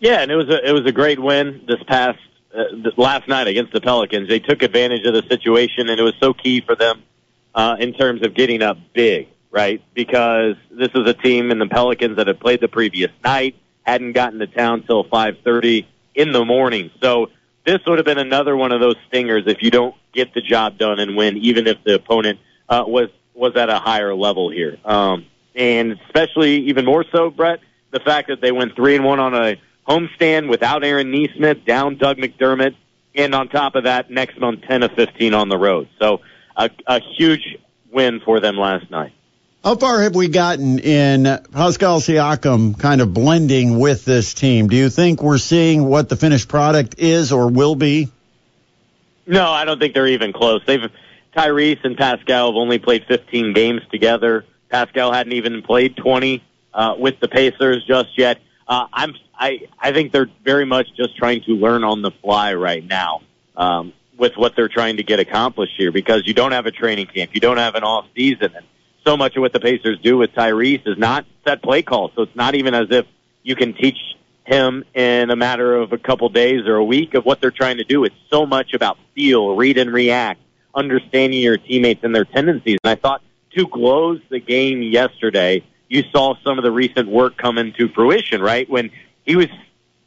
Yeah, 0.00 0.22
and 0.22 0.30
it 0.30 0.36
was 0.36 0.48
a 0.48 0.66
it 0.66 0.72
was 0.72 0.86
a 0.86 0.92
great 0.92 1.20
win 1.20 1.64
this 1.66 1.82
past 1.86 2.18
uh, 2.54 2.90
last 2.96 3.28
night 3.28 3.46
against 3.46 3.72
the 3.72 3.80
Pelicans. 3.80 4.28
They 4.28 4.38
took 4.40 4.62
advantage 4.62 5.04
of 5.06 5.14
the 5.14 5.22
situation, 5.28 5.88
and 5.88 5.98
it 5.98 6.02
was 6.02 6.14
so 6.20 6.32
key 6.32 6.60
for 6.60 6.74
them 6.74 7.02
uh, 7.54 7.76
in 7.78 7.92
terms 7.92 8.24
of 8.24 8.34
getting 8.34 8.62
up 8.62 8.78
big, 8.94 9.28
right? 9.50 9.82
Because 9.94 10.56
this 10.70 10.90
is 10.94 11.08
a 11.08 11.14
team 11.14 11.50
in 11.50 11.58
the 11.58 11.66
Pelicans 11.66 12.16
that 12.16 12.26
had 12.26 12.40
played 12.40 12.60
the 12.60 12.68
previous 12.68 13.10
night, 13.24 13.56
hadn't 13.82 14.12
gotten 14.12 14.38
to 14.40 14.46
town 14.46 14.82
till 14.82 15.04
five 15.04 15.38
thirty 15.44 15.88
in 16.14 16.32
the 16.32 16.44
morning. 16.44 16.90
So 17.02 17.30
this 17.64 17.78
would 17.86 17.98
have 17.98 18.06
been 18.06 18.18
another 18.18 18.56
one 18.56 18.72
of 18.72 18.80
those 18.80 18.96
stingers 19.08 19.44
if 19.46 19.62
you 19.62 19.70
don't 19.70 19.94
get 20.12 20.34
the 20.34 20.40
job 20.40 20.78
done 20.78 20.98
and 20.98 21.16
win, 21.16 21.36
even 21.38 21.66
if 21.66 21.82
the 21.84 21.94
opponent 21.94 22.40
uh, 22.68 22.84
was 22.86 23.08
was 23.34 23.56
at 23.56 23.70
a 23.70 23.78
higher 23.78 24.14
level 24.14 24.50
here. 24.50 24.76
Um, 24.84 25.26
and 25.54 25.98
especially 26.06 26.68
even 26.68 26.84
more 26.84 27.04
so, 27.10 27.30
Brett, 27.30 27.60
the 27.90 28.00
fact 28.00 28.28
that 28.28 28.40
they 28.40 28.52
went 28.52 28.76
three 28.76 28.96
and 28.96 29.04
one 29.04 29.18
on 29.18 29.34
a 29.34 29.56
homestand 29.90 30.48
without 30.48 30.84
Aaron 30.84 31.10
Nesmith, 31.10 31.64
down 31.64 31.96
Doug 31.96 32.16
McDermott, 32.18 32.76
and 33.14 33.34
on 33.34 33.48
top 33.48 33.74
of 33.74 33.84
that, 33.84 34.10
next 34.10 34.38
month 34.38 34.62
ten 34.62 34.82
of 34.82 34.92
fifteen 34.92 35.34
on 35.34 35.48
the 35.48 35.58
road. 35.58 35.88
So 35.98 36.20
a, 36.56 36.70
a 36.86 37.00
huge 37.00 37.58
win 37.92 38.20
for 38.20 38.40
them 38.40 38.56
last 38.56 38.90
night. 38.90 39.12
How 39.64 39.76
far 39.76 40.00
have 40.02 40.14
we 40.14 40.28
gotten 40.28 40.78
in 40.78 41.24
Pascal 41.52 42.00
Siakam 42.00 42.78
kind 42.78 43.02
of 43.02 43.12
blending 43.12 43.78
with 43.78 44.06
this 44.06 44.32
team? 44.32 44.68
Do 44.68 44.76
you 44.76 44.88
think 44.88 45.22
we're 45.22 45.36
seeing 45.36 45.84
what 45.84 46.08
the 46.08 46.16
finished 46.16 46.48
product 46.48 46.94
is 46.98 47.30
or 47.30 47.48
will 47.48 47.74
be? 47.74 48.08
No, 49.26 49.50
I 49.50 49.66
don't 49.66 49.78
think 49.78 49.92
they're 49.92 50.06
even 50.06 50.32
close. 50.32 50.62
They've 50.66 50.90
Tyrese 51.36 51.84
and 51.84 51.96
Pascal 51.96 52.48
have 52.48 52.56
only 52.56 52.78
played 52.78 53.04
15 53.06 53.52
games 53.52 53.82
together. 53.90 54.44
Pascal 54.70 55.12
hadn't 55.12 55.34
even 55.34 55.62
played 55.62 55.96
20 55.96 56.42
uh, 56.72 56.94
with 56.98 57.20
the 57.20 57.28
Pacers 57.28 57.84
just 57.86 58.18
yet. 58.18 58.40
Uh, 58.70 58.86
I'm 58.92 59.14
I 59.36 59.62
I 59.80 59.92
think 59.92 60.12
they're 60.12 60.30
very 60.44 60.64
much 60.64 60.86
just 60.96 61.16
trying 61.16 61.42
to 61.42 61.52
learn 61.52 61.82
on 61.82 62.02
the 62.02 62.12
fly 62.22 62.54
right 62.54 62.86
now 62.86 63.22
um, 63.56 63.92
with 64.16 64.36
what 64.36 64.54
they're 64.54 64.68
trying 64.68 64.98
to 64.98 65.02
get 65.02 65.18
accomplished 65.18 65.72
here 65.76 65.90
because 65.90 66.22
you 66.24 66.34
don't 66.34 66.52
have 66.52 66.66
a 66.66 66.70
training 66.70 67.06
camp, 67.06 67.32
you 67.34 67.40
don't 67.40 67.56
have 67.56 67.74
an 67.74 67.82
off 67.82 68.06
season, 68.16 68.52
and 68.54 68.64
so 69.04 69.16
much 69.16 69.34
of 69.34 69.40
what 69.40 69.52
the 69.52 69.58
Pacers 69.58 69.98
do 70.04 70.16
with 70.18 70.30
Tyrese 70.34 70.86
is 70.86 70.96
not 70.96 71.26
set 71.44 71.62
play 71.62 71.82
calls. 71.82 72.12
So 72.14 72.22
it's 72.22 72.36
not 72.36 72.54
even 72.54 72.74
as 72.74 72.86
if 72.90 73.06
you 73.42 73.56
can 73.56 73.74
teach 73.74 73.98
him 74.46 74.84
in 74.94 75.30
a 75.30 75.36
matter 75.36 75.74
of 75.74 75.92
a 75.92 75.98
couple 75.98 76.28
days 76.28 76.66
or 76.66 76.76
a 76.76 76.84
week 76.84 77.14
of 77.14 77.24
what 77.24 77.40
they're 77.40 77.50
trying 77.50 77.78
to 77.78 77.84
do. 77.84 78.04
It's 78.04 78.14
so 78.30 78.46
much 78.46 78.72
about 78.72 78.98
feel, 79.16 79.56
read 79.56 79.78
and 79.78 79.92
react, 79.92 80.40
understanding 80.76 81.40
your 81.40 81.56
teammates 81.56 82.04
and 82.04 82.14
their 82.14 82.24
tendencies. 82.24 82.78
And 82.84 82.90
I 82.90 82.94
thought 82.94 83.22
to 83.56 83.66
close 83.66 84.20
the 84.28 84.38
game 84.38 84.80
yesterday, 84.80 85.64
you 85.90 86.04
saw 86.10 86.36
some 86.42 86.56
of 86.56 86.64
the 86.64 86.70
recent 86.70 87.08
work 87.08 87.36
come 87.36 87.58
into 87.58 87.88
fruition, 87.88 88.40
right? 88.40 88.70
When 88.70 88.90
he 89.26 89.36
was 89.36 89.48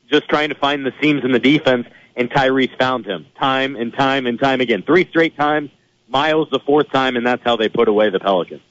just 0.09 0.27
trying 0.29 0.49
to 0.49 0.55
find 0.55 0.83
the 0.83 0.93
seams 0.99 1.23
in 1.23 1.31
the 1.31 1.39
defense 1.39 1.85
and 2.15 2.31
Tyrese 2.31 2.75
found 2.77 3.05
him 3.05 3.27
time 3.37 3.75
and 3.75 3.93
time 3.93 4.25
and 4.25 4.39
time 4.39 4.61
again. 4.61 4.81
Three 4.81 5.05
straight 5.05 5.35
times, 5.35 5.69
Miles 6.07 6.49
the 6.49 6.59
fourth 6.59 6.89
time, 6.91 7.15
and 7.17 7.25
that's 7.25 7.43
how 7.43 7.57
they 7.57 7.69
put 7.69 7.87
away 7.87 8.09
the 8.09 8.19
Pelicans. 8.19 8.61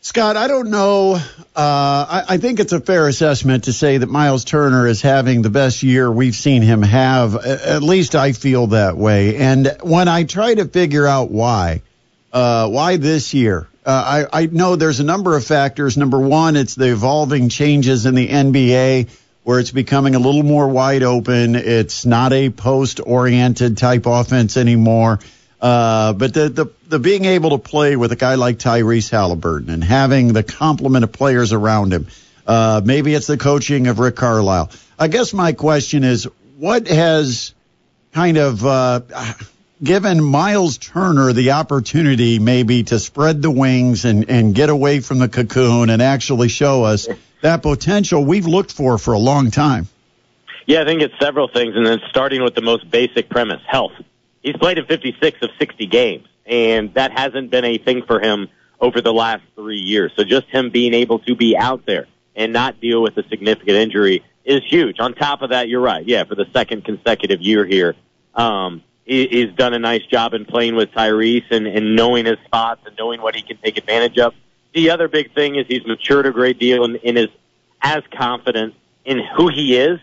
Scott, 0.00 0.36
I 0.36 0.46
don't 0.46 0.70
know. 0.70 1.14
Uh, 1.14 1.20
I, 1.56 2.24
I 2.28 2.36
think 2.38 2.60
it's 2.60 2.72
a 2.72 2.80
fair 2.80 3.08
assessment 3.08 3.64
to 3.64 3.72
say 3.72 3.98
that 3.98 4.08
Miles 4.08 4.44
Turner 4.44 4.86
is 4.86 5.02
having 5.02 5.42
the 5.42 5.50
best 5.50 5.82
year 5.82 6.10
we've 6.10 6.34
seen 6.34 6.62
him 6.62 6.82
have. 6.82 7.34
At 7.34 7.82
least 7.82 8.14
I 8.14 8.32
feel 8.32 8.68
that 8.68 8.96
way. 8.96 9.36
And 9.36 9.76
when 9.82 10.06
I 10.06 10.24
try 10.24 10.54
to 10.54 10.66
figure 10.66 11.06
out 11.06 11.30
why, 11.30 11.82
uh, 12.32 12.68
why 12.68 12.96
this 12.96 13.34
year, 13.34 13.68
uh, 13.88 14.26
I, 14.30 14.42
I 14.42 14.46
know 14.46 14.76
there's 14.76 15.00
a 15.00 15.04
number 15.04 15.34
of 15.34 15.46
factors. 15.46 15.96
Number 15.96 16.20
one, 16.20 16.56
it's 16.56 16.74
the 16.74 16.92
evolving 16.92 17.48
changes 17.48 18.04
in 18.04 18.14
the 18.14 18.28
NBA 18.28 19.08
where 19.44 19.58
it's 19.58 19.70
becoming 19.70 20.14
a 20.14 20.18
little 20.18 20.42
more 20.42 20.68
wide 20.68 21.02
open. 21.02 21.54
It's 21.54 22.04
not 22.04 22.34
a 22.34 22.50
post 22.50 23.00
oriented 23.02 23.78
type 23.78 24.04
offense 24.04 24.58
anymore. 24.58 25.20
Uh, 25.58 26.12
but 26.12 26.34
the, 26.34 26.50
the, 26.50 26.66
the 26.86 26.98
being 26.98 27.24
able 27.24 27.50
to 27.50 27.58
play 27.58 27.96
with 27.96 28.12
a 28.12 28.16
guy 28.16 28.34
like 28.34 28.58
Tyrese 28.58 29.08
Haliburton 29.10 29.70
and 29.70 29.82
having 29.82 30.34
the 30.34 30.42
complement 30.42 31.04
of 31.04 31.12
players 31.12 31.54
around 31.54 31.94
him, 31.94 32.08
uh, 32.46 32.82
maybe 32.84 33.14
it's 33.14 33.26
the 33.26 33.38
coaching 33.38 33.86
of 33.86 34.00
Rick 34.00 34.16
Carlisle. 34.16 34.70
I 34.98 35.08
guess 35.08 35.32
my 35.32 35.54
question 35.54 36.04
is, 36.04 36.28
what 36.58 36.86
has 36.88 37.54
kind 38.12 38.36
of 38.36 38.66
uh, 38.66 39.00
given 39.82 40.22
Miles 40.22 40.78
Turner 40.78 41.32
the 41.32 41.52
opportunity 41.52 42.38
maybe 42.38 42.84
to 42.84 42.98
spread 42.98 43.42
the 43.42 43.50
wings 43.50 44.04
and, 44.04 44.28
and 44.28 44.54
get 44.54 44.70
away 44.70 45.00
from 45.00 45.18
the 45.18 45.28
cocoon 45.28 45.90
and 45.90 46.02
actually 46.02 46.48
show 46.48 46.84
us 46.84 47.08
that 47.42 47.62
potential 47.62 48.24
we've 48.24 48.46
looked 48.46 48.72
for 48.72 48.98
for 48.98 49.14
a 49.14 49.18
long 49.18 49.50
time? 49.50 49.88
Yeah, 50.66 50.82
I 50.82 50.84
think 50.84 51.00
it's 51.00 51.14
several 51.18 51.48
things, 51.48 51.76
and 51.76 51.86
then 51.86 52.00
starting 52.10 52.42
with 52.42 52.54
the 52.54 52.60
most 52.60 52.90
basic 52.90 53.30
premise, 53.30 53.62
health 53.66 53.92
he's 54.42 54.56
played 54.56 54.78
in 54.78 54.86
56 54.86 55.42
of 55.42 55.50
60 55.58 55.86
games, 55.86 56.26
and 56.46 56.92
that 56.94 57.12
hasn't 57.12 57.50
been 57.50 57.64
a 57.64 57.78
thing 57.78 58.02
for 58.06 58.20
him 58.20 58.48
over 58.80 59.00
the 59.00 59.12
last 59.12 59.42
three 59.54 59.80
years. 59.80 60.12
So 60.16 60.24
just 60.24 60.46
him 60.46 60.70
being 60.70 60.94
able 60.94 61.18
to 61.20 61.34
be 61.34 61.56
out 61.56 61.84
there 61.86 62.06
and 62.36 62.52
not 62.52 62.80
deal 62.80 63.02
with 63.02 63.16
a 63.16 63.28
significant 63.28 63.76
injury 63.76 64.24
is 64.44 64.62
huge. 64.68 65.00
On 65.00 65.14
top 65.14 65.42
of 65.42 65.50
that, 65.50 65.68
you're 65.68 65.80
right. 65.80 66.06
Yeah, 66.06 66.24
for 66.24 66.34
the 66.34 66.46
second 66.52 66.84
consecutive 66.84 67.40
year 67.40 67.66
here, 67.66 67.94
um, 68.34 68.82
he, 69.08 69.26
he's 69.26 69.52
done 69.54 69.74
a 69.74 69.78
nice 69.78 70.04
job 70.06 70.34
in 70.34 70.44
playing 70.44 70.76
with 70.76 70.92
Tyrese 70.92 71.50
and, 71.50 71.66
and 71.66 71.96
knowing 71.96 72.26
his 72.26 72.36
spots 72.44 72.82
and 72.86 72.94
knowing 72.98 73.20
what 73.20 73.34
he 73.34 73.42
can 73.42 73.56
take 73.56 73.78
advantage 73.78 74.18
of. 74.18 74.34
The 74.74 74.90
other 74.90 75.08
big 75.08 75.34
thing 75.34 75.56
is 75.56 75.66
he's 75.66 75.86
matured 75.86 76.26
a 76.26 76.30
great 76.30 76.58
deal 76.58 76.84
and, 76.84 76.98
and 77.02 77.18
is 77.18 77.28
as 77.82 78.02
confident 78.16 78.74
in 79.04 79.20
who 79.36 79.48
he 79.48 79.76
is, 79.76 79.98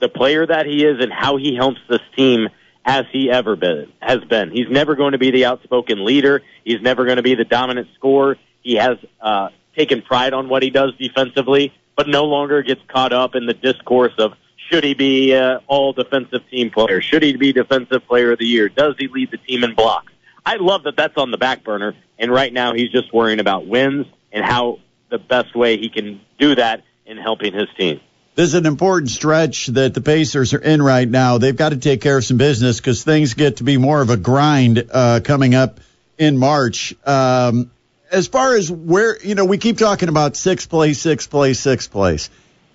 the 0.00 0.08
player 0.08 0.46
that 0.46 0.66
he 0.66 0.84
is, 0.84 1.02
and 1.02 1.12
how 1.12 1.36
he 1.36 1.54
helps 1.54 1.80
this 1.88 2.00
team 2.16 2.48
has 2.82 3.04
he 3.12 3.30
ever 3.30 3.56
been 3.56 3.92
has 4.00 4.20
been. 4.20 4.50
He's 4.50 4.70
never 4.70 4.94
going 4.94 5.12
to 5.12 5.18
be 5.18 5.32
the 5.32 5.44
outspoken 5.44 6.04
leader. 6.04 6.42
He's 6.64 6.80
never 6.80 7.04
going 7.04 7.16
to 7.16 7.22
be 7.22 7.34
the 7.34 7.44
dominant 7.44 7.88
scorer. 7.96 8.36
He 8.62 8.76
has 8.76 8.96
uh, 9.20 9.48
taken 9.76 10.02
pride 10.02 10.32
on 10.32 10.48
what 10.48 10.62
he 10.62 10.70
does 10.70 10.92
defensively, 10.96 11.72
but 11.96 12.08
no 12.08 12.24
longer 12.24 12.62
gets 12.62 12.80
caught 12.88 13.12
up 13.12 13.34
in 13.34 13.46
the 13.46 13.54
discourse 13.54 14.14
of 14.18 14.32
should 14.70 14.84
he 14.84 14.94
be 14.94 15.34
uh, 15.34 15.60
all 15.66 15.92
defensive 15.92 16.42
team 16.50 16.70
player? 16.70 17.00
Should 17.00 17.22
he 17.22 17.36
be 17.36 17.52
defensive 17.52 18.06
player 18.06 18.32
of 18.32 18.38
the 18.38 18.46
year? 18.46 18.68
Does 18.68 18.94
he 18.98 19.08
lead 19.08 19.30
the 19.30 19.38
team 19.38 19.64
in 19.64 19.74
blocks? 19.74 20.12
I 20.44 20.56
love 20.56 20.84
that 20.84 20.96
that's 20.96 21.16
on 21.16 21.30
the 21.30 21.38
back 21.38 21.64
burner, 21.64 21.94
and 22.18 22.30
right 22.30 22.52
now 22.52 22.74
he's 22.74 22.90
just 22.90 23.12
worrying 23.12 23.40
about 23.40 23.66
wins 23.66 24.06
and 24.32 24.44
how 24.44 24.78
the 25.10 25.18
best 25.18 25.54
way 25.54 25.76
he 25.76 25.88
can 25.88 26.20
do 26.38 26.54
that 26.54 26.82
in 27.04 27.16
helping 27.16 27.52
his 27.52 27.68
team 27.76 28.00
this 28.36 28.50
is 28.50 28.54
an 28.54 28.66
important 28.66 29.10
stretch 29.10 29.66
that 29.68 29.94
the 29.94 30.02
Pacers 30.02 30.52
are 30.52 30.58
in 30.58 30.82
right 30.82 31.08
now. 31.08 31.38
They've 31.38 31.56
got 31.56 31.70
to 31.70 31.78
take 31.78 32.02
care 32.02 32.18
of 32.18 32.24
some 32.24 32.36
business 32.36 32.76
because 32.76 33.02
things 33.02 33.32
get 33.32 33.56
to 33.56 33.64
be 33.64 33.78
more 33.78 34.02
of 34.02 34.10
a 34.10 34.18
grind 34.18 34.90
uh, 34.92 35.20
coming 35.24 35.54
up 35.54 35.80
in 36.18 36.36
March. 36.36 36.94
Um, 37.06 37.70
as 38.12 38.28
far 38.28 38.54
as 38.54 38.70
where, 38.70 39.18
you 39.22 39.34
know, 39.34 39.46
we 39.46 39.56
keep 39.56 39.78
talking 39.78 40.10
about 40.10 40.36
sixth 40.36 40.68
place, 40.68 41.00
sixth 41.00 41.30
place, 41.30 41.58
sixth 41.58 41.90
place. 41.90 42.28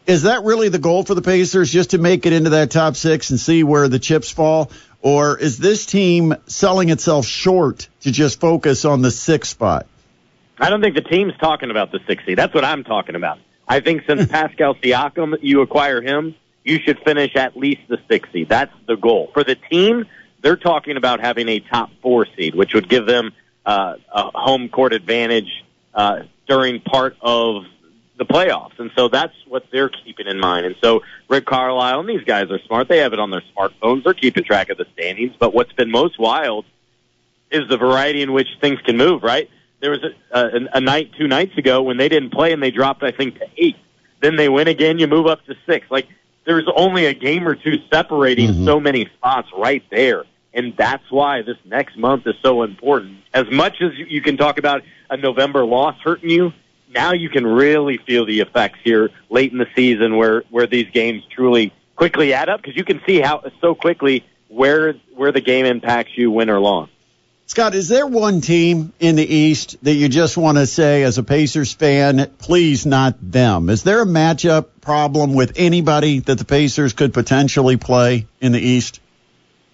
Is 0.08 0.24
that 0.24 0.44
really 0.44 0.70
the 0.70 0.80
goal 0.80 1.04
for 1.04 1.14
the 1.14 1.22
Pacers, 1.22 1.72
just 1.72 1.92
to 1.92 1.98
make 1.98 2.26
it 2.26 2.34
into 2.34 2.52
that 2.52 2.72
top 2.72 2.96
six 2.96 3.30
and 3.30 3.40
see 3.40 3.64
where 3.64 3.88
the 3.88 4.00
chips 4.00 4.32
fall? 4.32 4.72
Or 5.02 5.38
is 5.38 5.58
this 5.58 5.86
team 5.86 6.36
selling 6.48 6.90
itself 6.90 7.26
short 7.26 7.88
to 8.02 8.12
just 8.12 8.40
focus 8.40 8.86
on 8.86 9.02
the 9.02 9.12
sixth 9.12 9.52
spot? 9.52 9.88
I 10.60 10.70
don't 10.70 10.82
think 10.82 10.96
the 10.96 11.02
team's 11.02 11.34
talking 11.40 11.72
about 11.72 11.92
the 11.92 12.00
60. 12.08 12.36
That's 12.36 12.54
what 12.54 12.64
I'm 12.64 12.84
talking 12.84 13.16
about. 13.16 13.40
I 13.68 13.80
think 13.80 14.04
since 14.08 14.28
Pascal 14.32 14.76
Siakam, 14.76 15.38
you 15.42 15.62
acquire 15.62 16.02
him, 16.02 16.36
you 16.64 16.80
should 16.80 17.00
finish 17.00 17.36
at 17.36 17.58
least 17.58 17.82
the 17.88 17.98
60. 18.10 18.46
That's 18.46 18.74
the 18.88 18.96
goal. 18.96 19.32
For 19.34 19.44
the 19.44 19.56
team, 19.56 20.06
they're 20.42 20.58
talking 20.58 20.98
about 20.98 21.20
having 21.20 21.50
a 21.50 21.60
top 21.60 21.90
four 22.02 22.28
seed, 22.36 22.54
which 22.54 22.74
would 22.74 22.90
give 22.90 23.06
them 23.06 23.34
uh, 23.66 23.96
a 24.12 24.38
home 24.38 24.70
court 24.70 24.94
advantage 24.94 25.64
uh, 25.94 26.24
during 26.48 26.82
part 26.82 27.18
of 27.22 27.64
the 28.22 28.34
playoffs. 28.34 28.78
And 28.78 28.92
so 28.96 29.08
that's 29.08 29.34
what 29.48 29.66
they're 29.72 29.90
keeping 29.90 30.28
in 30.28 30.40
mind. 30.40 30.66
And 30.66 30.76
so 30.84 31.02
Rick 31.28 31.46
Carlisle 31.46 32.02
and 32.02 32.10
these 32.10 32.24
guys 32.24 32.52
are 32.52 32.60
smart. 32.68 32.88
They 32.88 33.00
have 33.00 33.14
it 33.14 33.20
on 33.20 33.32
their 33.32 33.44
smartphones. 33.56 34.04
They're 34.04 34.14
keeping 34.14 34.44
track 34.44 34.70
of 34.70 34.78
the 34.78 34.86
standings. 34.94 35.34
But 35.40 35.54
what's 35.54 35.74
been 35.74 35.90
most 35.90 36.20
wild 36.20 36.66
is 37.50 37.68
the 37.68 37.78
variety 37.78 38.22
in 38.22 38.32
which 38.32 38.48
things 38.62 38.80
can 38.82 38.98
move, 38.98 39.24
right? 39.24 39.50
there 39.82 39.92
was 39.92 40.00
a, 40.04 40.40
a, 40.40 40.68
a 40.76 40.82
night 40.82 41.12
two 41.18 41.28
nights 41.28 41.58
ago 41.58 41.82
when 41.82 41.98
they 41.98 42.08
didn't 42.08 42.32
play 42.32 42.54
and 42.54 42.64
they 42.64 42.72
dropped, 42.72 43.04
I 43.04 43.12
think, 43.12 43.40
to 43.40 43.48
eight. 43.58 43.76
Then 44.22 44.36
they 44.36 44.48
win 44.48 44.68
again. 44.68 45.00
You 45.00 45.08
move 45.08 45.26
up 45.26 45.44
to 45.46 45.56
six. 45.66 45.88
Like 45.90 46.08
there's 46.46 46.68
only 46.76 47.08
a 47.08 47.14
game 47.14 47.48
or 47.48 47.56
two 47.56 47.78
separating 47.92 48.50
mm-hmm. 48.50 48.66
so 48.66 48.80
many 48.80 49.10
spots 49.18 49.50
right 49.58 49.84
there. 49.90 50.24
And 50.54 50.76
that's 50.78 51.10
why 51.10 51.42
this 51.42 51.58
next 51.66 51.98
month 51.98 52.28
is 52.28 52.36
so 52.44 52.64
important. 52.64 53.18
As 53.34 53.50
much 53.50 53.82
as 53.82 53.92
you 53.96 54.22
can 54.22 54.38
talk 54.38 54.58
about 54.58 54.84
a 55.10 55.18
November 55.18 55.66
loss 55.66 55.96
hurting 56.04 56.30
you, 56.30 56.54
now 56.94 57.14
you 57.14 57.30
can 57.30 57.46
really 57.46 57.98
feel 57.98 58.26
the 58.26 58.42
effects 58.42 58.80
here 58.84 59.10
late 59.30 59.52
in 59.52 59.58
the 59.58 59.68
season 59.76 60.18
where, 60.18 60.44
where 60.50 60.68
these 60.68 60.90
games 60.92 61.24
truly 61.34 61.74
quickly 61.96 62.34
add 62.34 62.50
up 62.50 62.62
because 62.62 62.76
you 62.76 62.84
can 62.84 63.02
see 63.06 63.20
how 63.20 63.44
so 63.62 63.76
quickly 63.76 64.26
where, 64.48 64.94
where 65.16 65.32
the 65.32 65.42
game 65.42 65.66
impacts 65.66 66.12
you 66.16 66.32
win 66.32 66.50
or 66.50 66.60
loss. 66.60 66.90
Scott, 67.46 67.76
is 67.76 67.90
there 67.90 68.08
one 68.08 68.40
team 68.40 68.94
in 69.00 69.18
the 69.18 69.26
East 69.26 69.76
that 69.84 69.94
you 69.94 70.08
just 70.08 70.38
want 70.38 70.58
to 70.58 70.66
say, 70.66 71.04
as 71.04 71.18
a 71.18 71.24
Pacers 71.24 71.74
fan, 71.74 72.32
please 72.38 72.86
not 72.86 73.18
them? 73.22 73.70
Is 73.70 73.84
there 73.84 74.02
a 74.02 74.06
matchup 74.06 74.68
problem 74.80 75.34
with 75.34 75.54
anybody 75.58 76.20
that 76.20 76.38
the 76.38 76.46
Pacers 76.46 76.94
could 76.94 77.14
potentially 77.14 77.76
play 77.76 78.26
in 78.40 78.54
the 78.54 78.60
East? 78.60 79.02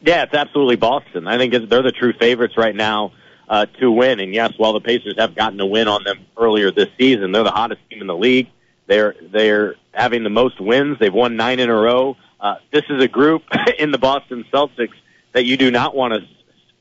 Yeah, 0.01 0.24
it's 0.24 0.34
absolutely 0.34 0.78
Boston. 0.78 1.28
I 1.28 1.38
think 1.38 1.53
they're 1.70 1.84
the 1.84 1.91
true 1.91 2.13
favorites 2.13 2.57
right 2.57 2.76
now 2.76 3.11
uh, 3.48 3.66
to 3.80 3.91
win. 3.91 4.20
And 4.20 4.34
yes, 4.34 4.54
while 4.58 4.74
the 4.74 4.82
Pacers 4.82 5.16
have 5.18 5.36
gotten 5.36 5.60
a 5.60 5.66
win 5.66 5.88
on 5.88 6.04
them 6.04 6.26
earlier 6.38 6.72
this 6.72 6.89
season, 6.98 7.32
they're 7.32 7.43
the 7.43 7.52
hottest 7.52 7.82
team 7.89 8.02
in 8.02 8.08
the 8.08 8.16
league. 8.16 8.48
They're 8.88 9.16
they're 9.22 9.76
having 9.91 10.24
the 10.24 10.30
most 10.30 10.60
wins. 10.62 10.98
They've 11.00 11.14
won 11.14 11.36
nine 11.36 11.60
in 11.60 11.70
a 11.70 11.76
row. 11.76 12.16
Uh, 12.39 12.56
this 12.72 12.84
is 12.89 13.04
a 13.04 13.08
group 13.08 13.43
in 13.80 13.91
the 13.91 13.98
Boston 13.98 14.45
Celtics 14.54 14.95
that 15.34 15.45
you 15.45 15.58
do 15.58 15.72
not 15.72 15.95
want 15.95 16.14
to 16.14 16.22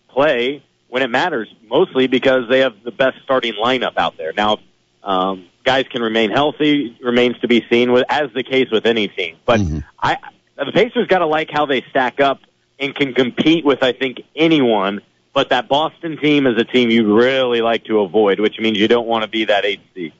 play 0.09 0.63
when 0.89 1.03
it 1.03 1.09
matters, 1.09 1.53
mostly 1.69 2.07
because 2.07 2.49
they 2.49 2.61
have 2.61 2.75
the 2.85 2.91
best 2.91 3.17
starting 3.25 3.55
lineup 3.55 3.97
out 3.97 4.17
there. 4.17 4.33
Now, 4.33 4.59
um, 5.03 5.47
guys 5.65 5.87
can 5.91 6.03
remain 6.03 6.31
healthy, 6.31 6.97
remains 7.03 7.39
to 7.41 7.49
be 7.49 7.65
seen, 7.69 7.93
with, 7.93 8.05
as 8.09 8.33
the 8.35 8.43
case 8.43 8.71
with 8.71 8.87
any 8.87 9.09
team. 9.09 9.37
But 9.45 9.61
mm-hmm. 9.61 9.81
I, 9.99 10.19
the 10.57 10.73
Pacers 10.73 11.07
got 11.09 11.19
to 11.19 11.27
like 11.27 11.51
how 11.51 11.67
they 11.67 11.85
stack 11.91 12.21
up 12.21 12.41
and 12.79 12.95
can 12.95 13.15
compete 13.15 13.65
with, 13.65 13.83
I 13.83 13.93
think, 13.93 14.23
anyone. 14.35 15.01
But 15.37 15.51
that 15.51 15.69
Boston 15.69 16.17
team 16.17 16.47
is 16.47 16.57
a 16.57 16.65
team 16.65 16.89
you 16.89 17.15
really 17.15 17.61
like 17.61 17.85
to 17.85 18.01
avoid, 18.01 18.41
which 18.41 18.59
means 18.59 18.79
you 18.79 18.89
don't 18.89 19.07
want 19.07 19.23
to 19.23 19.29
be 19.29 19.45
that 19.45 19.67
eight 19.67 19.83
seed. 19.95 20.15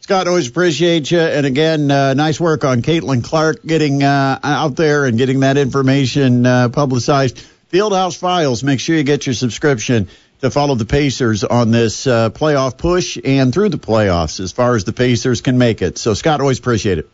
Scott, 0.00 0.28
always 0.28 0.48
appreciate 0.48 1.10
you. 1.10 1.18
And 1.18 1.46
again, 1.46 1.90
uh, 1.90 2.12
nice 2.12 2.38
work 2.38 2.62
on 2.62 2.82
Caitlin 2.82 3.24
Clark 3.24 3.64
getting 3.64 4.02
uh, 4.02 4.38
out 4.44 4.76
there 4.76 5.06
and 5.06 5.16
getting 5.16 5.40
that 5.40 5.56
information 5.56 6.44
uh, 6.44 6.68
publicized. 6.68 7.42
Fieldhouse 7.72 8.18
Files. 8.18 8.62
Make 8.62 8.80
sure 8.80 8.96
you 8.96 9.02
get 9.02 9.24
your 9.24 9.32
subscription 9.32 10.08
to 10.42 10.50
follow 10.50 10.74
the 10.74 10.84
Pacers 10.84 11.42
on 11.42 11.70
this 11.70 12.06
uh, 12.06 12.28
playoff 12.28 12.76
push 12.76 13.16
and 13.24 13.54
through 13.54 13.70
the 13.70 13.78
playoffs 13.78 14.40
as 14.40 14.52
far 14.52 14.76
as 14.76 14.84
the 14.84 14.92
Pacers 14.92 15.40
can 15.40 15.56
make 15.56 15.80
it. 15.80 15.96
So, 15.96 16.12
Scott, 16.12 16.42
always 16.42 16.58
appreciate 16.58 16.98
it. 16.98 17.08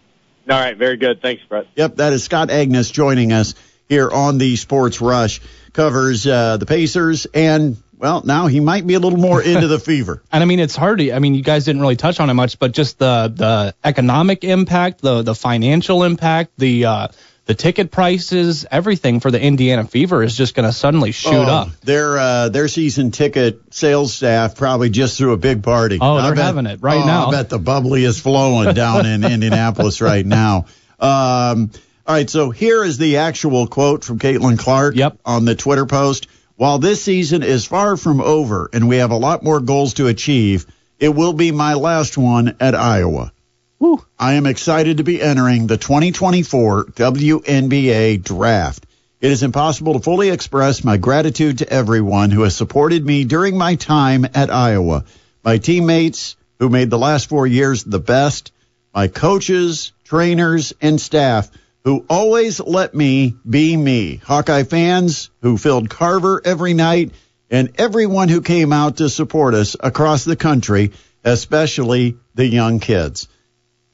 All 0.50 0.58
right, 0.58 0.76
very 0.76 0.96
good. 0.96 1.22
Thanks, 1.22 1.44
Brett. 1.48 1.68
Yep, 1.76 1.94
that 1.96 2.12
is 2.12 2.24
Scott 2.24 2.48
Agness 2.48 2.92
joining 2.92 3.32
us 3.32 3.54
here 3.88 4.10
on 4.10 4.38
the 4.38 4.56
Sports 4.56 5.00
Rush. 5.00 5.40
Covers 5.76 6.26
uh, 6.26 6.56
the 6.56 6.64
Pacers, 6.66 7.26
and 7.26 7.76
well, 7.98 8.22
now 8.24 8.46
he 8.46 8.60
might 8.60 8.86
be 8.86 8.94
a 8.94 8.98
little 8.98 9.18
more 9.18 9.42
into 9.52 9.68
the 9.68 9.78
fever. 9.78 10.22
And 10.32 10.42
I 10.42 10.46
mean, 10.46 10.58
it's 10.58 10.74
hard 10.74 10.98
to. 11.00 11.12
I 11.12 11.18
mean, 11.18 11.34
you 11.34 11.42
guys 11.42 11.66
didn't 11.66 11.82
really 11.82 11.96
touch 11.96 12.18
on 12.18 12.30
it 12.30 12.34
much, 12.34 12.58
but 12.58 12.72
just 12.72 12.98
the 12.98 13.30
the 13.34 13.74
economic 13.84 14.42
impact, 14.42 15.02
the 15.02 15.20
the 15.22 15.34
financial 15.34 16.02
impact, 16.02 16.52
the 16.56 16.86
uh, 16.86 17.08
the 17.44 17.54
ticket 17.54 17.90
prices, 17.90 18.66
everything 18.70 19.20
for 19.20 19.30
the 19.30 19.40
Indiana 19.40 19.84
Fever 19.84 20.22
is 20.22 20.36
just 20.36 20.54
going 20.54 20.66
to 20.66 20.72
suddenly 20.72 21.12
shoot 21.12 21.32
Oh, 21.32 21.42
up. 21.42 21.80
Their 21.82 22.18
uh, 22.18 22.48
their 22.48 22.68
season 22.68 23.10
ticket 23.10 23.74
sales 23.74 24.14
staff 24.14 24.56
probably 24.56 24.90
just 24.90 25.18
threw 25.18 25.32
a 25.32 25.36
big 25.36 25.62
party. 25.62 25.98
Oh, 26.00 26.16
I 26.16 26.22
they're 26.22 26.34
bet- 26.34 26.44
having 26.44 26.66
it 26.66 26.80
right 26.82 27.02
oh, 27.02 27.06
now. 27.06 27.26
I 27.26 27.30
bet 27.30 27.48
the 27.50 27.58
bubbly 27.58 28.02
is 28.04 28.18
flowing 28.18 28.74
down 28.74 29.06
in 29.06 29.24
Indianapolis 29.30 30.00
right 30.00 30.26
now. 30.26 30.66
Um, 30.98 31.70
all 32.06 32.14
right, 32.14 32.30
so 32.30 32.50
here 32.50 32.84
is 32.84 32.98
the 32.98 33.16
actual 33.16 33.66
quote 33.66 34.04
from 34.04 34.18
Caitlin 34.18 34.58
Clark 34.58 34.94
Yep. 34.94 35.18
on 35.24 35.44
the 35.44 35.56
Twitter 35.56 35.86
post. 35.86 36.28
While 36.54 36.78
this 36.78 37.02
season 37.02 37.42
is 37.42 37.66
far 37.66 37.96
from 37.96 38.20
over 38.20 38.70
and 38.72 38.88
we 38.88 38.98
have 38.98 39.10
a 39.10 39.16
lot 39.16 39.42
more 39.42 39.60
goals 39.60 39.94
to 39.94 40.06
achieve, 40.06 40.66
it 41.00 41.08
will 41.08 41.32
be 41.32 41.50
my 41.50 41.74
last 41.74 42.16
one 42.16 42.56
at 42.60 42.74
Iowa. 42.74 43.32
Woo. 43.78 44.02
I 44.18 44.34
am 44.34 44.46
excited 44.46 44.98
to 44.98 45.04
be 45.04 45.20
entering 45.20 45.66
the 45.66 45.76
2024 45.76 46.84
WNBA 46.84 48.22
draft. 48.22 48.86
It 49.20 49.32
is 49.32 49.42
impossible 49.42 49.94
to 49.94 50.00
fully 50.00 50.30
express 50.30 50.84
my 50.84 50.96
gratitude 50.98 51.58
to 51.58 51.68
everyone 51.68 52.30
who 52.30 52.42
has 52.42 52.54
supported 52.54 53.04
me 53.04 53.24
during 53.24 53.58
my 53.58 53.74
time 53.74 54.26
at 54.32 54.50
Iowa. 54.50 55.04
My 55.44 55.58
teammates 55.58 56.36
who 56.58 56.68
made 56.68 56.88
the 56.88 56.98
last 56.98 57.28
four 57.28 57.46
years 57.46 57.82
the 57.82 57.98
best, 57.98 58.52
my 58.94 59.08
coaches, 59.08 59.92
trainers, 60.04 60.72
and 60.80 61.00
staff 61.00 61.50
who 61.86 62.04
always 62.10 62.58
let 62.58 62.96
me 62.96 63.36
be 63.48 63.76
me. 63.76 64.16
Hawkeye 64.16 64.64
fans 64.64 65.30
who 65.40 65.56
filled 65.56 65.88
Carver 65.88 66.42
every 66.44 66.74
night 66.74 67.12
and 67.48 67.70
everyone 67.78 68.28
who 68.28 68.40
came 68.40 68.72
out 68.72 68.96
to 68.96 69.08
support 69.08 69.54
us 69.54 69.76
across 69.78 70.24
the 70.24 70.34
country, 70.34 70.90
especially 71.22 72.16
the 72.34 72.44
young 72.44 72.80
kids. 72.80 73.28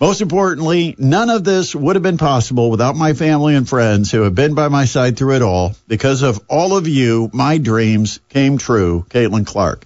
Most 0.00 0.22
importantly, 0.22 0.94
none 0.96 1.28
of 1.28 1.44
this 1.44 1.74
would 1.74 1.96
have 1.96 2.02
been 2.02 2.16
possible 2.16 2.70
without 2.70 2.96
my 2.96 3.12
family 3.12 3.54
and 3.54 3.68
friends 3.68 4.10
who 4.10 4.22
have 4.22 4.34
been 4.34 4.54
by 4.54 4.68
my 4.68 4.86
side 4.86 5.18
through 5.18 5.34
it 5.34 5.42
all. 5.42 5.74
Because 5.86 6.22
of 6.22 6.40
all 6.48 6.74
of 6.74 6.88
you, 6.88 7.28
my 7.34 7.58
dreams 7.58 8.20
came 8.30 8.56
true. 8.56 9.04
Caitlin 9.10 9.46
Clark. 9.46 9.84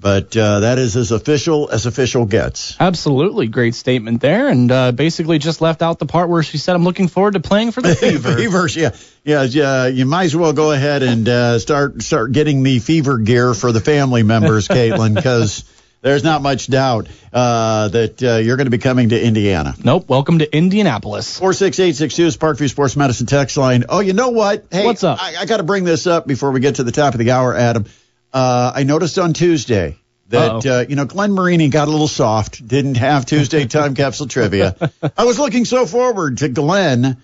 But 0.00 0.34
uh, 0.34 0.60
that 0.60 0.78
is 0.78 0.96
as 0.96 1.12
official 1.12 1.68
as 1.70 1.84
official 1.84 2.24
gets. 2.24 2.74
Absolutely 2.80 3.48
great 3.48 3.74
statement 3.74 4.22
there, 4.22 4.48
and 4.48 4.72
uh, 4.72 4.92
basically 4.92 5.38
just 5.38 5.60
left 5.60 5.82
out 5.82 5.98
the 5.98 6.06
part 6.06 6.30
where 6.30 6.42
she 6.42 6.56
said, 6.56 6.74
"I'm 6.74 6.84
looking 6.84 7.08
forward 7.08 7.34
to 7.34 7.40
playing 7.40 7.72
for 7.72 7.82
the 7.82 7.94
Fever." 8.00 8.34
Fevers, 8.34 8.74
yeah, 8.76 8.96
yeah, 9.24 9.42
yeah. 9.42 9.86
You 9.88 10.06
might 10.06 10.24
as 10.24 10.36
well 10.36 10.54
go 10.54 10.72
ahead 10.72 11.02
and 11.02 11.28
uh, 11.28 11.58
start 11.58 12.02
start 12.02 12.32
getting 12.32 12.62
the 12.62 12.78
fever 12.78 13.18
gear 13.18 13.52
for 13.52 13.72
the 13.72 13.80
family 13.80 14.22
members, 14.22 14.68
Caitlin, 14.68 15.14
because 15.14 15.64
there's 16.00 16.24
not 16.24 16.40
much 16.40 16.66
doubt 16.68 17.08
uh, 17.30 17.88
that 17.88 18.22
uh, 18.22 18.36
you're 18.36 18.56
going 18.56 18.68
to 18.68 18.70
be 18.70 18.78
coming 18.78 19.10
to 19.10 19.22
Indiana. 19.22 19.74
Nope. 19.84 20.08
Welcome 20.08 20.38
to 20.38 20.56
Indianapolis. 20.56 21.38
Four 21.38 21.52
six 21.52 21.78
eight 21.78 21.94
six 21.94 22.16
two 22.16 22.24
is 22.24 22.38
Parkview 22.38 22.70
Sports 22.70 22.96
Medicine 22.96 23.26
text 23.26 23.58
line. 23.58 23.84
Oh, 23.88 24.00
you 24.00 24.14
know 24.14 24.30
what? 24.30 24.64
Hey, 24.70 24.86
What's 24.86 25.04
up? 25.04 25.22
I, 25.22 25.36
I 25.36 25.44
got 25.44 25.58
to 25.58 25.62
bring 25.62 25.84
this 25.84 26.06
up 26.06 26.26
before 26.26 26.52
we 26.52 26.60
get 26.60 26.76
to 26.76 26.84
the 26.84 26.92
top 26.92 27.12
of 27.12 27.18
the 27.18 27.32
hour, 27.32 27.54
Adam. 27.54 27.84
Uh, 28.32 28.72
I 28.74 28.84
noticed 28.84 29.18
on 29.18 29.32
Tuesday 29.32 29.96
that 30.28 30.64
uh, 30.66 30.84
you 30.88 30.96
know 30.96 31.04
Glenn 31.04 31.32
Marini 31.32 31.68
got 31.68 31.88
a 31.88 31.90
little 31.90 32.08
soft, 32.08 32.66
didn't 32.66 32.96
have 32.96 33.26
Tuesday 33.26 33.66
time 33.66 33.94
capsule 33.94 34.28
trivia. 34.28 34.76
I 35.16 35.24
was 35.24 35.38
looking 35.38 35.64
so 35.64 35.86
forward 35.86 36.38
to 36.38 36.48
Glenn 36.48 37.16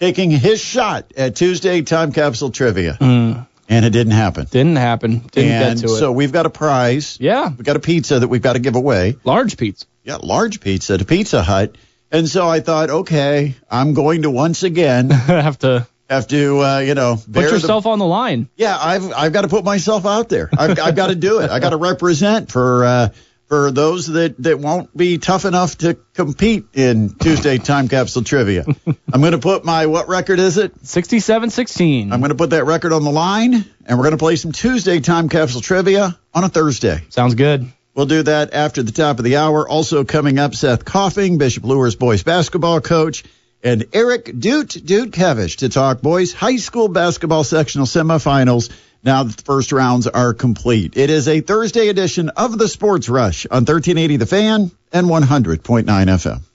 taking 0.00 0.30
his 0.30 0.60
shot 0.60 1.12
at 1.16 1.36
Tuesday 1.36 1.82
time 1.82 2.12
capsule 2.12 2.50
trivia, 2.50 2.96
and 3.00 3.46
it 3.84 3.90
didn't 3.90 4.12
happen. 4.12 4.46
Didn't 4.50 4.76
happen. 4.76 5.18
Didn't 5.18 5.50
and 5.50 5.80
get 5.80 5.86
to 5.88 5.94
it. 5.94 5.98
so 5.98 6.10
we've 6.12 6.32
got 6.32 6.46
a 6.46 6.50
prize. 6.50 7.18
yeah, 7.20 7.48
We've 7.48 7.64
got 7.64 7.76
a 7.76 7.80
pizza 7.80 8.18
that 8.18 8.28
we've 8.28 8.42
got 8.42 8.54
to 8.54 8.58
give 8.60 8.74
away. 8.76 9.16
large 9.24 9.56
pizza. 9.56 9.86
Yeah, 10.02 10.16
large 10.22 10.60
pizza 10.60 10.96
to 10.98 11.04
Pizza 11.04 11.42
Hut. 11.42 11.76
And 12.10 12.26
so 12.26 12.48
I 12.48 12.60
thought, 12.60 12.88
okay, 12.88 13.54
I'm 13.70 13.92
going 13.92 14.22
to 14.22 14.30
once 14.30 14.62
again 14.62 15.10
Have 15.10 15.58
to 15.58 15.86
have 16.08 16.26
to, 16.28 16.58
uh, 16.60 16.78
you 16.78 16.94
know, 16.94 17.16
put 17.16 17.32
bear 17.32 17.48
the- 17.48 17.54
yourself 17.56 17.86
on 17.86 17.98
the 17.98 18.06
line. 18.06 18.48
yeah, 18.56 18.76
I've 18.80 19.12
I've 19.12 19.32
got 19.32 19.42
to 19.42 19.48
put 19.48 19.64
myself 19.64 20.06
out 20.06 20.28
there. 20.28 20.48
I've, 20.56 20.78
I've 20.78 20.96
got 20.96 21.08
to 21.08 21.14
do 21.14 21.40
it. 21.40 21.50
I 21.50 21.58
got 21.60 21.70
to 21.70 21.76
represent 21.76 22.50
for 22.50 22.84
uh, 22.84 23.08
for 23.46 23.70
those 23.70 24.06
that 24.08 24.36
that 24.42 24.58
won't 24.58 24.94
be 24.96 25.18
tough 25.18 25.44
enough 25.44 25.78
to 25.78 25.94
compete 26.14 26.66
in 26.74 27.14
Tuesday 27.14 27.58
time 27.58 27.88
capsule 27.88 28.22
trivia. 28.22 28.64
I'm 29.12 29.20
going 29.20 29.32
to 29.32 29.38
put 29.38 29.64
my 29.64 29.86
what 29.86 30.08
record 30.08 30.38
is 30.38 30.58
it? 30.58 30.74
67-16. 30.82 32.12
I'm 32.12 32.20
going 32.20 32.30
to 32.30 32.34
put 32.34 32.50
that 32.50 32.64
record 32.64 32.92
on 32.92 33.04
the 33.04 33.10
line, 33.10 33.54
and 33.86 33.98
we're 33.98 34.04
going 34.04 34.12
to 34.12 34.18
play 34.18 34.36
some 34.36 34.52
Tuesday 34.52 35.00
time 35.00 35.28
capsule 35.28 35.60
trivia 35.60 36.18
on 36.34 36.44
a 36.44 36.48
Thursday. 36.48 37.02
Sounds 37.10 37.34
good. 37.34 37.70
We'll 37.94 38.06
do 38.06 38.22
that 38.22 38.54
after 38.54 38.82
the 38.82 38.92
top 38.92 39.18
of 39.18 39.24
the 39.24 39.36
hour. 39.36 39.68
Also 39.68 40.04
coming 40.04 40.38
up, 40.38 40.54
Seth 40.54 40.84
Coffman, 40.84 41.36
Bishop 41.38 41.64
Luers 41.64 41.96
boys 41.96 42.22
basketball 42.22 42.80
coach, 42.80 43.24
and 43.62 43.86
Eric 43.92 44.26
Doot 44.38 44.68
Dutkevich 44.68 45.56
to 45.58 45.68
talk 45.68 46.00
boys 46.00 46.32
high 46.32 46.56
school 46.56 46.88
basketball 46.88 47.44
sectional 47.44 47.86
semifinals. 47.86 48.70
Now 49.04 49.22
that 49.22 49.36
the 49.36 49.42
first 49.44 49.70
rounds 49.70 50.06
are 50.08 50.34
complete. 50.34 50.96
It 50.96 51.08
is 51.08 51.28
a 51.28 51.40
Thursday 51.40 51.88
edition 51.88 52.30
of 52.30 52.58
the 52.58 52.68
Sports 52.68 53.08
Rush 53.08 53.46
on 53.46 53.64
1380 53.64 54.16
The 54.16 54.26
Fan 54.26 54.70
and 54.92 55.06
100.9 55.06 55.84
FM. 55.84 56.47